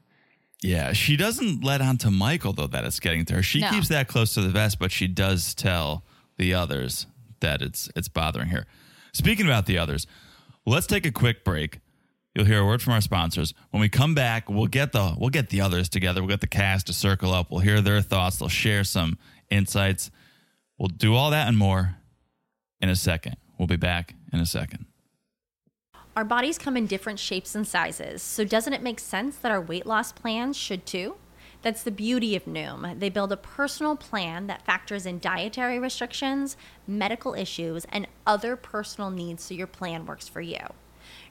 Yeah, 0.63 0.93
she 0.93 1.17
doesn't 1.17 1.63
let 1.65 1.81
on 1.81 1.99
to 1.99 2.11
Michael 2.11 2.53
though 2.53 2.69
that 2.69 2.85
it's 2.85 3.01
getting 3.01 3.25
to 3.27 3.35
her. 3.35 3.43
She 3.43 3.61
No. 3.61 3.71
keeps 3.71 3.89
that 3.89 4.09
close 4.09 4.35
to 4.35 4.41
the 4.41 4.49
vest, 4.51 4.79
but 4.79 4.93
she 4.93 5.07
does 5.09 5.55
tell 5.55 6.05
the 6.37 6.55
others 6.55 7.07
that 7.41 7.63
it's 7.63 7.89
it's 7.97 8.09
bothering 8.09 8.49
her. 8.49 8.67
Speaking 9.13 9.47
about 9.47 9.67
the 9.67 9.79
others, 9.79 10.07
let's 10.67 10.87
take 10.87 11.05
a 11.07 11.13
quick 11.13 11.45
break. 11.45 11.81
You'll 12.35 12.47
hear 12.47 12.61
a 12.61 12.67
word 12.67 12.83
from 12.83 12.95
our 12.95 13.01
sponsors. 13.01 13.55
When 13.71 13.81
we 13.81 13.89
come 13.89 14.15
back, 14.15 14.51
we'll 14.51 14.67
get 14.67 14.93
the 14.93 15.15
we'll 15.17 15.31
get 15.31 15.51
the 15.51 15.61
others 15.61 15.89
together. 15.89 16.21
We'll 16.21 16.31
get 16.31 16.41
the 16.41 16.49
cast 16.49 16.89
to 16.89 16.93
circle 16.93 17.33
up. 17.33 17.51
We'll 17.51 17.61
hear 17.61 17.81
their 17.81 18.01
thoughts. 18.01 18.39
They'll 18.39 18.49
share 18.49 18.83
some 18.83 19.19
insights. 19.51 20.11
We'll 20.77 20.89
do 20.89 21.15
all 21.15 21.31
that 21.31 21.47
and 21.47 21.57
more 21.57 21.97
in 22.81 22.89
a 22.89 22.97
second. 22.97 23.37
We'll 23.57 23.69
be 23.69 23.77
back 23.77 24.15
in 24.33 24.41
a 24.41 24.47
second. 24.47 24.87
Our 26.17 26.25
bodies 26.25 26.59
come 26.59 26.77
in 26.77 26.87
different 26.87 27.19
shapes 27.19 27.55
and 27.55 27.67
sizes, 27.67 28.23
so 28.23 28.45
doesn't 28.45 28.73
it 28.73 28.83
make 28.83 29.01
sense 29.01 29.37
that 29.39 29.51
our 29.51 29.61
weight 29.61 29.87
loss 29.87 30.13
plans 30.13 30.57
should 30.57 30.87
too? 30.87 31.17
That's 31.63 31.83
the 31.83 31.91
beauty 31.91 32.37
of 32.37 32.45
Noom. 32.45 32.99
They 33.01 33.09
build 33.09 33.33
a 33.33 33.37
personal 33.37 33.97
plan 33.97 34.49
that 34.49 34.67
factors 34.67 35.07
in 35.07 35.19
dietary 35.19 35.79
restrictions, 35.79 36.57
medical 36.87 37.35
issues, 37.35 37.87
and 37.91 38.07
other 38.27 38.55
personal 38.55 39.11
needs 39.11 39.45
so 39.45 39.55
your 39.55 39.67
plan 39.67 40.05
works 40.05 40.29
for 40.29 40.41
you. 40.41 40.59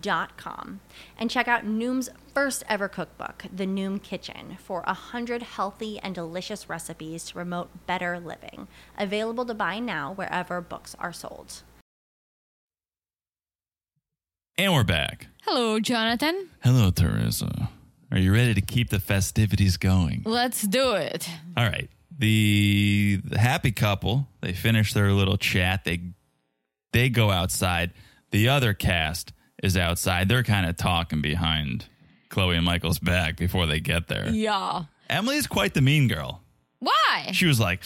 dot 0.00 0.36
com 0.36 0.80
and 1.18 1.30
check 1.30 1.48
out 1.48 1.64
Noom's 1.64 2.08
first 2.34 2.64
ever 2.68 2.88
cookbook, 2.88 3.44
The 3.52 3.66
Noom 3.66 4.02
Kitchen, 4.02 4.56
for 4.58 4.82
a 4.86 4.94
hundred 4.94 5.42
healthy 5.42 5.98
and 5.98 6.14
delicious 6.14 6.68
recipes 6.68 7.24
to 7.24 7.34
promote 7.34 7.86
better 7.86 8.20
living. 8.20 8.68
Available 8.96 9.44
to 9.46 9.54
buy 9.54 9.78
now 9.78 10.12
wherever 10.12 10.60
books 10.60 10.94
are 10.98 11.12
sold. 11.12 11.62
And 14.56 14.72
we're 14.72 14.84
back. 14.84 15.28
Hello, 15.42 15.78
Jonathan. 15.78 16.48
Hello, 16.64 16.90
Teresa. 16.90 17.70
Are 18.10 18.18
you 18.18 18.32
ready 18.32 18.54
to 18.54 18.60
keep 18.60 18.90
the 18.90 18.98
festivities 18.98 19.76
going? 19.76 20.22
Let's 20.24 20.62
do 20.62 20.94
it. 20.94 21.28
All 21.56 21.64
right. 21.64 21.88
The, 22.16 23.20
the 23.22 23.38
happy 23.38 23.70
couple, 23.70 24.26
they 24.40 24.52
finish 24.52 24.92
their 24.92 25.12
little 25.12 25.36
chat. 25.36 25.84
They 25.84 26.00
they 26.92 27.10
go 27.10 27.30
outside. 27.30 27.92
The 28.32 28.48
other 28.48 28.74
cast 28.74 29.32
is 29.62 29.76
outside. 29.76 30.28
They're 30.28 30.42
kind 30.42 30.66
of 30.68 30.76
talking 30.76 31.20
behind 31.20 31.86
Chloe 32.28 32.56
and 32.56 32.64
Michael's 32.64 32.98
back 32.98 33.36
before 33.36 33.66
they 33.66 33.80
get 33.80 34.08
there. 34.08 34.28
Yeah. 34.28 34.84
Emily's 35.08 35.46
quite 35.46 35.74
the 35.74 35.80
mean 35.80 36.08
girl. 36.08 36.42
Why? 36.80 37.30
She 37.32 37.46
was 37.46 37.58
like, 37.58 37.82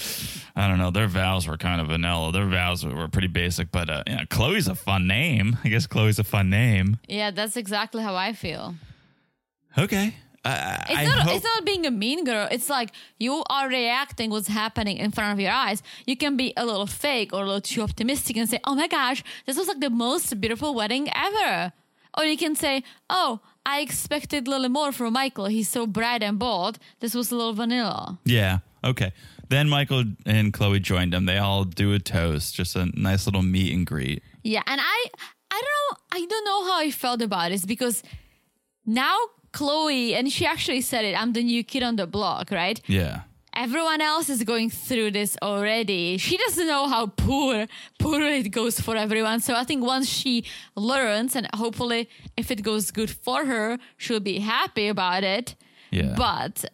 I 0.54 0.68
don't 0.68 0.78
know, 0.78 0.90
their 0.90 1.06
vows 1.06 1.48
were 1.48 1.56
kind 1.56 1.80
of 1.80 1.86
vanilla. 1.88 2.30
Their 2.30 2.46
vows 2.46 2.84
were 2.84 3.08
pretty 3.08 3.28
basic, 3.28 3.70
but 3.72 3.88
uh, 3.88 4.02
you 4.06 4.16
know, 4.16 4.24
Chloe's 4.28 4.68
a 4.68 4.74
fun 4.74 5.06
name. 5.06 5.56
I 5.64 5.68
guess 5.68 5.86
Chloe's 5.86 6.18
a 6.18 6.24
fun 6.24 6.50
name. 6.50 6.98
Yeah, 7.08 7.30
that's 7.30 7.56
exactly 7.56 8.02
how 8.02 8.14
I 8.14 8.34
feel. 8.34 8.74
Okay. 9.78 10.14
It's 10.44 10.98
I 10.98 11.04
not. 11.04 11.18
hope- 11.20 11.34
It's 11.36 11.44
not 11.44 11.64
being 11.64 11.86
a 11.86 11.90
mean 11.90 12.24
girl. 12.24 12.48
It's 12.50 12.68
like 12.68 12.90
you 13.18 13.44
are 13.48 13.68
reacting 13.68 14.30
what's 14.30 14.48
happening 14.48 14.96
in 14.96 15.10
front 15.12 15.32
of 15.32 15.38
your 15.40 15.52
eyes. 15.52 15.82
You 16.06 16.16
can 16.16 16.36
be 16.36 16.52
a 16.56 16.64
little 16.66 16.86
fake 16.88 17.32
or 17.32 17.42
a 17.42 17.46
little 17.46 17.60
too 17.60 17.82
optimistic 17.82 18.36
and 18.36 18.48
say, 18.48 18.58
"Oh 18.64 18.74
my 18.74 18.88
gosh, 18.88 19.22
this 19.46 19.56
was 19.56 19.68
like 19.68 19.80
the 19.80 19.90
most 19.90 20.40
beautiful 20.40 20.74
wedding 20.74 21.08
ever," 21.14 21.72
or 22.18 22.24
you 22.24 22.36
can 22.36 22.56
say, 22.56 22.82
"Oh, 23.08 23.38
I 23.64 23.80
expected 23.80 24.48
a 24.48 24.50
little 24.50 24.68
more 24.68 24.90
from 24.90 25.12
Michael. 25.12 25.46
He's 25.46 25.68
so 25.68 25.86
bright 25.86 26.22
and 26.24 26.38
bold. 26.38 26.78
This 27.00 27.14
was 27.14 27.30
a 27.30 27.36
little 27.36 27.52
vanilla." 27.54 28.18
Yeah. 28.24 28.58
Okay. 28.82 29.12
Then 29.48 29.68
Michael 29.68 30.04
and 30.26 30.52
Chloe 30.52 30.80
joined 30.80 31.12
them. 31.12 31.26
They 31.26 31.38
all 31.38 31.62
do 31.64 31.92
a 31.92 32.00
toast, 32.00 32.54
just 32.56 32.74
a 32.74 32.86
nice 32.98 33.26
little 33.26 33.42
meet 33.42 33.72
and 33.72 33.86
greet. 33.86 34.22
Yeah, 34.42 34.62
and 34.66 34.80
I, 34.80 34.98
I 35.52 35.60
don't 35.64 35.76
know, 35.84 35.96
I 36.18 36.26
don't 36.26 36.44
know 36.44 36.64
how 36.68 36.78
I 36.80 36.90
felt 36.90 37.22
about 37.22 37.52
it 37.52 37.64
because 37.66 38.02
now 38.86 39.14
Chloe 39.52 40.14
and 40.14 40.30
she 40.32 40.46
actually 40.46 40.80
said 40.80 41.04
it. 41.04 41.14
I'm 41.20 41.32
the 41.32 41.42
new 41.42 41.62
kid 41.64 41.82
on 41.82 41.96
the 41.96 42.06
block, 42.06 42.50
right? 42.50 42.80
Yeah. 42.86 43.20
everyone 43.54 44.00
else 44.00 44.30
is 44.30 44.42
going 44.44 44.70
through 44.70 45.10
this 45.10 45.36
already. 45.42 46.16
She 46.16 46.36
doesn't 46.38 46.66
know 46.66 46.88
how 46.88 47.06
poor, 47.08 47.66
poor 47.98 48.22
it 48.22 48.50
goes 48.50 48.80
for 48.80 48.96
everyone. 48.96 49.40
So 49.40 49.54
I 49.54 49.64
think 49.64 49.84
once 49.84 50.08
she 50.08 50.44
learns, 50.74 51.36
and 51.36 51.46
hopefully, 51.54 52.08
if 52.36 52.50
it 52.50 52.62
goes 52.62 52.90
good 52.90 53.10
for 53.10 53.44
her, 53.44 53.78
she'll 53.98 54.20
be 54.20 54.38
happy 54.40 54.88
about 54.88 55.22
it. 55.22 55.54
Yeah. 55.90 56.14
But 56.16 56.64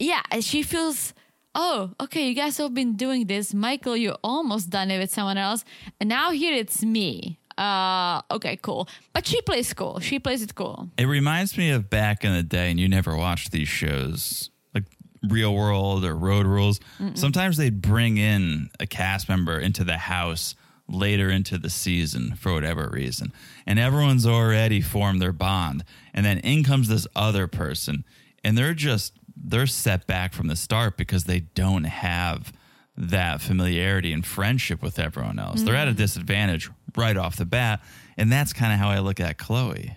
yeah, 0.00 0.22
she 0.40 0.62
feels. 0.64 1.14
Oh, 1.54 1.92
okay. 2.00 2.26
You 2.28 2.34
guys 2.34 2.58
have 2.58 2.74
been 2.74 2.96
doing 2.96 3.26
this, 3.28 3.54
Michael. 3.54 3.96
You 3.96 4.16
almost 4.24 4.68
done 4.68 4.90
it 4.90 4.98
with 4.98 5.12
someone 5.14 5.38
else, 5.38 5.64
and 6.00 6.08
now 6.08 6.32
here 6.32 6.54
it's 6.54 6.82
me. 6.82 7.38
Uh, 7.58 8.22
okay, 8.30 8.56
cool. 8.56 8.88
But 9.12 9.26
she 9.26 9.40
plays 9.42 9.72
cool. 9.72 10.00
She 10.00 10.18
plays 10.18 10.42
it 10.42 10.54
cool. 10.54 10.90
It 10.98 11.06
reminds 11.06 11.56
me 11.56 11.70
of 11.70 11.88
back 11.88 12.24
in 12.24 12.32
the 12.32 12.42
day, 12.42 12.70
and 12.70 12.78
you 12.78 12.88
never 12.88 13.16
watched 13.16 13.50
these 13.50 13.68
shows 13.68 14.50
like 14.74 14.84
Real 15.22 15.54
World 15.54 16.04
or 16.04 16.14
Road 16.14 16.46
Rules. 16.46 16.80
Sometimes 17.14 17.56
they'd 17.56 17.80
bring 17.80 18.18
in 18.18 18.68
a 18.78 18.86
cast 18.86 19.28
member 19.28 19.58
into 19.58 19.84
the 19.84 19.96
house 19.96 20.54
later 20.88 21.30
into 21.30 21.58
the 21.58 21.70
season 21.70 22.34
for 22.36 22.52
whatever 22.52 22.88
reason, 22.92 23.32
and 23.66 23.78
everyone's 23.78 24.26
already 24.26 24.80
formed 24.80 25.20
their 25.20 25.32
bond, 25.32 25.82
and 26.14 26.24
then 26.24 26.38
in 26.38 26.62
comes 26.62 26.88
this 26.88 27.06
other 27.16 27.46
person, 27.46 28.04
and 28.44 28.56
they're 28.56 28.74
just 28.74 29.14
they're 29.36 29.66
set 29.66 30.06
back 30.06 30.32
from 30.32 30.46
the 30.46 30.56
start 30.56 30.96
because 30.96 31.24
they 31.24 31.40
don't 31.40 31.84
have 31.84 32.52
that 32.96 33.40
familiarity 33.40 34.12
and 34.12 34.24
friendship 34.24 34.82
with 34.82 34.98
everyone 34.98 35.38
else. 35.38 35.62
They're 35.62 35.76
at 35.76 35.88
a 35.88 35.92
disadvantage 35.92 36.70
right 36.96 37.16
off 37.16 37.36
the 37.36 37.44
bat, 37.44 37.80
and 38.16 38.30
that's 38.30 38.52
kind 38.52 38.72
of 38.72 38.78
how 38.78 38.88
I 38.88 39.00
look 39.00 39.20
at 39.20 39.38
Chloe. 39.38 39.96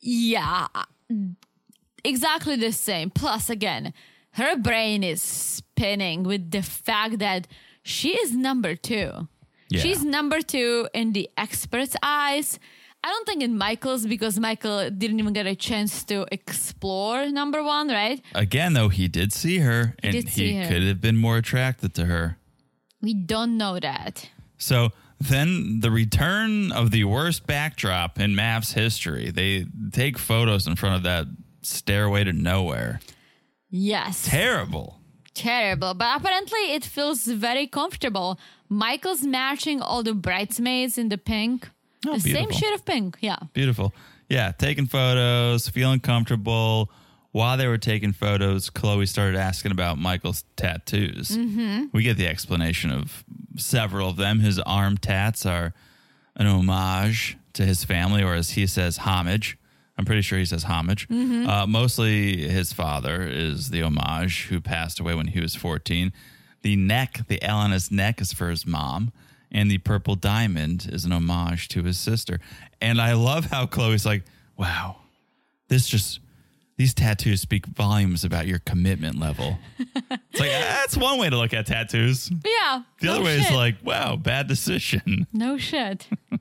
Yeah, 0.00 0.68
exactly 2.04 2.56
the 2.56 2.72
same. 2.72 3.10
Plus, 3.10 3.50
again, 3.50 3.92
her 4.32 4.56
brain 4.56 5.02
is 5.02 5.22
spinning 5.22 6.22
with 6.22 6.50
the 6.50 6.62
fact 6.62 7.18
that 7.18 7.48
she 7.82 8.10
is 8.10 8.34
number 8.34 8.74
two. 8.74 9.28
Yeah. 9.70 9.80
She's 9.80 10.04
number 10.04 10.40
two 10.40 10.88
in 10.94 11.12
the 11.12 11.28
experts' 11.36 11.96
eyes. 12.02 12.58
I 13.04 13.08
don't 13.08 13.26
think 13.26 13.42
in 13.42 13.56
Michael's 13.56 14.06
because 14.06 14.38
Michael 14.40 14.90
didn't 14.90 15.20
even 15.20 15.32
get 15.32 15.46
a 15.46 15.54
chance 15.54 16.04
to 16.04 16.26
explore 16.32 17.28
number 17.28 17.62
one, 17.62 17.88
right? 17.88 18.20
Again, 18.34 18.72
though, 18.72 18.88
he 18.88 19.08
did 19.08 19.32
see 19.32 19.58
her, 19.58 19.94
and 20.02 20.12
did 20.12 20.28
see 20.28 20.52
he 20.52 20.58
her. 20.58 20.68
could 20.68 20.82
have 20.82 21.00
been 21.00 21.16
more 21.16 21.36
attracted 21.36 21.94
to 21.94 22.06
her. 22.06 22.38
We 23.00 23.14
don't 23.14 23.56
know 23.56 23.78
that. 23.78 24.28
So 24.56 24.90
then 25.20 25.80
the 25.80 25.90
return 25.90 26.72
of 26.72 26.90
the 26.90 27.04
worst 27.04 27.46
backdrop 27.46 28.18
in 28.20 28.34
MAFS 28.34 28.74
history. 28.74 29.30
They 29.30 29.66
take 29.92 30.18
photos 30.18 30.66
in 30.66 30.76
front 30.76 30.96
of 30.96 31.02
that 31.02 31.26
stairway 31.62 32.24
to 32.24 32.32
nowhere. 32.32 33.00
Yes. 33.70 34.24
Terrible. 34.26 35.00
terrible, 35.34 35.94
but 35.94 36.20
apparently 36.20 36.72
it 36.72 36.84
feels 36.84 37.24
very 37.26 37.66
comfortable. 37.66 38.38
Michael's 38.68 39.22
matching 39.22 39.80
all 39.80 40.02
the 40.02 40.14
bridesmaids 40.14 40.98
in 40.98 41.08
the 41.08 41.18
pink. 41.18 41.68
Oh, 42.06 42.14
the 42.14 42.20
same 42.20 42.50
shade 42.50 42.74
of 42.74 42.84
pink, 42.84 43.18
yeah. 43.20 43.38
Beautiful. 43.52 43.92
Yeah, 44.28 44.52
taking 44.52 44.86
photos, 44.86 45.68
feeling 45.68 46.00
comfortable. 46.00 46.90
While 47.38 47.56
they 47.56 47.68
were 47.68 47.78
taking 47.78 48.10
photos, 48.10 48.68
Chloe 48.68 49.06
started 49.06 49.38
asking 49.38 49.70
about 49.70 49.96
Michael's 49.96 50.42
tattoos. 50.56 51.30
Mm-hmm. 51.30 51.84
We 51.92 52.02
get 52.02 52.16
the 52.16 52.26
explanation 52.26 52.90
of 52.90 53.22
several 53.56 54.08
of 54.08 54.16
them. 54.16 54.40
His 54.40 54.58
arm 54.58 54.96
tats 54.98 55.46
are 55.46 55.72
an 56.34 56.48
homage 56.48 57.36
to 57.52 57.64
his 57.64 57.84
family, 57.84 58.24
or 58.24 58.34
as 58.34 58.50
he 58.50 58.66
says, 58.66 58.96
homage. 58.96 59.56
I'm 59.96 60.04
pretty 60.04 60.22
sure 60.22 60.36
he 60.36 60.46
says 60.46 60.64
homage. 60.64 61.06
Uh, 61.48 61.64
mostly 61.68 62.48
his 62.48 62.72
father 62.72 63.22
is 63.22 63.70
the 63.70 63.84
homage 63.84 64.46
who 64.46 64.60
passed 64.60 64.98
away 64.98 65.14
when 65.14 65.28
he 65.28 65.40
was 65.40 65.54
14. 65.54 66.12
The 66.62 66.74
neck, 66.74 67.20
the 67.28 67.40
L 67.40 67.58
on 67.58 67.70
his 67.70 67.92
neck 67.92 68.20
is 68.20 68.32
for 68.32 68.50
his 68.50 68.66
mom. 68.66 69.12
and 69.52 69.70
the 69.70 69.78
purple 69.78 70.16
diamond 70.16 70.88
is 70.90 71.04
an 71.04 71.12
homage 71.12 71.68
to 71.68 71.84
his 71.84 72.00
sister. 72.00 72.40
And 72.80 73.00
I 73.00 73.12
love 73.12 73.44
how 73.44 73.66
Chloe's 73.66 74.04
like, 74.04 74.24
wow, 74.56 74.96
this 75.68 75.88
just, 75.88 76.18
these 76.78 76.94
tattoos 76.94 77.40
speak 77.40 77.66
volumes 77.66 78.24
about 78.24 78.46
your 78.46 78.60
commitment 78.60 79.18
level. 79.18 79.58
it's 79.78 80.40
like, 80.40 80.50
that's 80.50 80.96
one 80.96 81.18
way 81.18 81.28
to 81.28 81.36
look 81.36 81.52
at 81.52 81.66
tattoos. 81.66 82.30
Yeah. 82.30 82.82
The 83.00 83.06
no 83.06 83.14
other 83.16 83.24
way 83.24 83.36
shit. 83.36 83.50
is 83.50 83.52
like, 83.54 83.74
wow, 83.84 84.14
bad 84.16 84.46
decision. 84.46 85.26
no 85.32 85.58
shit. 85.58 86.06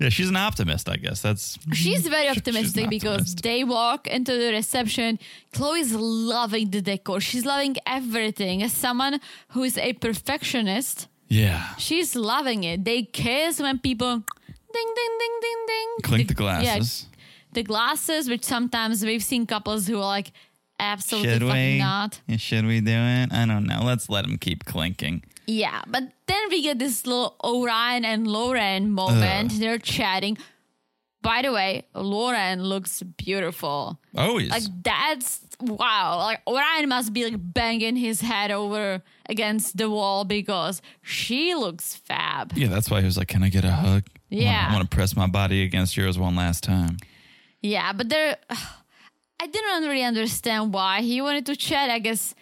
Yeah, 0.00 0.08
she's 0.08 0.30
an 0.30 0.36
optimist, 0.36 0.88
I 0.88 0.96
guess. 0.96 1.20
That's 1.20 1.58
She's 1.74 2.06
very 2.06 2.28
She's 2.28 2.38
optimistic 2.38 2.88
because 2.88 3.20
optimist. 3.20 3.42
they 3.42 3.62
walk 3.62 4.06
into 4.06 4.32
the 4.32 4.52
reception. 4.52 5.18
Chloe's 5.52 5.92
loving 5.92 6.70
the 6.70 6.80
decor. 6.80 7.20
She's 7.20 7.44
loving 7.44 7.76
everything. 7.86 8.62
As 8.62 8.72
someone 8.72 9.20
who 9.48 9.62
is 9.62 9.76
a 9.76 9.92
perfectionist, 9.92 11.08
yeah. 11.28 11.74
she's 11.76 12.16
loving 12.16 12.64
it. 12.64 12.84
They 12.84 13.02
kiss 13.02 13.60
when 13.60 13.78
people 13.78 14.24
ding 14.72 14.92
ding 14.94 15.18
ding 15.18 15.38
ding 15.42 15.66
ding 15.66 15.88
Clink 16.02 16.28
the 16.28 16.34
glasses. 16.34 17.06
Yeah, 17.06 17.09
the 17.52 17.62
glasses, 17.62 18.28
which 18.28 18.44
sometimes 18.44 19.04
we've 19.04 19.22
seen 19.22 19.46
couples 19.46 19.86
who 19.86 19.96
are 19.98 20.06
like 20.06 20.32
absolutely 20.78 21.32
Should 21.32 21.42
fucking 21.42 21.72
we? 21.74 21.78
not. 21.78 22.20
Should 22.36 22.66
we 22.66 22.80
do 22.80 22.92
it? 22.92 23.32
I 23.32 23.46
don't 23.46 23.66
know. 23.66 23.82
Let's 23.84 24.08
let 24.08 24.26
them 24.26 24.38
keep 24.38 24.64
clinking. 24.64 25.22
Yeah, 25.46 25.82
but 25.88 26.04
then 26.26 26.42
we 26.50 26.62
get 26.62 26.78
this 26.78 27.06
little 27.06 27.34
Orion 27.42 28.04
and 28.04 28.26
Lauren 28.26 28.90
moment. 28.90 29.58
They're 29.58 29.78
chatting. 29.78 30.38
By 31.22 31.42
the 31.42 31.52
way, 31.52 31.86
Lauren 31.94 32.62
looks 32.64 33.02
beautiful. 33.02 33.98
Oh, 34.16 34.28
Always. 34.28 34.48
Like 34.50 34.62
that's 34.82 35.40
wow. 35.60 36.16
Like 36.18 36.40
Orion 36.46 36.88
must 36.88 37.12
be 37.12 37.24
like 37.24 37.34
banging 37.36 37.96
his 37.96 38.20
head 38.22 38.50
over 38.50 39.02
against 39.28 39.76
the 39.76 39.90
wall 39.90 40.24
because 40.24 40.80
she 41.02 41.54
looks 41.54 41.96
fab. 41.96 42.52
yeah, 42.56 42.68
that's 42.68 42.88
why 42.90 43.00
he 43.00 43.04
was 43.06 43.18
like, 43.18 43.28
"Can 43.28 43.42
I 43.42 43.50
get 43.50 43.64
a 43.64 43.70
hug?" 43.72 44.04
Yeah. 44.30 44.68
I 44.70 44.72
want 44.72 44.88
to 44.90 44.94
press 44.96 45.14
my 45.14 45.26
body 45.26 45.62
against 45.62 45.94
yours 45.96 46.18
one 46.18 46.36
last 46.36 46.62
time. 46.64 46.96
Yeah, 47.62 47.92
but 47.92 48.08
there, 48.08 48.36
I 49.40 49.46
didn't 49.46 49.88
really 49.88 50.02
understand 50.04 50.72
why 50.74 51.00
he 51.02 51.20
wanted 51.20 51.46
to 51.46 51.56
chat. 51.56 51.90
I 51.90 51.98
guess 51.98 52.34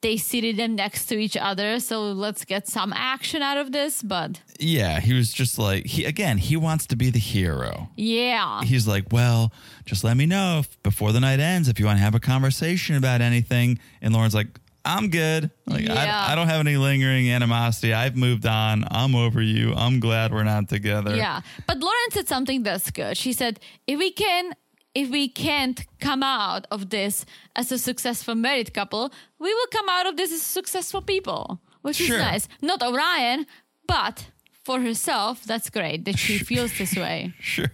they 0.00 0.16
seated 0.16 0.56
them 0.56 0.76
next 0.76 1.06
to 1.06 1.16
each 1.18 1.36
other, 1.36 1.80
so 1.80 2.12
let's 2.12 2.44
get 2.44 2.68
some 2.68 2.92
action 2.92 3.42
out 3.42 3.56
of 3.58 3.72
this. 3.72 4.02
But 4.02 4.40
Yeah, 4.60 5.00
he 5.00 5.12
was 5.12 5.32
just 5.32 5.58
like 5.58 5.86
he 5.86 6.04
again. 6.04 6.38
He 6.38 6.56
wants 6.56 6.86
to 6.86 6.96
be 6.96 7.10
the 7.10 7.18
hero. 7.18 7.88
yeah, 7.96 8.62
He's 8.62 8.86
like, 8.86 9.12
"Well, 9.12 9.52
just 9.84 10.04
let 10.04 10.16
me 10.16 10.24
know 10.26 10.60
if, 10.60 10.82
before 10.82 11.12
the 11.12 11.20
night 11.20 11.40
ends 11.40 11.68
if 11.68 11.80
you 11.80 11.86
want 11.86 11.98
to 11.98 12.02
have 12.04 12.14
a 12.14 12.20
conversation 12.20 12.94
about 12.96 13.20
anything." 13.20 13.78
And 14.00 14.14
Lauren's 14.14 14.34
like, 14.34 14.60
"I'm 14.96 15.10
good. 15.10 15.50
Like, 15.66 15.86
Yeah. 15.86 16.26
I, 16.28 16.32
I 16.32 16.34
don't 16.34 16.48
have 16.48 16.60
any 16.60 16.76
lingering 16.76 17.30
animosity. 17.30 17.92
I've 17.92 18.16
moved 18.16 18.46
on. 18.46 18.84
I'm 18.90 19.14
over 19.14 19.40
you. 19.42 19.74
I'm 19.74 20.00
glad 20.00 20.32
we're 20.32 20.44
not 20.44 20.68
together." 20.68 21.14
yeah. 21.16 21.40
But 21.66 21.78
Lauren 21.78 22.10
said 22.10 22.26
something 22.28 22.62
that's 22.64 22.90
good. 22.90 23.16
She 23.16 23.32
said, 23.32 23.60
if 23.86 23.98
we 23.98 24.10
can. 24.10 24.52
If 24.94 25.10
we 25.10 25.28
can't 25.28 25.84
come 26.00 26.24
out 26.24 26.66
of 26.72 26.88
this 26.90 27.24
as 27.54 27.70
a 27.70 27.78
successful 27.78 28.34
married 28.34 28.72
couple, 28.74 29.12
we 29.38 29.54
will 29.54 29.66
come 29.70 29.88
out 29.88 30.06
of 30.08 30.16
this 30.16 30.32
as 30.32 30.42
successful 30.42 31.02
people, 31.02 31.60
which 31.82 31.96
Sure. 31.96 32.16
is 32.16 32.22
nice. 32.22 32.48
Not 32.62 32.82
Orion, 32.82 33.46
but 33.86 34.26
for 34.64 34.80
herself, 34.80 35.44
that's 35.44 35.70
great 35.70 36.04
that 36.06 36.18
she 36.18 36.38
feels 36.38 36.76
this 36.78 36.96
way. 37.04 37.32
Sure. 37.38 37.70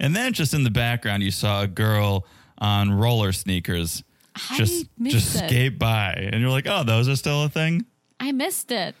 And 0.00 0.14
then 0.16 0.32
just 0.32 0.54
in 0.54 0.62
the 0.64 0.70
background, 0.70 1.22
you 1.22 1.32
saw 1.32 1.62
a 1.62 1.66
girl 1.66 2.24
on 2.56 2.92
roller 2.92 3.32
sneakers 3.32 4.03
I 4.50 4.56
just 4.56 4.86
just 5.02 5.36
it. 5.36 5.48
skate 5.48 5.78
by, 5.78 6.12
and 6.32 6.40
you're 6.40 6.50
like, 6.50 6.66
"Oh, 6.66 6.82
those 6.84 7.08
are 7.08 7.16
still 7.16 7.44
a 7.44 7.48
thing." 7.48 7.84
I 8.18 8.32
missed 8.32 8.70
it. 8.70 8.94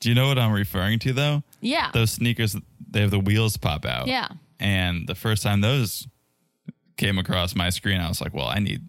Do 0.00 0.08
you 0.08 0.14
know 0.14 0.28
what 0.28 0.38
I'm 0.38 0.52
referring 0.52 0.98
to 1.00 1.12
though? 1.12 1.42
Yeah. 1.60 1.90
Those 1.92 2.12
sneakers, 2.12 2.56
they 2.90 3.00
have 3.00 3.10
the 3.10 3.18
wheels 3.18 3.56
pop 3.56 3.84
out. 3.84 4.06
Yeah. 4.06 4.28
And 4.58 5.06
the 5.06 5.14
first 5.14 5.42
time 5.42 5.60
those 5.60 6.06
came 6.96 7.18
across 7.18 7.54
my 7.54 7.70
screen, 7.70 8.00
I 8.00 8.08
was 8.08 8.20
like, 8.20 8.34
"Well, 8.34 8.46
I 8.46 8.58
need 8.58 8.82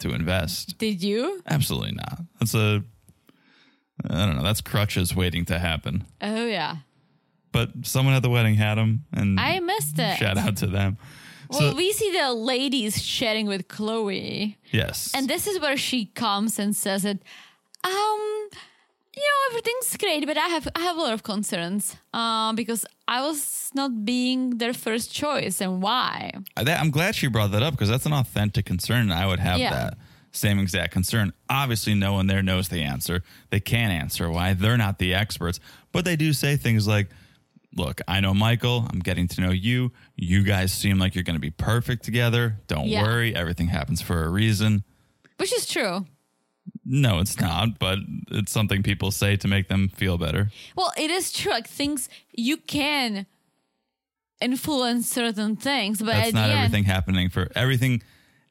to 0.00 0.12
invest." 0.12 0.78
Did 0.78 1.02
you? 1.02 1.42
Absolutely 1.46 1.92
not. 1.92 2.20
That's 2.38 2.54
a 2.54 2.82
I 4.08 4.26
don't 4.26 4.36
know. 4.36 4.42
That's 4.42 4.60
crutches 4.60 5.14
waiting 5.14 5.44
to 5.46 5.58
happen. 5.58 6.04
Oh 6.20 6.46
yeah. 6.46 6.76
But 7.52 7.70
someone 7.82 8.14
at 8.14 8.22
the 8.22 8.30
wedding 8.30 8.54
had 8.54 8.76
them, 8.76 9.04
and 9.12 9.40
I 9.40 9.60
missed 9.60 9.98
it. 9.98 10.18
shout 10.18 10.36
out 10.36 10.56
to 10.58 10.66
them. 10.66 10.98
Well, 11.48 11.60
So- 11.60 11.74
we 11.76 11.92
see 11.92 12.10
the 12.12 12.32
ladies 12.32 13.02
chatting 13.04 13.46
with 13.46 13.68
Chloe, 13.68 14.56
Yes. 14.72 15.10
and 15.14 15.28
this 15.28 15.46
is 15.46 15.60
where 15.60 15.76
she 15.76 16.06
comes 16.06 16.58
and 16.58 16.74
says 16.74 17.04
it. 17.04 17.22
Um, 17.84 18.48
you 19.16 19.22
know, 19.22 19.40
everything's 19.50 19.96
great, 19.96 20.26
but 20.26 20.36
I 20.36 20.48
have 20.48 20.68
I 20.74 20.80
have 20.80 20.96
a 20.96 21.00
lot 21.00 21.12
of 21.12 21.22
concerns. 21.22 21.96
Um, 22.12 22.54
because 22.56 22.84
I 23.08 23.22
was 23.22 23.70
not 23.74 24.04
being 24.04 24.58
their 24.58 24.74
first 24.74 25.12
choice, 25.12 25.60
and 25.60 25.80
why? 25.82 26.32
I- 26.56 26.64
that- 26.64 26.80
I'm 26.80 26.90
glad 26.90 27.14
she 27.14 27.28
brought 27.28 27.50
that 27.52 27.62
up 27.62 27.72
because 27.74 27.88
that's 27.88 28.06
an 28.06 28.12
authentic 28.12 28.66
concern. 28.66 29.02
and 29.10 29.14
I 29.14 29.26
would 29.26 29.40
have 29.40 29.58
Yeah. 29.58 29.70
that 29.70 29.98
same 30.32 30.58
exact 30.58 30.92
concern. 30.92 31.32
Obviously, 31.48 31.94
no 31.94 32.12
one 32.12 32.26
there 32.26 32.42
knows 32.42 32.68
the 32.68 32.82
answer. 32.82 33.22
They 33.50 33.60
can't 33.60 33.92
answer 33.92 34.30
why. 34.30 34.52
They're 34.52 34.76
not 34.76 34.98
the 34.98 35.14
experts, 35.14 35.60
but 35.92 36.04
they 36.04 36.16
do 36.16 36.32
say 36.34 36.56
things 36.58 36.86
like, 36.86 37.08
Look, 37.76 38.00
I 38.08 38.20
know 38.20 38.32
Michael. 38.34 38.86
I'm 38.90 39.00
getting 39.00 39.28
to 39.28 39.40
know 39.42 39.50
you. 39.50 39.92
You 40.16 40.42
guys 40.42 40.72
seem 40.72 40.98
like 40.98 41.14
you're 41.14 41.24
going 41.24 41.36
to 41.36 41.40
be 41.40 41.50
perfect 41.50 42.04
together. 42.04 42.58
Don't 42.68 42.88
Yeah. 42.88 43.02
worry. 43.02 43.34
Everything 43.36 43.68
happens 43.68 44.00
for 44.00 44.24
a 44.24 44.30
reason. 44.30 44.82
Which 45.36 45.52
is 45.52 45.66
true. 45.66 46.06
No, 46.84 47.18
it's 47.20 47.38
not, 47.38 47.78
but 47.78 47.98
it's 48.30 48.50
something 48.50 48.82
people 48.82 49.10
say 49.10 49.36
to 49.36 49.46
make 49.46 49.68
them 49.68 49.88
feel 49.88 50.16
better. 50.18 50.50
Well, 50.74 50.92
it 50.96 51.10
is 51.10 51.30
true. 51.32 51.52
Like 51.52 51.68
things 51.68 52.08
you 52.32 52.56
can 52.56 53.26
influence 54.40 55.08
certain 55.08 55.56
things, 55.56 55.98
but 56.00 56.06
That's 56.06 56.28
at 56.28 56.34
not 56.34 56.46
the 56.48 56.52
end, 56.54 56.64
everything 56.64 56.84
happening 56.84 57.28
for 57.28 57.48
everything. 57.54 58.02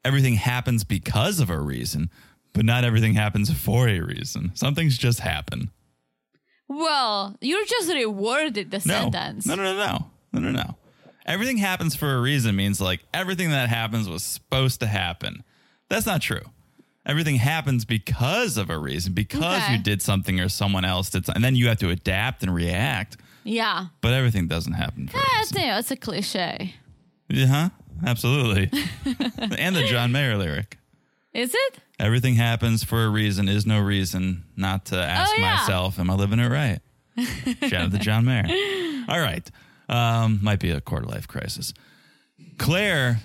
Everything 0.04 0.34
happens 0.34 0.84
because 0.84 1.40
of 1.40 1.50
a 1.50 1.58
reason, 1.60 2.10
but 2.52 2.64
not 2.64 2.84
everything 2.84 3.14
happens 3.14 3.50
for 3.52 3.88
a 3.88 3.98
reason. 4.00 4.52
Some 4.54 4.74
things 4.74 4.96
just 4.96 5.20
happen. 5.20 5.70
Well, 6.68 7.36
you 7.40 7.64
just 7.66 7.88
reworded 7.90 8.70
the 8.70 8.82
No, 8.86 8.94
sentence. 9.10 9.46
no, 9.46 9.54
no, 9.54 9.62
no, 9.64 9.76
no, 9.76 10.10
no, 10.32 10.40
no, 10.40 10.50
no. 10.50 10.76
Everything 11.24 11.56
happens 11.58 11.94
for 11.96 12.14
a 12.14 12.20
reason 12.20 12.54
means 12.56 12.80
like 12.80 13.00
everything 13.12 13.50
that 13.50 13.68
happens 13.68 14.08
was 14.08 14.22
supposed 14.22 14.80
to 14.80 14.86
happen. 14.86 15.42
That's 15.88 16.06
not 16.06 16.22
true. 16.22 16.42
Everything 17.04 17.36
happens 17.36 17.84
because 17.84 18.56
of 18.56 18.68
a 18.70 18.78
reason, 18.78 19.12
because 19.12 19.62
Okay. 19.62 19.74
you 19.74 19.78
did 19.78 20.02
something 20.02 20.40
or 20.40 20.48
someone 20.48 20.84
else 20.84 21.10
did, 21.10 21.24
something, 21.26 21.36
and 21.36 21.44
then 21.44 21.54
you 21.56 21.68
have 21.68 21.78
to 21.78 21.90
adapt 21.90 22.42
and 22.42 22.52
react. 22.54 23.16
Yeah, 23.44 23.86
But 24.00 24.12
everything 24.12 24.48
doesn't 24.48 24.72
happen 24.72 25.06
for 25.06 25.18
a 25.18 25.20
that's 25.20 25.52
reason. 25.52 25.68
it's 25.70 25.90
a 25.92 25.96
cliche. 25.96 26.74
Yeah, 27.28 27.46
huh? 27.46 27.68
absolutely. 28.04 28.70
and 29.56 29.76
the 29.76 29.84
John 29.88 30.10
Mayer 30.10 30.36
lyric. 30.36 30.78
Is 31.36 31.52
it? 31.54 31.78
Everything 31.98 32.34
happens 32.36 32.82
for 32.82 33.04
a 33.04 33.08
reason 33.10 33.48
is 33.48 33.66
no 33.66 33.78
reason 33.80 34.44
not 34.56 34.86
to 34.86 34.96
ask 34.98 35.32
Oh, 35.34 35.38
yeah. 35.38 35.56
myself, 35.56 35.98
am 35.98 36.10
I 36.10 36.14
living 36.14 36.38
it 36.38 36.48
right? 36.48 36.80
Shout 37.60 37.74
out 37.74 37.90
to 37.92 37.98
John 37.98 38.24
Mayer. 38.24 39.04
All 39.08 39.20
right. 39.20 39.48
Um, 39.88 40.38
might 40.42 40.60
be 40.60 40.70
a 40.70 40.80
quarter 40.80 41.06
life 41.06 41.28
crisis. 41.28 41.72
Claire, 42.58 43.20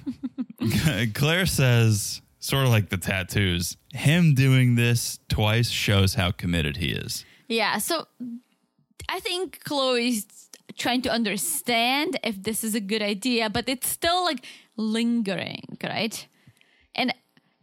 Claire 1.13 1.45
says, 1.45 2.21
sort 2.39 2.63
of 2.65 2.69
like 2.69 2.89
the 2.89 2.97
tattoos, 2.97 3.77
him 3.93 4.33
doing 4.35 4.75
this 4.75 5.19
twice 5.29 5.69
shows 5.69 6.13
how 6.15 6.31
committed 6.31 6.77
he 6.77 6.87
is. 6.91 7.25
Yeah. 7.47 7.77
So 7.77 8.07
I 9.09 9.19
think 9.19 9.63
Chloe's 9.63 10.25
trying 10.77 11.01
to 11.03 11.09
understand 11.11 12.17
if 12.23 12.41
this 12.43 12.63
is 12.63 12.75
a 12.75 12.79
good 12.81 13.01
idea, 13.01 13.49
but 13.49 13.67
it's 13.69 13.87
still 13.87 14.23
like 14.23 14.45
lingering, 14.77 15.77
right? 15.83 16.25
And 16.95 17.13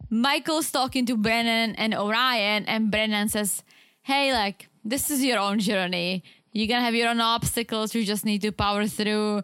Michael's 0.09 0.71
talking 0.71 1.05
to 1.05 1.15
Brennan 1.15 1.75
and 1.75 1.93
Orion, 1.93 2.65
and 2.65 2.89
Brennan 2.91 3.29
says, 3.29 3.63
Hey, 4.01 4.33
like, 4.33 4.67
this 4.83 5.11
is 5.11 5.23
your 5.23 5.39
own 5.39 5.59
journey. 5.59 6.23
You're 6.51 6.67
gonna 6.67 6.81
have 6.81 6.95
your 6.95 7.09
own 7.09 7.21
obstacles. 7.21 7.93
You 7.93 8.03
just 8.03 8.25
need 8.25 8.41
to 8.41 8.51
power 8.51 8.87
through. 8.87 9.43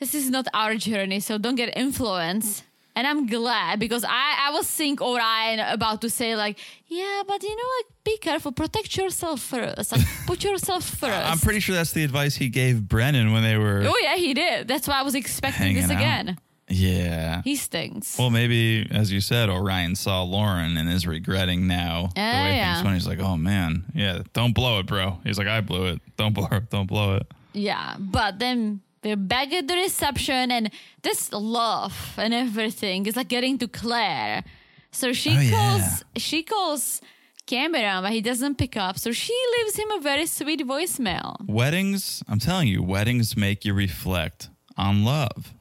This 0.00 0.14
is 0.14 0.30
not 0.30 0.46
our 0.52 0.74
journey, 0.74 1.20
so 1.20 1.38
don't 1.38 1.54
get 1.54 1.76
influenced. 1.76 2.64
And 2.96 3.06
I'm 3.08 3.26
glad 3.26 3.80
because 3.80 4.04
I, 4.04 4.48
I 4.48 4.50
was 4.52 4.68
seeing 4.68 5.00
Orion 5.00 5.58
about 5.58 6.00
to 6.02 6.10
say, 6.10 6.36
like, 6.36 6.58
yeah, 6.86 7.22
but 7.26 7.42
you 7.42 7.50
know, 7.50 7.62
like, 7.78 7.86
be 8.04 8.16
careful, 8.18 8.52
protect 8.52 8.96
yourself 8.96 9.40
first, 9.40 9.90
like, 9.92 10.02
put 10.26 10.44
yourself 10.44 10.84
first. 11.00 11.28
I'm 11.30 11.38
pretty 11.38 11.58
sure 11.60 11.74
that's 11.74 11.92
the 11.92 12.04
advice 12.04 12.36
he 12.36 12.48
gave 12.48 12.88
Brennan 12.88 13.32
when 13.32 13.42
they 13.42 13.56
were 13.58 13.82
Oh, 13.84 13.94
yeah, 14.02 14.14
he 14.16 14.32
did. 14.34 14.68
That's 14.68 14.86
why 14.86 15.00
I 15.00 15.02
was 15.02 15.14
expecting 15.16 15.74
this 15.74 15.90
out. 15.90 16.36
Yeah. 16.68 17.42
He 17.42 17.56
stinks. 17.56 18.18
Well, 18.18 18.30
maybe 18.30 18.88
as 18.90 19.12
you 19.12 19.20
said, 19.20 19.50
Orion 19.50 19.94
saw 19.96 20.22
Lauren 20.22 20.76
and 20.76 20.88
is 20.88 21.06
regretting 21.06 21.66
now 21.66 22.08
the 22.14 22.20
way 22.20 22.56
yeah. 22.56 22.74
things 22.74 22.84
went. 22.84 22.94
He's 22.96 23.06
like, 23.06 23.20
"Oh 23.20 23.36
man, 23.36 23.84
yeah, 23.94 24.22
don't 24.32 24.54
blow 24.54 24.78
it, 24.80 24.86
bro." 24.86 25.18
He's 25.24 25.36
like, 25.38 25.46
"I 25.48 25.60
blew 25.60 25.86
it. 25.86 26.00
Don't 26.16 26.32
blow 26.32 26.48
it. 26.50 26.70
Don't 26.70 26.86
blow 26.86 27.16
it." 27.16 27.26
Yeah, 27.52 27.96
but 27.98 28.38
then 28.38 28.80
we're 29.02 29.16
back 29.16 29.52
at 29.52 29.68
the 29.68 29.74
reception, 29.74 30.50
and 30.50 30.70
this 31.02 31.30
love 31.32 32.14
and 32.16 32.32
everything 32.32 33.06
is 33.06 33.16
like 33.16 33.28
getting 33.28 33.58
to 33.58 33.68
Claire. 33.68 34.42
So 34.90 35.12
she 35.12 35.36
Oh, 35.36 35.40
yeah. 35.40 35.50
calls 35.50 36.04
she 36.16 36.42
calls 36.42 37.00
Cameron, 37.46 38.02
but 38.02 38.12
he 38.12 38.22
doesn't 38.22 38.56
pick 38.56 38.76
up. 38.76 38.98
So 38.98 39.12
she 39.12 39.34
leaves 39.58 39.76
him 39.76 39.90
a 39.90 40.00
very 40.00 40.24
sweet 40.26 40.60
voicemail. 40.66 41.36
Weddings, 41.46 42.22
I'm 42.26 42.38
telling 42.38 42.68
you, 42.68 42.82
weddings 42.82 43.36
make 43.36 43.64
you 43.66 43.74
reflect 43.74 44.48
on 44.78 45.04
love. 45.04 45.52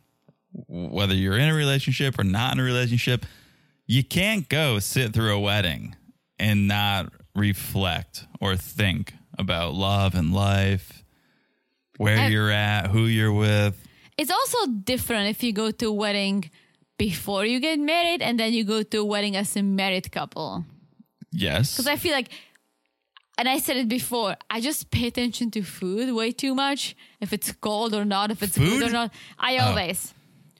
Whether 0.68 1.16
you're 1.16 1.38
in 1.38 1.49
a 1.49 1.54
relationship 1.54 2.18
or 2.20 2.24
not 2.24 2.54
in 2.54 2.60
a 2.60 2.64
relationship, 2.64 3.26
you 3.88 4.04
can't 4.04 4.47
go 4.49 4.80
sit 4.80 5.14
through 5.14 5.34
a 5.34 5.39
wedding 5.39 5.95
and 6.39 6.68
not 6.68 7.12
reflect 7.36 8.26
or 8.39 8.56
think 8.56 9.14
about 9.38 9.74
love 9.74 10.14
and 10.16 10.34
life, 10.34 11.04
where 11.97 12.20
I- 12.20 12.28
you're 12.28 12.51
at, 12.51 12.88
who 12.91 13.06
you're 13.06 13.34
with. 13.34 13.76
It's 14.18 14.30
also 14.32 14.68
different 14.68 15.30
if 15.30 15.41
you 15.43 15.51
go 15.54 15.72
to 15.72 15.88
a 15.88 15.91
wedding 15.91 16.51
before 16.99 17.45
you 17.45 17.60
get 17.60 17.80
married 17.80 18.22
and 18.22 18.39
then 18.39 18.54
you 18.54 18.64
go 18.64 18.84
to 18.84 18.97
a 18.99 19.04
wedding 19.06 19.36
as 19.36 19.56
a 19.56 19.64
married 19.64 20.12
couple. 20.12 20.66
Yes. 21.32 21.74
Because 21.74 21.88
I 21.88 21.95
feel 21.95 22.12
like, 22.14 22.30
and 23.39 23.49
I 23.49 23.58
said 23.58 23.78
it 23.78 23.89
before, 23.89 24.36
I 24.51 24.62
just 24.62 24.91
pay 24.91 25.08
attention 25.08 25.49
to 25.51 25.64
food 25.64 26.14
way 26.14 26.32
too 26.32 26.54
much. 26.54 26.95
If 27.20 27.34
it's 27.34 27.51
cold 27.54 27.95
or 27.95 28.06
not, 28.06 28.30
if 28.30 28.43
it's 28.43 28.56
Food? 28.56 28.70
good 28.80 28.89
or 28.89 28.91
not. 28.91 29.12
I 29.39 29.58
Oh. 29.58 29.74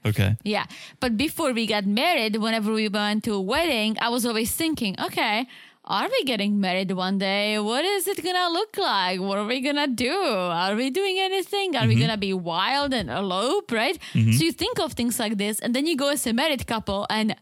Okay. 0.06 0.38
Yeah. 0.44 0.66
But 1.00 1.18
before 1.18 1.54
we 1.54 1.68
got 1.68 1.86
married, 1.86 2.36
whenever 2.38 2.72
we 2.74 2.88
went 2.90 3.24
to 3.26 3.34
a 3.34 3.42
wedding, 3.42 3.98
I 4.00 4.10
was 4.10 4.26
always 4.26 4.52
thinking, 4.52 4.96
okay, 5.00 5.48
are 5.86 6.08
we 6.08 6.24
getting 6.24 6.62
married 6.62 6.92
one 6.92 7.18
day? 7.18 7.60
What 7.60 7.84
is 7.84 8.08
it 8.08 8.24
gonna 8.24 8.50
look 8.50 8.78
like? 8.78 9.20
What 9.20 9.38
are 9.38 9.46
we 9.46 9.60
gonna 9.60 9.88
do? 9.88 10.14
Are 10.14 10.76
we 10.76 10.90
doing 10.90 11.20
anything? 11.20 11.76
Are 11.76 11.86
we 11.86 11.94
mm-hmm. 11.94 12.02
gonna 12.02 12.18
be 12.18 12.34
wild 12.34 12.94
and 12.94 13.10
elope, 13.10 13.72
right? 13.72 14.00
Mm-hmm. 14.14 14.32
So 14.32 14.46
you 14.46 14.54
think 14.54 14.80
of 14.80 14.94
things 14.94 15.20
like 15.20 15.38
this, 15.38 15.60
and 15.60 15.74
then 15.76 15.86
you 15.86 15.98
go 15.98 16.10
as 16.10 16.26
a 16.26 16.34
married 16.34 16.66
couple, 16.68 17.06
and 17.10 17.36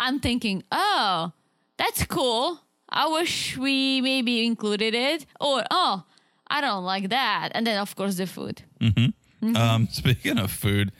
I'm 0.00 0.18
thinking, 0.18 0.64
oh, 0.72 1.32
that's 1.76 2.04
cool. 2.06 2.60
I 2.88 3.08
wish 3.08 3.56
we 3.56 4.00
maybe 4.00 4.46
included 4.46 4.94
it. 4.94 5.26
Or, 5.40 5.64
oh, 5.70 6.04
I 6.48 6.60
don't 6.60 6.84
like 6.84 7.08
that. 7.10 7.50
And 7.54 7.66
then, 7.66 7.78
of 7.78 7.94
course, 7.96 8.16
the 8.16 8.26
food. 8.26 8.62
Mm-hmm. 8.80 9.56
Um, 9.56 9.88
speaking 9.90 10.38
of 10.38 10.50
food, 10.50 10.92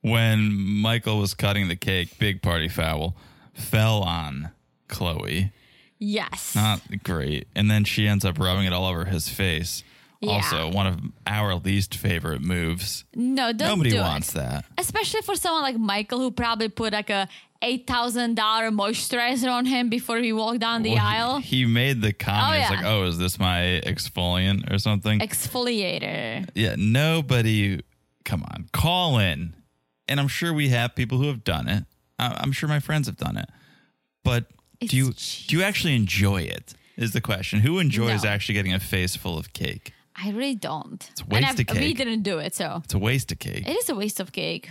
when 0.00 0.52
Michael 0.52 1.18
was 1.18 1.34
cutting 1.34 1.68
the 1.68 1.76
cake, 1.76 2.18
big 2.18 2.42
party 2.42 2.68
foul 2.68 3.16
fell 3.54 4.02
on 4.02 4.50
Chloe. 4.88 5.52
Yes. 5.98 6.54
Not 6.54 6.80
great. 7.02 7.48
And 7.56 7.70
then 7.70 7.84
she 7.84 8.06
ends 8.06 8.24
up 8.24 8.38
rubbing 8.38 8.66
it 8.66 8.72
all 8.72 8.86
over 8.86 9.04
his 9.06 9.28
face. 9.28 9.82
Yeah. 10.20 10.32
Also, 10.32 10.70
one 10.70 10.86
of 10.86 10.98
our 11.26 11.54
least 11.56 11.94
favorite 11.96 12.40
moves. 12.40 13.04
no, 13.14 13.52
don't 13.52 13.78
Nobody 13.78 13.98
wants 13.98 14.30
it. 14.30 14.34
that. 14.36 14.64
especially 14.76 15.22
for 15.22 15.36
someone 15.36 15.62
like 15.62 15.76
Michael 15.78 16.18
who 16.18 16.30
probably 16.32 16.68
put 16.68 16.92
like 16.92 17.08
a 17.10 17.28
eight 17.62 17.86
thousand 17.86 18.34
dollar 18.34 18.70
moisturizer 18.70 19.50
on 19.50 19.64
him 19.64 19.88
before 19.88 20.18
he 20.18 20.32
walked 20.32 20.58
down 20.60 20.82
the 20.82 20.94
Well, 20.94 21.04
aisle. 21.06 21.38
He, 21.38 21.58
he 21.58 21.66
made 21.66 22.02
the 22.02 22.12
comment. 22.12 22.56
Oh, 22.56 22.58
yeah. 22.58 22.70
like, 22.80 22.84
oh, 22.84 23.04
is 23.04 23.18
this 23.18 23.38
my 23.38 23.80
exfoliant 23.84 24.72
or 24.72 24.78
something? 24.78 25.20
Exfoliator. 25.20 26.48
yeah, 26.54 26.74
nobody, 26.76 27.80
come 28.24 28.42
on, 28.42 28.68
call 28.72 29.18
in. 29.18 29.54
And 30.08 30.18
I'm 30.20 30.28
sure 30.28 30.52
we 30.52 30.68
have 30.70 30.94
people 30.94 31.18
who 31.18 31.28
have 31.28 31.44
done 31.44 31.68
it. 31.68 31.84
I'm 32.18 32.52
sure 32.52 32.68
my 32.68 32.80
friends 32.80 33.06
have 33.06 33.16
done 33.16 33.36
it. 33.36 33.48
But 34.24 34.46
It's 34.80 34.90
do 34.90 34.96
you 34.96 35.12
cheap. 35.12 35.48
do 35.48 35.56
you 35.56 35.62
actually 35.62 35.94
enjoy 35.94 36.42
it? 36.42 36.74
Is 36.96 37.12
the 37.12 37.20
question. 37.20 37.60
Who 37.60 37.78
enjoys 37.78 38.24
No. 38.24 38.30
actually 38.30 38.54
getting 38.54 38.74
a 38.74 38.80
face 38.80 39.14
full 39.16 39.38
of 39.38 39.52
cake? 39.52 39.92
I 40.16 40.30
really 40.30 40.56
don't. 40.56 41.06
It's 41.12 41.20
a 41.20 41.24
waste 41.26 41.48
and 41.60 41.70
of 41.70 41.76
I, 41.76 41.80
We 41.80 41.94
didn't 41.94 42.22
do 42.22 42.38
it, 42.38 42.54
so 42.54 42.80
It's 42.84 42.94
a 42.94 42.98
waste 42.98 43.30
of 43.30 43.38
cake. 43.38 43.68
it 43.68 43.76
is 43.76 43.88
a 43.88 43.94
waste 43.94 44.18
of 44.18 44.32
cake. 44.32 44.68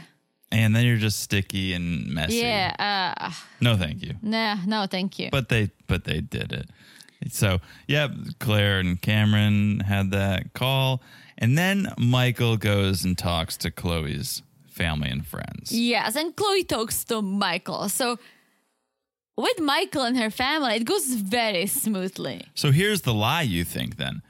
and 0.52 0.76
then 0.76 0.84
you're 0.86 0.98
just 0.98 1.20
sticky 1.22 1.74
and 1.74 2.08
messy. 2.14 2.38
Yeah. 2.38 3.14
Uh, 3.18 3.32
No, 3.62 3.78
thank 3.78 4.02
you. 4.04 4.16
nah. 4.22 4.58
No, 4.66 4.86
thank 4.88 5.18
you. 5.20 5.30
But 5.32 5.48
they 5.50 5.72
but 5.88 6.04
they 6.04 6.20
did 6.20 6.52
it. 6.52 6.70
So 7.32 7.60
yeah, 7.88 8.10
Claire 8.40 8.80
and 8.80 9.02
Cameron 9.02 9.80
had 9.82 10.12
that 10.12 10.54
call, 10.54 11.02
and 11.38 11.58
then 11.58 11.94
Michael 11.98 12.58
goes 12.58 13.06
and 13.06 13.18
talks 13.18 13.56
to 13.58 13.72
Chloe's 13.72 14.42
family 14.78 15.10
and 15.10 15.26
friends. 15.26 15.72
Yes, 15.72 16.16
and 16.16 16.36
Chloe 16.36 16.64
talks 16.64 17.04
to 17.06 17.22
Michael. 17.22 17.90
So 17.90 18.18
with 19.36 19.60
Michael 19.60 20.04
and 20.04 20.18
her 20.18 20.30
family, 20.30 20.76
it 20.76 20.86
goes 20.86 21.06
very 21.14 21.66
smoothly. 21.68 22.46
So 22.56 22.72
here's 22.72 23.02
the 23.02 23.14
lie 23.14 23.42
you 23.42 23.64
think 23.64 23.98
then. 23.98 24.22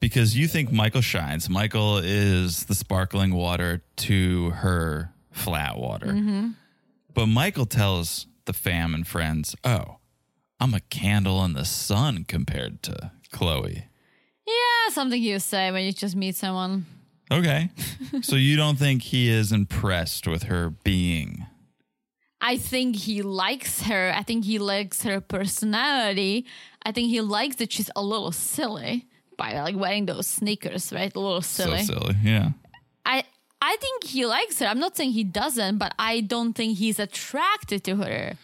Because 0.00 0.36
you 0.36 0.48
think 0.48 0.72
Michael 0.72 1.00
shines. 1.00 1.48
Michael 1.48 1.98
is 1.98 2.64
the 2.64 2.74
sparkling 2.74 3.34
water 3.34 3.82
to 4.08 4.50
her 4.50 5.12
flat 5.30 5.78
water. 5.78 6.08
Mm-hmm. 6.08 6.48
But 7.14 7.26
Michael 7.26 7.66
tells 7.66 8.26
the 8.46 8.52
fam 8.52 8.94
and 8.94 9.06
friends, 9.06 9.54
oh, 9.62 9.98
I'm 10.58 10.74
a 10.74 10.80
candle 10.80 11.44
in 11.44 11.52
the 11.52 11.64
sun 11.64 12.24
compared 12.26 12.82
to 12.84 13.12
Chloe. 13.30 13.86
Yeah, 14.46 14.92
something 14.92 15.22
you 15.22 15.38
say 15.38 15.70
when 15.70 15.84
you 15.84 15.92
just 15.92 16.16
meet 16.16 16.34
someone. 16.34 16.86
Okay. 17.32 17.70
so 18.22 18.36
you 18.36 18.56
don't 18.56 18.78
think 18.78 19.02
he 19.02 19.28
is 19.30 19.52
impressed 19.52 20.26
with 20.26 20.44
her 20.44 20.70
being. 20.70 21.46
I 22.40 22.56
think 22.56 22.96
he 22.96 23.22
likes 23.22 23.82
her. 23.82 24.12
I 24.14 24.22
think 24.22 24.44
he 24.44 24.58
likes 24.58 25.04
her 25.04 25.20
personality. 25.20 26.44
I 26.84 26.90
think 26.90 27.08
he 27.08 27.20
likes 27.20 27.56
that 27.56 27.72
she's 27.72 27.90
a 27.94 28.02
little 28.02 28.32
silly 28.32 29.06
by 29.38 29.60
like 29.60 29.76
wearing 29.76 30.06
those 30.06 30.26
sneakers, 30.26 30.92
right? 30.92 31.14
A 31.14 31.20
little 31.20 31.42
silly. 31.42 31.82
So 31.84 31.94
silly. 31.94 32.16
Yeah. 32.22 32.50
I 33.06 33.24
I 33.60 33.76
think 33.80 34.04
he 34.04 34.26
likes 34.26 34.58
her. 34.58 34.66
I'm 34.66 34.80
not 34.80 34.96
saying 34.96 35.12
he 35.12 35.22
doesn't, 35.22 35.78
but 35.78 35.94
I 35.98 36.20
don't 36.20 36.52
think 36.52 36.78
he's 36.78 36.98
attracted 36.98 37.84
to 37.84 37.96
her. 37.96 38.34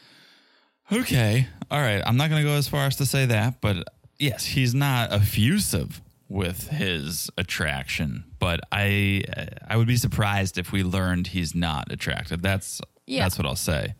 Okay. 0.92 1.48
All 1.70 1.80
right. 1.80 2.00
I'm 2.06 2.16
not 2.16 2.30
going 2.30 2.40
to 2.42 2.48
go 2.48 2.54
as 2.54 2.68
far 2.68 2.86
as 2.86 2.96
to 2.96 3.04
say 3.06 3.26
that, 3.26 3.60
but 3.60 3.84
yes, 4.18 4.46
he's 4.46 4.74
not 4.74 5.12
effusive 5.12 6.00
with 6.28 6.68
his 6.68 7.30
attraction, 7.38 8.24
but 8.38 8.60
I 8.70 9.24
I 9.66 9.76
would 9.76 9.86
be 9.86 9.96
surprised 9.96 10.58
if 10.58 10.72
we 10.72 10.82
learned 10.82 11.28
he's 11.28 11.54
not 11.54 11.90
attractive. 11.90 12.42
That's 12.42 12.80
Yeah. 13.06 13.22
that's 13.22 13.38
what 13.38 13.46
I'll 13.46 13.56
say. 13.56 13.94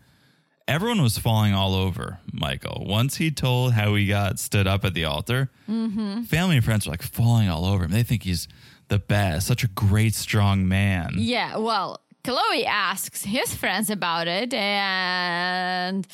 Everyone 0.66 1.00
was 1.02 1.16
falling 1.16 1.54
all 1.54 1.74
over 1.74 2.18
Michael. 2.30 2.84
Once 2.86 3.16
he 3.16 3.30
told 3.30 3.72
how 3.72 3.94
he 3.94 4.06
got 4.06 4.38
stood 4.38 4.66
up 4.66 4.84
at 4.84 4.92
the 4.92 5.04
altar, 5.04 5.50
mm-hmm. 5.68 6.22
family 6.22 6.56
and 6.56 6.64
friends 6.64 6.86
were 6.86 6.92
like 6.92 7.02
falling 7.02 7.48
all 7.48 7.64
over 7.64 7.84
him. 7.84 7.90
They 7.90 8.02
think 8.02 8.24
he's 8.24 8.48
the 8.88 8.98
best, 8.98 9.46
such 9.46 9.64
a 9.64 9.68
great, 9.68 10.14
strong 10.14 10.68
man. 10.68 11.12
Yeah, 11.16 11.56
well, 11.56 12.02
Chloe 12.22 12.66
asks 12.66 13.24
his 13.24 13.54
friends 13.54 13.88
about 13.88 14.28
it, 14.28 14.52
and 14.52 16.06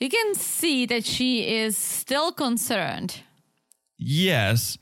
you 0.00 0.08
can 0.08 0.34
see 0.34 0.86
that 0.86 1.04
she 1.04 1.58
is 1.58 1.76
still 1.76 2.32
concerned 2.32 3.20
Yes, 3.98 4.78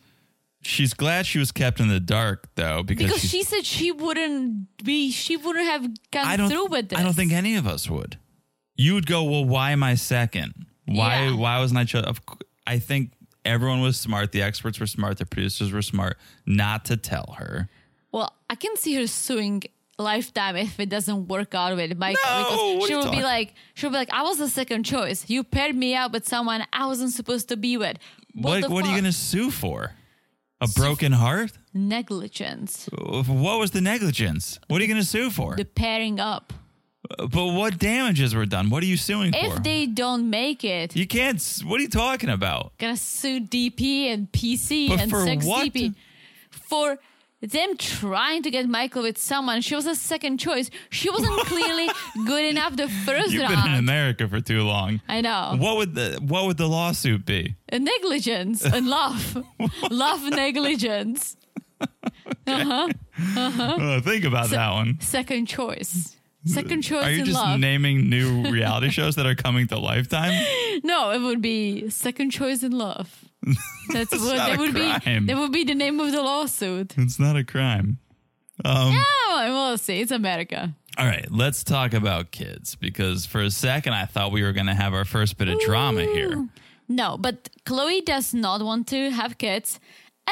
she's 0.66 0.94
glad 0.94 1.26
she 1.26 1.38
was 1.38 1.52
kept 1.52 1.80
in 1.80 1.88
the 1.88 2.00
dark 2.00 2.48
though, 2.54 2.82
because, 2.82 3.06
because 3.06 3.28
she 3.28 3.42
said 3.42 3.64
she 3.64 3.92
wouldn't 3.92 4.68
be, 4.82 5.10
she 5.10 5.36
wouldn't 5.36 5.64
have 5.66 5.82
gone 6.10 6.26
I 6.26 6.36
don't. 6.36 6.50
through 6.50 6.66
with 6.66 6.88
this. 6.90 6.98
I 6.98 7.02
don't 7.02 7.14
think 7.14 7.32
any 7.32 7.56
of 7.56 7.66
us 7.66 7.88
would. 7.88 8.18
You 8.76 8.94
would 8.94 9.06
go, 9.06 9.22
well, 9.24 9.44
why 9.44 9.70
am 9.70 9.82
I 9.82 9.94
second? 9.94 10.66
Why? 10.86 11.26
Yeah. 11.26 11.36
Why 11.36 11.58
wasn't 11.58 11.80
I? 11.80 11.84
chosen?" 11.84 12.12
I 12.66 12.78
think 12.78 13.12
everyone 13.44 13.80
was 13.80 13.98
smart. 13.98 14.32
The 14.32 14.42
experts 14.42 14.80
were 14.80 14.86
smart. 14.86 15.18
The 15.18 15.26
producers 15.26 15.72
were 15.72 15.82
smart 15.82 16.16
not 16.46 16.84
to 16.86 16.96
tell 16.96 17.36
her. 17.38 17.68
Well, 18.10 18.32
I 18.48 18.54
can 18.54 18.76
see 18.76 18.94
her 18.94 19.06
suing 19.06 19.62
Lifetime 19.98 20.56
if 20.56 20.80
it 20.80 20.88
doesn't 20.88 21.28
work 21.28 21.54
out 21.54 21.76
with 21.76 21.96
Michael 21.96 22.20
No, 22.24 22.74
because 22.74 22.88
she 22.88 22.94
will 22.96 23.10
be 23.10 23.22
like, 23.22 23.54
she'll 23.74 23.90
be 23.90 23.96
like, 23.96 24.12
I 24.12 24.22
was 24.22 24.38
the 24.38 24.48
second 24.48 24.84
choice. 24.84 25.28
You 25.28 25.44
paired 25.44 25.76
me 25.76 25.94
up 25.94 26.12
with 26.12 26.26
someone 26.26 26.64
I 26.72 26.86
wasn't 26.86 27.12
supposed 27.12 27.48
to 27.50 27.56
be 27.56 27.76
with. 27.76 27.98
What? 28.34 28.62
the 28.62 28.70
What 28.70 28.84
are 28.84 28.88
you 28.88 28.94
going 28.94 29.04
to 29.04 29.12
sue 29.12 29.50
for? 29.50 29.92
A 30.64 30.68
broken 30.80 31.12
heart? 31.12 31.52
negligence? 31.74 32.88
What 32.92 33.58
was 33.58 33.70
the 33.72 33.80
negligence? 33.80 34.58
What 34.68 34.80
are 34.80 34.84
you 34.84 34.88
going 34.92 35.02
to 35.02 35.06
sue 35.06 35.30
for? 35.30 35.56
The 35.56 35.64
pairing 35.64 36.18
up. 36.20 36.52
Uh, 37.18 37.26
but 37.26 37.46
what 37.52 37.78
damages 37.78 38.34
were 38.34 38.46
done? 38.46 38.70
What 38.70 38.82
are 38.82 38.86
you 38.86 38.96
suing 38.96 39.32
for? 39.32 39.38
If 39.56 39.62
they 39.62 39.86
don't 39.86 40.30
make 40.30 40.64
it, 40.64 40.96
you 40.96 41.06
can't. 41.06 41.36
s- 41.36 41.62
What 41.62 41.78
are 41.80 41.82
you 41.82 41.90
talking 41.90 42.30
about? 42.30 42.72
gonna 42.78 42.96
sue 42.96 43.40
DP 43.40 44.06
and 44.12 44.30
PC 44.32 44.88
But 44.88 45.00
and 45.00 45.10
for 45.10 45.24
sex 45.26 45.44
what? 45.44 45.66
DP 45.72 45.94
for 46.50 46.98
them 47.50 47.76
trying 47.76 48.42
to 48.42 48.50
get 48.50 48.68
Michael 48.68 49.02
with 49.02 49.18
someone. 49.18 49.60
She 49.60 49.74
was 49.74 49.86
a 49.86 49.94
second 49.94 50.38
choice. 50.38 50.70
She 50.90 51.10
wasn't 51.10 51.38
clearly 51.46 51.88
good 52.26 52.44
enough 52.44 52.76
the 52.76 52.84
1st 52.84 53.30
You've 53.30 53.48
been 53.48 53.58
in. 53.72 53.74
America 53.74 54.28
for 54.28 54.40
too 54.40 54.62
long. 54.62 55.00
I 55.08 55.20
know. 55.20 55.56
What 55.58 55.76
would 55.76 55.94
the 55.94 56.18
What 56.22 56.46
would 56.46 56.56
the 56.56 56.68
lawsuit 56.68 57.24
be? 57.26 57.56
A 57.72 57.78
negligence 57.78 58.64
and 58.64 58.86
love. 58.88 59.42
love 59.90 60.22
negligence. 60.30 61.36
Uh, 62.46 62.64
huh. 62.64 62.88
Uh 63.36 63.50
huh. 63.50 64.00
think 64.00 64.24
about 64.24 64.50
that 64.50 64.72
one. 64.72 64.98
Second 65.00 65.46
choice. 65.46 66.14
Second 66.46 66.82
choice 66.82 67.04
Are 67.04 67.10
you 67.10 67.20
in 67.20 67.24
just 67.24 67.38
love. 67.38 67.58
naming 67.58 68.10
new 68.10 68.50
reality 68.50 68.90
shows 68.90 69.16
that 69.16 69.24
are 69.26 69.34
coming 69.34 69.66
to 69.68 69.78
Lifetime? 69.78 70.32
no, 70.84 71.10
it 71.10 71.20
would 71.20 71.40
be 71.40 71.88
second 71.88 72.30
choice 72.30 72.62
in 72.62 72.72
love. 72.72 73.24
That's 73.92 74.12
what 74.12 74.36
that 74.36 74.58
would 74.58 74.74
crime. 74.74 75.26
be. 75.26 75.32
That 75.32 75.38
would 75.38 75.52
be 75.52 75.64
the 75.64 75.74
name 75.74 76.00
of 76.00 76.12
the 76.12 76.22
lawsuit. 76.22 76.94
It's 76.98 77.18
not 77.18 77.36
a 77.36 77.44
crime. 77.44 77.98
Um, 78.64 79.02
Oh, 79.36 79.44
we'll 79.48 79.78
see. 79.78 80.00
It's 80.00 80.12
America. 80.12 80.74
All 80.96 81.06
right, 81.06 81.26
let's 81.30 81.64
talk 81.64 81.92
about 81.92 82.30
kids 82.30 82.76
because 82.76 83.26
for 83.26 83.40
a 83.40 83.50
second 83.50 83.94
I 83.94 84.04
thought 84.04 84.30
we 84.30 84.42
were 84.44 84.52
going 84.52 84.66
to 84.66 84.74
have 84.74 84.94
our 84.94 85.04
first 85.04 85.36
bit 85.38 85.48
of 85.48 85.58
drama 85.60 86.02
here. 86.02 86.48
No, 86.88 87.16
but 87.18 87.48
Chloe 87.64 88.00
does 88.00 88.32
not 88.32 88.62
want 88.62 88.86
to 88.88 89.10
have 89.10 89.36
kids, 89.38 89.80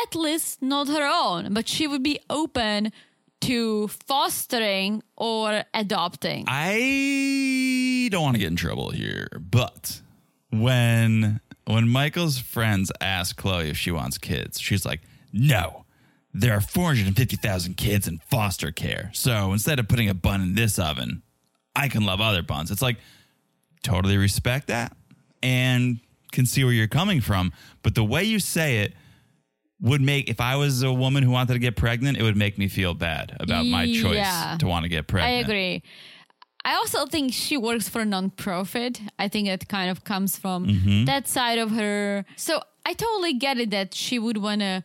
at 0.00 0.14
least 0.14 0.62
not 0.62 0.86
her 0.88 1.04
own, 1.04 1.52
but 1.52 1.66
she 1.68 1.88
would 1.88 2.04
be 2.04 2.20
open 2.30 2.92
to 3.40 3.88
fostering 3.88 5.02
or 5.16 5.64
adopting. 5.74 6.44
I 6.46 8.08
don't 8.12 8.22
want 8.22 8.36
to 8.36 8.38
get 8.40 8.48
in 8.48 8.56
trouble 8.56 8.90
here, 8.90 9.26
but 9.40 10.00
when 10.50 11.40
when 11.66 11.88
Michael's 11.88 12.38
friends 12.38 12.90
ask 13.00 13.36
Chloe 13.36 13.68
if 13.70 13.76
she 13.76 13.90
wants 13.90 14.18
kids, 14.18 14.60
she's 14.60 14.84
like, 14.84 15.00
"No, 15.32 15.84
there 16.34 16.52
are 16.54 16.60
450,000 16.60 17.76
kids 17.76 18.08
in 18.08 18.18
foster 18.30 18.72
care. 18.72 19.10
So 19.14 19.52
instead 19.52 19.78
of 19.78 19.88
putting 19.88 20.08
a 20.08 20.14
bun 20.14 20.40
in 20.42 20.54
this 20.54 20.78
oven, 20.78 21.22
I 21.76 21.88
can 21.88 22.04
love 22.04 22.20
other 22.20 22.42
buns." 22.42 22.70
It's 22.70 22.82
like 22.82 22.98
totally 23.82 24.16
respect 24.16 24.68
that 24.68 24.96
and 25.42 26.00
can 26.32 26.46
see 26.46 26.64
where 26.64 26.72
you're 26.72 26.86
coming 26.88 27.20
from, 27.20 27.52
but 27.82 27.94
the 27.94 28.04
way 28.04 28.24
you 28.24 28.38
say 28.38 28.78
it 28.78 28.94
would 29.80 30.00
make 30.00 30.30
if 30.30 30.40
I 30.40 30.54
was 30.56 30.82
a 30.82 30.92
woman 30.92 31.24
who 31.24 31.30
wanted 31.32 31.54
to 31.54 31.58
get 31.58 31.74
pregnant, 31.76 32.16
it 32.16 32.22
would 32.22 32.36
make 32.36 32.56
me 32.56 32.68
feel 32.68 32.94
bad 32.94 33.36
about 33.40 33.66
my 33.66 33.86
choice 33.86 34.14
Yeah. 34.16 34.56
to 34.60 34.66
want 34.68 34.84
to 34.84 34.88
get 34.88 35.08
pregnant. 35.08 35.34
I 35.36 35.40
agree. 35.40 35.82
I 36.64 36.74
also 36.74 37.06
think 37.06 37.32
she 37.32 37.56
works 37.56 37.88
for 37.88 38.02
a 38.02 38.04
non-profit. 38.04 39.00
I 39.18 39.28
think 39.28 39.48
it 39.48 39.68
kind 39.68 39.90
of 39.90 40.04
comes 40.04 40.38
from 40.38 40.66
Mm-hmm. 40.66 41.04
that 41.06 41.26
side 41.28 41.58
of 41.58 41.70
her. 41.72 42.24
So 42.36 42.60
I 42.86 42.92
totally 42.94 43.34
get 43.34 43.58
it 43.58 43.70
that 43.70 43.94
she 43.94 44.18
would 44.18 44.36
want 44.38 44.60
to 44.60 44.82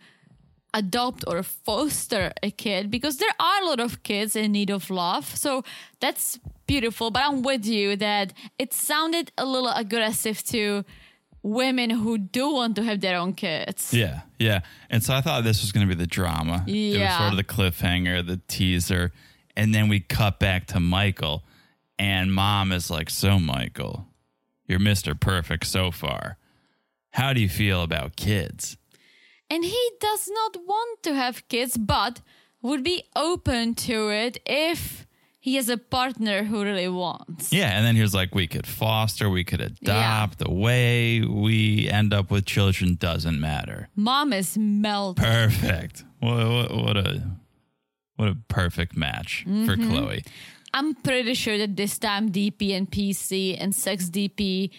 adopt 0.74 1.24
or 1.28 1.42
foster 1.44 2.32
a 2.44 2.52
kid 2.52 2.92
because 2.92 3.18
there 3.18 3.34
are 3.40 3.62
a 3.64 3.66
lot 3.66 3.80
of 3.80 4.04
kids 4.04 4.36
in 4.36 4.52
need 4.52 4.70
of 4.70 4.90
love. 4.90 5.26
So 5.36 5.64
that's 6.00 6.40
beautiful. 6.68 7.10
But 7.12 7.24
I'm 7.26 7.42
with 7.42 7.66
you 7.66 7.96
that 7.98 8.34
it 8.60 8.74
sounded 8.74 9.32
a 9.38 9.46
little 9.46 9.70
aggressive 9.70 10.44
to 10.46 10.84
women 11.44 11.90
who 11.90 12.18
do 12.18 12.52
want 12.54 12.76
to 12.76 12.84
have 12.84 13.00
their 13.02 13.18
own 13.18 13.34
kids. 13.34 13.94
Yeah, 13.94 14.22
yeah. 14.40 14.62
And 14.90 15.02
so 15.04 15.14
I 15.14 15.22
thought 15.22 15.44
this 15.44 15.62
was 15.62 15.72
going 15.72 15.88
to 15.88 15.96
be 15.96 15.98
the 15.98 16.08
drama. 16.08 16.64
It 16.68 16.90
was 16.94 16.98
Yeah. 17.00 17.18
sort 17.18 17.32
of 17.32 17.38
the 17.38 17.44
cliffhanger, 17.44 18.26
the 18.26 18.42
teaser. 18.48 19.14
And 19.56 19.74
then 19.74 19.88
we 19.90 20.00
cut 20.02 20.40
back 20.40 20.68
to 20.68 20.80
Michael, 20.80 21.44
and 22.00 22.34
mom 22.34 22.72
is 22.72 22.90
like, 22.90 23.10
So, 23.10 23.40
Michael, 23.40 24.08
you're 24.68 24.80
Mr. 24.80 25.20
Perfect 25.20 25.66
so 25.68 25.92
far. 25.92 26.38
How 27.12 27.34
do 27.34 27.40
you 27.42 27.50
feel 27.50 27.82
about 27.84 28.16
kids? 28.16 28.78
And 29.50 29.64
he 29.64 29.90
does 30.00 30.30
not 30.32 30.58
want 30.68 31.04
to 31.04 31.16
have 31.16 31.48
kids, 31.48 31.78
but 31.78 32.22
would 32.62 32.84
be 32.84 33.04
open 33.16 33.76
to 33.76 34.10
it 34.10 34.40
if 34.46 35.08
he 35.40 35.56
has 35.56 35.70
a 35.70 35.78
partner 35.78 36.44
who 36.44 36.64
really 36.64 36.90
wants. 36.90 37.54
Yeah. 37.54 37.70
And 37.78 37.86
then 37.86 37.96
he 37.96 38.02
was 38.02 38.14
like, 38.14 38.36
We 38.36 38.48
could 38.48 38.68
foster, 38.68 39.30
we 39.30 39.46
could 39.46 39.62
adopt. 39.62 40.40
The 40.40 40.52
way 40.52 41.22
we 41.22 41.88
end 41.90 42.14
up 42.14 42.30
with 42.30 42.46
children 42.46 42.96
doesn't 42.96 43.40
matter. 43.40 43.88
Mom 43.96 44.34
is 44.34 44.58
melting. 44.58 45.24
Perfect. 45.24 46.04
What, 46.20 46.48
what, 46.50 46.76
what 46.76 46.98
a. 46.98 47.24
What 48.18 48.30
a 48.30 48.38
perfect 48.48 48.98
match 48.98 49.44
for 49.46 49.50
Mm-hmm. 49.78 49.90
Chloe. 49.92 50.24
I'm 50.74 50.96
pretty 50.96 51.34
sure 51.34 51.58
that 51.58 51.76
this 51.76 51.98
time 51.98 52.32
DP 52.32 52.76
and 52.76 52.90
PC 52.90 53.58
and 53.60 53.74
Sex 53.74 54.06
DP 54.10 54.70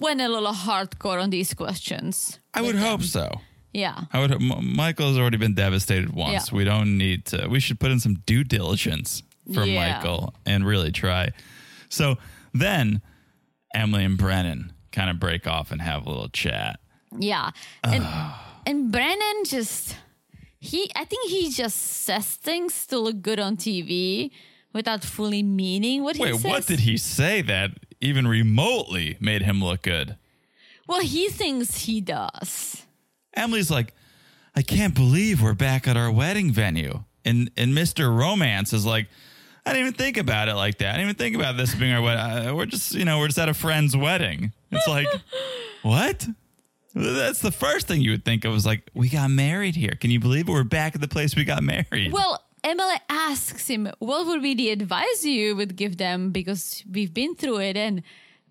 went 0.00 0.20
a 0.20 0.28
little 0.28 0.52
hardcore 0.52 1.22
on 1.22 1.30
these 1.30 1.54
questions. 1.54 2.38
I 2.54 2.62
would 2.62 2.76
hope 2.76 3.02
so. 3.02 3.30
Yeah. 3.72 4.00
I 4.12 4.20
would. 4.20 4.32
M- 4.32 4.74
Michael's 4.76 5.16
already 5.18 5.36
been 5.36 5.54
devastated 5.54 6.10
once. 6.12 6.50
Yeah. 6.50 6.56
We 6.56 6.64
don't 6.64 6.98
need 6.98 7.26
to. 7.26 7.46
We 7.48 7.60
should 7.60 7.78
put 7.78 7.90
in 7.90 8.00
some 8.00 8.14
due 8.26 8.42
diligence 8.44 9.22
for 9.54 9.64
Yeah. 9.64 9.94
Michael 9.94 10.34
and 10.44 10.66
really 10.66 10.90
try. 10.90 11.30
So 11.88 12.16
then, 12.52 13.00
Emily 13.74 14.04
and 14.04 14.18
Brennan 14.18 14.72
kind 14.92 15.08
of 15.10 15.20
break 15.20 15.46
off 15.46 15.70
and 15.70 15.80
have 15.80 16.04
a 16.06 16.08
little 16.08 16.28
chat. 16.30 16.80
Yeah. 17.16 17.50
And 17.84 18.04
and 18.66 18.90
Brennan 18.90 19.44
just 19.44 19.96
he 20.58 20.90
I 20.96 21.04
think 21.04 21.30
he 21.30 21.50
just 21.50 21.76
says 21.78 22.26
things 22.34 22.86
to 22.86 22.98
look 22.98 23.22
good 23.22 23.38
on 23.40 23.56
TV 23.56 24.30
without 24.72 25.04
fully 25.04 25.42
meaning 25.42 26.02
what 26.02 26.16
he 26.16 26.22
said. 26.22 26.32
Wait, 26.32 26.40
says. 26.40 26.50
what 26.50 26.66
did 26.66 26.80
he 26.80 26.96
say 26.96 27.42
that 27.42 27.70
even 28.00 28.26
remotely 28.26 29.16
made 29.20 29.42
him 29.42 29.62
look 29.62 29.82
good? 29.82 30.16
Well, 30.86 31.00
he 31.00 31.28
thinks 31.28 31.82
he 31.84 32.00
does. 32.00 32.84
Emily's 33.34 33.70
like, 33.70 33.94
I 34.54 34.62
can't 34.62 34.94
believe 34.94 35.40
we're 35.42 35.54
back 35.54 35.86
at 35.86 35.96
our 35.96 36.10
wedding 36.10 36.52
venue. 36.52 37.04
And 37.24 37.50
and 37.56 37.72
Mr. 37.72 38.14
Romance 38.16 38.72
is 38.72 38.84
like, 38.84 39.08
I 39.64 39.72
didn't 39.72 39.88
even 39.88 39.98
think 39.98 40.16
about 40.16 40.48
it 40.48 40.54
like 40.54 40.78
that. 40.78 40.94
I 40.94 40.98
didn't 40.98 41.10
even 41.10 41.16
think 41.16 41.36
about 41.36 41.56
this 41.56 41.74
being 41.74 41.92
our 41.92 42.02
wedding. 42.02 42.48
Uh, 42.48 42.54
We're 42.54 42.66
just, 42.66 42.94
you 42.94 43.04
know, 43.04 43.18
we're 43.18 43.28
just 43.28 43.38
at 43.38 43.48
a 43.48 43.54
friend's 43.54 43.96
wedding. 43.96 44.52
It's 44.70 44.88
like, 44.88 45.06
what? 45.82 46.26
That's 46.94 47.40
the 47.40 47.52
first 47.52 47.86
thing 47.86 48.00
you 48.00 48.10
would 48.12 48.24
think 48.24 48.44
of 48.44 48.52
was 48.52 48.66
like, 48.66 48.90
we 48.94 49.08
got 49.08 49.30
married 49.30 49.76
here. 49.76 49.92
Can 50.00 50.10
you 50.10 50.18
believe 50.18 50.48
it? 50.48 50.52
We're 50.52 50.64
back 50.64 50.94
at 50.94 51.00
the 51.00 51.08
place 51.08 51.36
we 51.36 51.44
got 51.44 51.62
married. 51.62 52.10
Well, 52.12 52.42
Emily 52.62 52.96
asks 53.08 53.68
him, 53.68 53.90
what 53.98 54.26
would 54.26 54.42
be 54.42 54.54
the 54.54 54.70
advice 54.70 55.24
you 55.24 55.56
would 55.56 55.76
give 55.76 55.96
them 55.96 56.30
because 56.30 56.84
we've 56.90 57.12
been 57.12 57.34
through 57.34 57.60
it? 57.60 57.76
And 57.76 58.02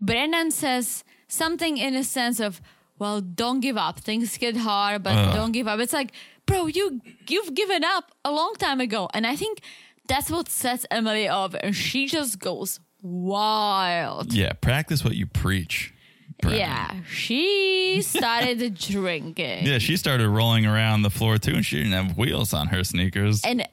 Brennan 0.02 0.52
says 0.52 1.04
something 1.28 1.78
in 1.78 1.96
a 1.96 2.04
sense 2.04 2.40
of, 2.40 2.62
well, 2.98 3.22
don't 3.22 3.60
give 3.60 3.78
up. 3.78 4.00
Things 4.00 4.38
get 4.38 4.58
hard, 4.58 5.04
but 5.04 5.16
uh. 5.16 5.34
don't 5.34 5.52
give 5.52 5.68
up. 5.68 5.80
It's 5.80 5.94
like, 5.94 6.12
bro, 6.46 6.68
you 6.68 7.02
you've 7.28 7.54
given 7.54 7.84
up 7.84 8.12
a 8.26 8.32
long 8.32 8.54
time 8.58 8.82
ago. 8.82 9.10
And 9.14 9.26
I 9.26 9.36
think 9.36 9.62
that's 10.08 10.30
what 10.30 10.50
sets 10.50 10.86
Emily 10.92 11.28
off. 11.28 11.54
And 11.54 11.76
she 11.76 12.08
just 12.08 12.40
goes 12.40 12.80
wild. 13.02 14.34
yeah, 14.34 14.54
practice 14.54 15.04
what 15.04 15.16
you 15.16 15.26
preach. 15.26 15.94
Brennan. 16.42 16.60
Yeah. 16.60 16.94
She 17.10 18.02
started 18.02 18.76
drinking. 18.80 19.66
Yeah, 19.66 19.78
she 19.78 19.98
started 19.98 20.30
rolling 20.30 20.66
around 20.66 21.02
the 21.02 21.10
floor 21.10 21.38
too, 21.38 21.52
and 21.52 21.66
she 21.66 21.78
didn't 21.78 21.92
have 21.92 22.18
wheels 22.18 22.54
on 22.54 22.68
her 22.68 22.84
sneakers. 22.84 23.42
and 23.44 23.68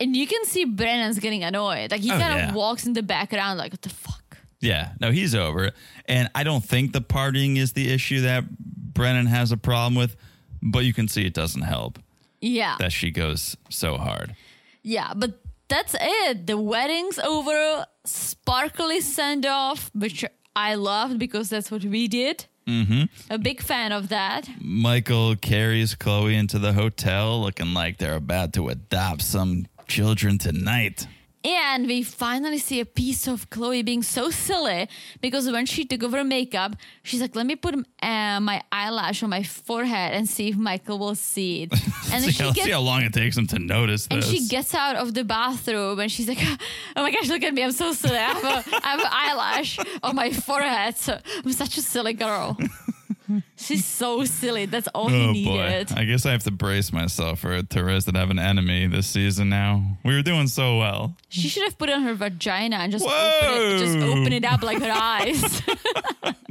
and 0.00 0.16
you 0.16 0.26
can 0.26 0.44
see 0.44 0.64
Brennan's 0.64 1.18
getting 1.18 1.44
annoyed. 1.44 1.90
Like 1.90 2.00
he 2.00 2.10
Oh, 2.10 2.18
kind 2.18 2.38
yeah. 2.38 2.48
of 2.48 2.54
walks 2.54 2.86
in 2.86 2.92
the 2.94 3.02
background, 3.02 3.58
like 3.58 3.72
what 3.72 3.82
the 3.82 3.88
fuck. 3.90 4.38
Yeah, 4.60 4.92
no, 5.00 5.10
he's 5.10 5.34
over 5.34 5.64
it. 5.64 5.74
And 6.06 6.28
I 6.34 6.42
don't 6.42 6.64
think 6.64 6.92
the 6.92 7.00
partying 7.00 7.56
is 7.56 7.72
the 7.72 7.92
issue 7.92 8.22
that 8.22 8.44
Brennan 8.58 9.26
has 9.26 9.52
a 9.52 9.56
problem 9.56 9.94
with, 9.94 10.16
but 10.62 10.84
you 10.84 10.92
can 10.92 11.08
see 11.08 11.24
it 11.24 11.32
doesn't 11.34 11.62
help 11.62 11.98
Yeah, 12.42 12.76
that 12.78 12.92
she 12.92 13.10
goes 13.10 13.56
so 13.70 13.96
hard. 13.96 14.34
yeah, 14.82 15.12
but 15.16 15.40
that's 15.68 15.94
it. 16.00 16.46
The 16.46 16.58
wedding's 16.58 17.18
over. 17.20 17.86
Sparkly 18.04 19.00
send 19.00 19.46
off, 19.46 19.90
which 19.94 20.24
I 20.56 20.74
loved 20.74 21.18
because 21.18 21.48
that's 21.48 21.70
what 21.70 21.84
we 21.84 22.06
did. 22.08 22.44
Mm-hmm. 22.66 23.04
A 23.32 23.38
big 23.38 23.62
fan 23.62 23.92
of 23.92 24.08
that. 24.10 24.48
Michael 24.60 25.34
carries 25.36 25.94
Chloe 25.94 26.36
into 26.36 26.58
the 26.58 26.72
hotel 26.74 27.40
looking 27.40 27.72
like 27.72 27.96
they're 27.98 28.14
about 28.16 28.52
to 28.54 28.68
adopt 28.68 29.22
some 29.22 29.66
children 29.90 30.38
tonight. 30.38 31.06
And 31.42 31.86
we 31.86 32.02
finally 32.02 32.58
see 32.58 32.80
a 32.80 32.84
piece 32.84 33.26
of 33.26 33.48
Chloe 33.48 33.82
being 33.82 34.02
so 34.02 34.28
silly 34.30 34.88
because 35.22 35.50
when 35.50 35.64
she 35.64 35.86
took 35.86 36.02
over 36.02 36.22
makeup, 36.22 36.76
she's 37.02 37.22
like, 37.22 37.34
"Let 37.34 37.46
me 37.46 37.56
put 37.56 37.74
uh, 38.02 38.40
my 38.50 38.60
eyelash 38.70 39.22
on 39.22 39.30
my 39.30 39.42
forehead 39.42 40.12
and 40.12 40.28
see 40.28 40.48
if 40.48 40.56
Michael 40.56 40.98
will 40.98 41.14
see 41.14 41.62
it." 41.62 41.72
And 42.12 42.22
then 42.24 42.30
see, 42.30 42.32
she 42.32 42.42
how, 42.42 42.52
gets 42.52 42.66
see 42.66 42.72
how 42.72 42.80
long 42.80 43.02
it 43.02 43.14
takes 43.14 43.36
him 43.38 43.46
to 43.54 43.58
notice 43.58 44.06
And 44.10 44.20
this. 44.20 44.30
she 44.30 44.48
gets 44.48 44.74
out 44.74 44.96
of 44.96 45.14
the 45.14 45.22
bathroom 45.24 45.98
and 46.00 46.10
she's 46.12 46.26
like, 46.28 46.42
Oh 46.96 47.02
my 47.04 47.10
gosh, 47.12 47.28
look 47.28 47.44
at 47.44 47.54
me. 47.54 47.62
I'm 47.62 47.72
so 47.72 47.92
silly. 47.92 48.18
I 48.18 48.32
have, 48.34 48.44
a, 48.44 48.56
I 48.86 48.88
have 48.94 49.00
an 49.00 49.12
eyelash 49.24 49.78
on 50.02 50.16
my 50.16 50.30
forehead. 50.32 50.96
So 50.98 51.12
I'm 51.44 51.52
such 51.52 51.78
a 51.78 51.82
silly 51.82 52.12
girl. 52.14 52.58
She's 53.56 53.84
so 53.84 54.24
silly. 54.24 54.66
That's 54.66 54.88
all 54.88 55.08
he 55.08 55.16
oh 55.16 55.26
boy. 55.28 55.32
needed. 55.32 55.92
I 55.92 56.04
guess 56.04 56.26
I 56.26 56.32
have 56.32 56.44
to 56.44 56.50
brace 56.50 56.92
myself 56.92 57.40
for 57.40 57.62
Teresa 57.62 58.12
to 58.12 58.18
have 58.18 58.30
an 58.30 58.38
enemy 58.38 58.86
this 58.86 59.06
season 59.06 59.48
now. 59.48 59.98
We 60.04 60.14
were 60.14 60.22
doing 60.22 60.46
so 60.46 60.78
well. 60.78 61.16
She 61.28 61.48
should 61.48 61.64
have 61.64 61.78
put 61.78 61.88
it 61.88 61.94
on 61.94 62.02
her 62.02 62.14
vagina 62.14 62.76
and 62.76 62.92
just, 62.92 63.04
open 63.04 63.16
Whoa. 63.16 63.76
it, 63.76 63.78
just 63.78 63.98
open 63.98 64.32
it 64.32 64.44
up 64.44 64.62
like 64.62 64.80
her 64.82 64.92
eyes. 64.92 65.62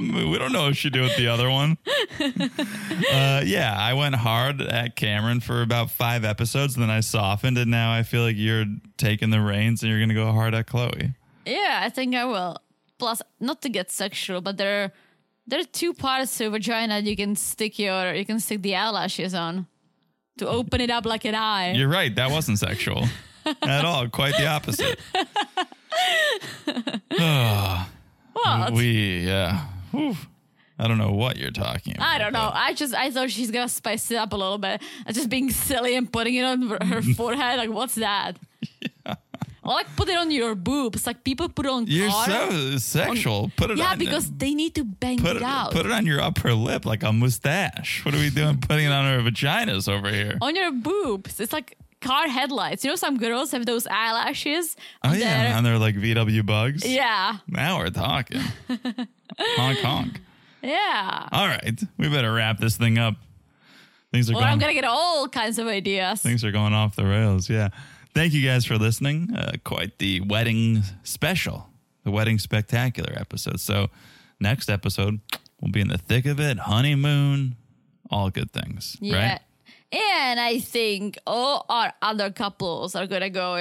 We 0.00 0.38
don't 0.38 0.52
know 0.52 0.68
if 0.68 0.78
she 0.78 0.88
did 0.88 1.02
with 1.02 1.16
the 1.16 1.28
other 1.28 1.50
one. 1.50 1.76
uh, 2.20 3.42
yeah, 3.44 3.76
I 3.78 3.92
went 3.92 4.14
hard 4.14 4.62
at 4.62 4.96
Cameron 4.96 5.40
for 5.40 5.60
about 5.60 5.90
five 5.90 6.24
episodes, 6.24 6.74
and 6.74 6.82
then 6.82 6.90
I 6.90 7.00
softened, 7.00 7.58
and 7.58 7.70
now 7.70 7.92
I 7.92 8.02
feel 8.02 8.22
like 8.22 8.36
you're 8.38 8.64
taking 8.96 9.28
the 9.28 9.42
reins 9.42 9.82
and 9.82 9.90
you're 9.90 9.98
going 9.98 10.08
to 10.08 10.14
go 10.14 10.32
hard 10.32 10.54
at 10.54 10.66
Chloe. 10.66 11.12
yeah, 11.44 11.80
I 11.82 11.90
think 11.90 12.14
I 12.14 12.24
will. 12.24 12.56
Plus, 12.98 13.20
not 13.40 13.60
to 13.62 13.68
get 13.68 13.90
sexual, 13.90 14.40
but 14.40 14.56
there 14.56 14.84
are, 14.84 14.92
there 15.50 15.60
are 15.60 15.64
two 15.64 15.92
parts 15.92 16.38
to 16.38 16.46
a 16.46 16.50
vagina 16.50 17.00
you 17.00 17.16
can 17.16 17.36
stick 17.36 17.78
your 17.78 18.14
you 18.14 18.24
can 18.24 18.40
stick 18.40 18.62
the 18.62 18.74
eyelashes 18.76 19.34
on 19.34 19.66
to 20.38 20.48
open 20.48 20.80
it 20.80 20.90
up 20.90 21.04
like 21.04 21.24
an 21.24 21.34
eye. 21.34 21.72
You're 21.72 21.88
right. 21.88 22.14
That 22.14 22.30
wasn't 22.30 22.58
sexual 22.58 23.04
at 23.62 23.84
all. 23.84 24.08
Quite 24.08 24.36
the 24.36 24.46
opposite. 24.46 24.98
Ah, 27.18 27.90
what? 28.32 28.72
We, 28.72 29.26
yeah. 29.26 29.66
Whew. 29.90 30.16
I 30.78 30.88
don't 30.88 30.96
know 30.96 31.10
what 31.12 31.36
you're 31.36 31.50
talking 31.50 31.94
about. 31.94 32.08
I 32.08 32.18
don't 32.18 32.32
know. 32.32 32.50
I 32.52 32.72
just 32.72 32.94
I 32.94 33.10
thought 33.10 33.30
she's 33.30 33.50
gonna 33.50 33.68
spice 33.68 34.10
it 34.10 34.16
up 34.16 34.32
a 34.32 34.36
little 34.36 34.56
bit. 34.56 34.80
Just 35.12 35.28
being 35.28 35.50
silly 35.50 35.94
and 35.94 36.10
putting 36.10 36.36
it 36.36 36.44
on 36.44 36.62
her 36.62 37.02
forehead. 37.16 37.58
Like, 37.58 37.68
what's 37.70 37.96
that? 37.96 38.38
Or 39.62 39.74
like 39.74 39.94
put 39.96 40.08
it 40.08 40.16
on 40.16 40.30
your 40.30 40.54
boobs. 40.54 41.06
Like 41.06 41.22
people 41.22 41.48
put 41.48 41.66
it 41.66 41.72
on 41.72 41.86
You're 41.86 42.08
car. 42.08 42.26
so 42.26 42.76
sexual. 42.78 43.50
Put 43.56 43.70
it 43.70 43.78
yeah, 43.78 43.92
on 43.92 43.98
because 43.98 44.30
they 44.30 44.54
need 44.54 44.74
to 44.76 44.84
bang 44.84 45.18
put 45.18 45.36
it 45.36 45.42
it 45.42 45.42
out. 45.42 45.72
put 45.72 45.84
it 45.86 45.92
on 45.92 46.06
your 46.06 46.20
upper 46.20 46.54
lip 46.54 46.86
like 46.86 47.02
a 47.02 47.12
mustache. 47.12 48.04
What 48.04 48.14
are 48.14 48.18
we 48.18 48.30
doing 48.30 48.58
putting 48.58 48.86
it 48.86 48.92
on 48.92 49.04
our 49.04 49.18
vaginas 49.20 49.86
over 49.88 50.10
here? 50.10 50.38
on 50.40 50.56
your 50.56 50.72
boobs. 50.72 51.40
It's 51.40 51.52
like 51.52 51.76
car 52.00 52.26
headlights. 52.28 52.84
You 52.84 52.90
know, 52.90 52.96
some 52.96 53.18
girls 53.18 53.50
have 53.52 53.66
those 53.66 53.86
eyelashes. 53.86 54.76
Oh 55.04 55.12
yeah, 55.12 55.42
their- 55.44 55.56
and 55.56 55.66
they're 55.66 55.78
like 55.78 55.94
VW 55.96 56.46
bugs. 56.46 56.86
yeah, 56.88 57.36
Now 57.46 57.78
we're 57.78 57.90
talking. 57.90 58.40
honk 59.38 59.78
honk. 59.80 60.20
yeah. 60.62 61.28
All 61.32 61.46
right, 61.46 61.78
we 61.98 62.08
better 62.08 62.32
wrap 62.32 62.58
this 62.58 62.76
thing 62.78 62.96
up. 62.98 63.16
Things 64.12 64.28
are 64.30 64.32
Or 64.32 64.40
going. 64.40 64.46
I'm 64.46 64.58
gonna 64.58 64.74
get 64.74 64.84
all 64.84 65.28
kinds 65.28 65.58
of 65.58 65.66
ideas. 65.68 66.20
Things 66.22 66.42
are 66.44 66.50
going 66.50 66.72
off 66.72 66.96
the 66.96 67.04
rails. 67.04 67.48
Yeah. 67.48 67.68
Thank 68.14 68.32
you 68.32 68.44
guys 68.46 68.64
for 68.64 68.76
listening. 68.76 69.34
Uh, 69.34 69.52
quite 69.64 69.98
the 69.98 70.20
wedding 70.20 70.82
special, 71.04 71.68
the 72.04 72.10
wedding 72.10 72.38
spectacular 72.38 73.12
episode. 73.16 73.60
So, 73.60 73.88
next 74.40 74.68
episode, 74.68 75.20
we'll 75.60 75.70
be 75.70 75.80
in 75.80 75.88
the 75.88 75.98
thick 75.98 76.26
of 76.26 76.40
it, 76.40 76.58
honeymoon, 76.58 77.56
all 78.10 78.30
good 78.30 78.50
things. 78.52 78.96
Yeah. 79.00 79.16
Right? 79.30 79.40
And 79.92 80.38
I 80.38 80.60
think 80.60 81.18
all 81.26 81.66
our 81.68 81.92
other 82.00 82.30
couples 82.30 82.94
are 82.94 83.08
gonna 83.08 83.28
go 83.30 83.56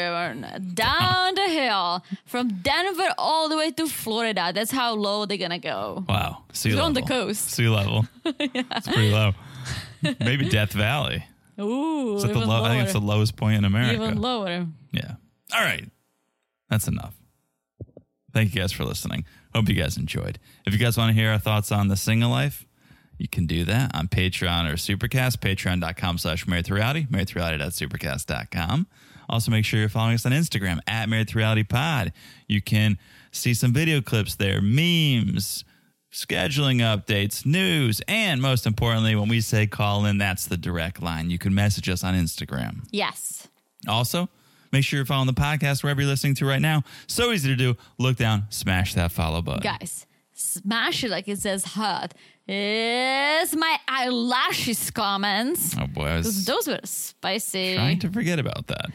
down 0.75 1.33
the 1.35 1.47
hill 1.49 2.03
from 2.25 2.49
Denver 2.61 3.07
all 3.17 3.49
the 3.49 3.57
way 3.57 3.71
to 3.71 3.87
Florida. 3.87 4.51
That's 4.53 4.69
how 4.71 4.93
low 4.93 5.25
they're 5.25 5.37
gonna 5.39 5.57
go. 5.57 6.05
Wow. 6.07 6.43
Sea 6.53 6.69
level. 6.69 6.85
on 6.85 6.93
the 6.93 7.01
coast. 7.01 7.49
Sea 7.49 7.67
level. 7.67 8.05
yeah. 8.23 8.31
It's 8.75 8.87
pretty 8.87 9.11
low. 9.11 9.33
Maybe 10.19 10.47
Death 10.49 10.71
Valley. 10.73 11.23
Ooh, 11.59 12.15
Is 12.17 12.23
that 12.23 12.33
the 12.33 12.39
low? 12.39 12.45
lower. 12.47 12.67
I 12.67 12.69
think 12.69 12.83
it's 12.83 12.93
the 12.93 12.99
lowest 13.01 13.35
point 13.35 13.57
in 13.57 13.65
America. 13.65 13.93
even 14.03 14.21
lower. 14.21 14.67
Yeah. 14.91 15.15
All 15.53 15.61
right. 15.61 15.89
That's 16.69 16.87
enough. 16.87 17.15
Thank 18.33 18.53
you 18.53 18.61
guys 18.61 18.71
for 18.71 18.85
listening. 18.85 19.25
Hope 19.55 19.67
you 19.69 19.75
guys 19.75 19.97
enjoyed. 19.97 20.37
If 20.65 20.73
you 20.73 20.79
guys 20.79 20.97
want 20.97 21.09
to 21.15 21.19
hear 21.19 21.31
our 21.31 21.39
thoughts 21.39 21.71
on 21.71 21.87
the 21.87 21.97
single 21.97 22.29
life, 22.29 22.67
you 23.17 23.27
can 23.27 23.47
do 23.47 23.65
that 23.65 23.93
on 23.95 24.07
Patreon 24.07 24.71
or 24.71 24.75
Supercast, 24.75 25.37
patreon.com 25.39 26.17
slash 26.19 26.47
married 26.47 26.65
to 26.65 26.73
reality, 26.75 27.07
married 27.09 27.27
to 27.29 27.35
reality.supercast.com. 27.39 28.87
Also, 29.27 29.51
make 29.51 29.65
sure 29.65 29.79
you're 29.79 29.89
following 29.89 30.15
us 30.15 30.25
on 30.25 30.31
Instagram 30.31 30.79
at 30.87 31.09
married 31.09 31.27
to 31.29 31.37
reality 31.37 31.63
pod. 31.63 32.13
You 32.47 32.61
can 32.61 32.97
see 33.31 33.53
some 33.53 33.73
video 33.73 34.01
clips 34.01 34.35
there, 34.35 34.61
memes, 34.61 35.63
scheduling 36.11 36.77
updates, 36.81 37.45
news, 37.45 38.01
and 38.07 38.41
most 38.41 38.65
importantly, 38.65 39.15
when 39.15 39.29
we 39.29 39.41
say 39.41 39.67
call 39.67 40.05
in, 40.05 40.17
that's 40.17 40.45
the 40.47 40.57
direct 40.57 41.01
line. 41.01 41.29
You 41.29 41.37
can 41.37 41.53
message 41.53 41.89
us 41.89 42.03
on 42.03 42.15
Instagram. 42.15 42.87
Yes. 42.91 43.47
Also, 43.87 44.27
make 44.71 44.83
sure 44.83 44.97
you're 44.97 45.05
following 45.05 45.27
the 45.27 45.33
podcast 45.33 45.83
wherever 45.83 46.01
you're 46.01 46.09
listening 46.09 46.35
to 46.35 46.45
right 46.45 46.61
now. 46.61 46.83
So 47.07 47.31
easy 47.31 47.49
to 47.49 47.55
do. 47.55 47.75
Look 47.97 48.17
down, 48.17 48.45
smash 48.49 48.93
that 48.95 49.11
follow 49.11 49.41
button. 49.41 49.61
Guys, 49.61 50.05
smash 50.33 51.03
it 51.03 51.11
like 51.11 51.27
it 51.27 51.39
says 51.39 51.63
hot. 51.63 52.13
Is 52.51 53.55
my 53.55 53.77
eyelashes 53.87 54.89
comments. 54.89 55.75
Oh 55.79 55.85
boy, 55.85 56.05
I 56.07 56.17
was 56.17 56.45
Those 56.45 56.67
were 56.67 56.79
spicy. 56.83 57.75
trying 57.75 57.99
to 57.99 58.09
forget 58.09 58.39
about 58.39 58.65
that. 58.67 58.87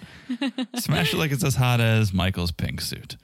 smash 0.81 1.15
it 1.15 1.19
like 1.19 1.31
it's 1.31 1.45
as 1.45 1.55
hot 1.55 1.81
as 1.81 2.13
Michael's 2.13 2.51
pink 2.51 2.81
suit. 2.81 3.17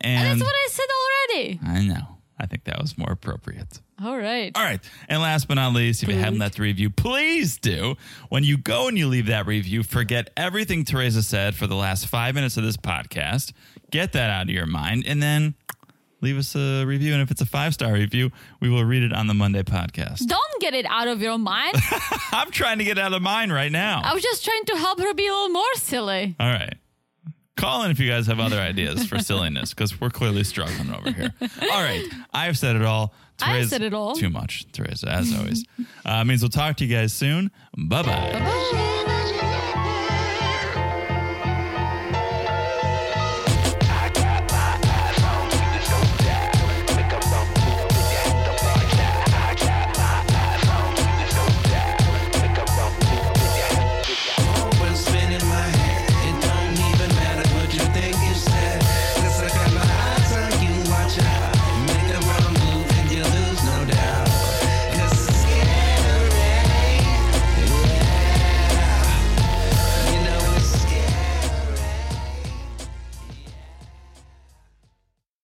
And 0.00 0.40
That's 0.40 0.44
what 0.44 0.52
I 0.52 0.68
said 0.68 0.86
already. 0.90 1.60
I 1.64 1.86
know. 1.86 2.17
I 2.38 2.46
think 2.46 2.64
that 2.64 2.80
was 2.80 2.96
more 2.96 3.10
appropriate. 3.10 3.80
All 4.02 4.16
right. 4.16 4.52
All 4.54 4.62
right. 4.62 4.80
And 5.08 5.20
last 5.20 5.48
but 5.48 5.54
not 5.54 5.74
least, 5.74 6.02
if 6.02 6.08
you 6.08 6.14
haven't 6.14 6.38
left 6.38 6.58
a 6.58 6.62
review, 6.62 6.88
please 6.88 7.58
do. 7.58 7.96
When 8.28 8.44
you 8.44 8.56
go 8.56 8.86
and 8.86 8.96
you 8.96 9.08
leave 9.08 9.26
that 9.26 9.46
review, 9.46 9.82
forget 9.82 10.30
everything 10.36 10.84
Teresa 10.84 11.22
said 11.22 11.56
for 11.56 11.66
the 11.66 11.74
last 11.74 12.06
five 12.06 12.34
minutes 12.34 12.56
of 12.56 12.62
this 12.62 12.76
podcast. 12.76 13.52
Get 13.90 14.12
that 14.12 14.30
out 14.30 14.42
of 14.42 14.50
your 14.50 14.66
mind 14.66 15.04
and 15.06 15.20
then 15.22 15.54
leave 16.20 16.38
us 16.38 16.54
a 16.54 16.84
review. 16.84 17.12
And 17.12 17.22
if 17.22 17.30
it's 17.30 17.40
a 17.40 17.46
five 17.46 17.74
star 17.74 17.92
review, 17.92 18.30
we 18.60 18.68
will 18.68 18.84
read 18.84 19.02
it 19.02 19.12
on 19.12 19.26
the 19.26 19.34
Monday 19.34 19.62
podcast. 19.62 20.26
Don't 20.26 20.60
get 20.60 20.74
it 20.74 20.86
out 20.86 21.08
of 21.08 21.20
your 21.20 21.38
mind. 21.38 21.74
I'm 22.32 22.50
trying 22.50 22.78
to 22.78 22.84
get 22.84 22.98
out 22.98 23.12
of 23.12 23.22
mine 23.22 23.50
right 23.50 23.72
now. 23.72 24.02
I 24.04 24.14
was 24.14 24.22
just 24.22 24.44
trying 24.44 24.64
to 24.66 24.76
help 24.76 25.00
her 25.00 25.12
be 25.14 25.26
a 25.26 25.32
little 25.32 25.48
more 25.48 25.74
silly. 25.74 26.36
All 26.38 26.50
right. 26.50 26.74
Call 27.58 27.82
in 27.84 27.90
if 27.90 27.98
you 28.00 28.08
guys 28.08 28.26
have 28.28 28.40
other 28.40 28.58
ideas 28.58 29.06
for 29.06 29.18
silliness 29.30 29.74
because 29.74 30.00
we're 30.00 30.10
clearly 30.10 30.44
struggling 30.44 30.94
over 30.94 31.10
here. 31.10 31.34
All 31.42 31.82
right. 31.82 32.04
I've 32.32 32.56
said 32.56 32.76
it 32.76 32.82
all. 32.82 33.12
I've 33.42 33.68
said 33.68 33.82
it 33.82 33.92
all. 33.92 34.14
Too 34.14 34.30
much, 34.30 34.64
Teresa, 34.72 35.10
as 35.10 35.32
always. 35.38 35.64
uh, 36.04 36.24
means 36.24 36.40
we'll 36.42 36.48
talk 36.48 36.76
to 36.78 36.84
you 36.86 36.96
guys 36.96 37.12
soon. 37.12 37.50
Bye 37.76 38.02
bye. 38.02 38.32
Bye. 38.32 38.94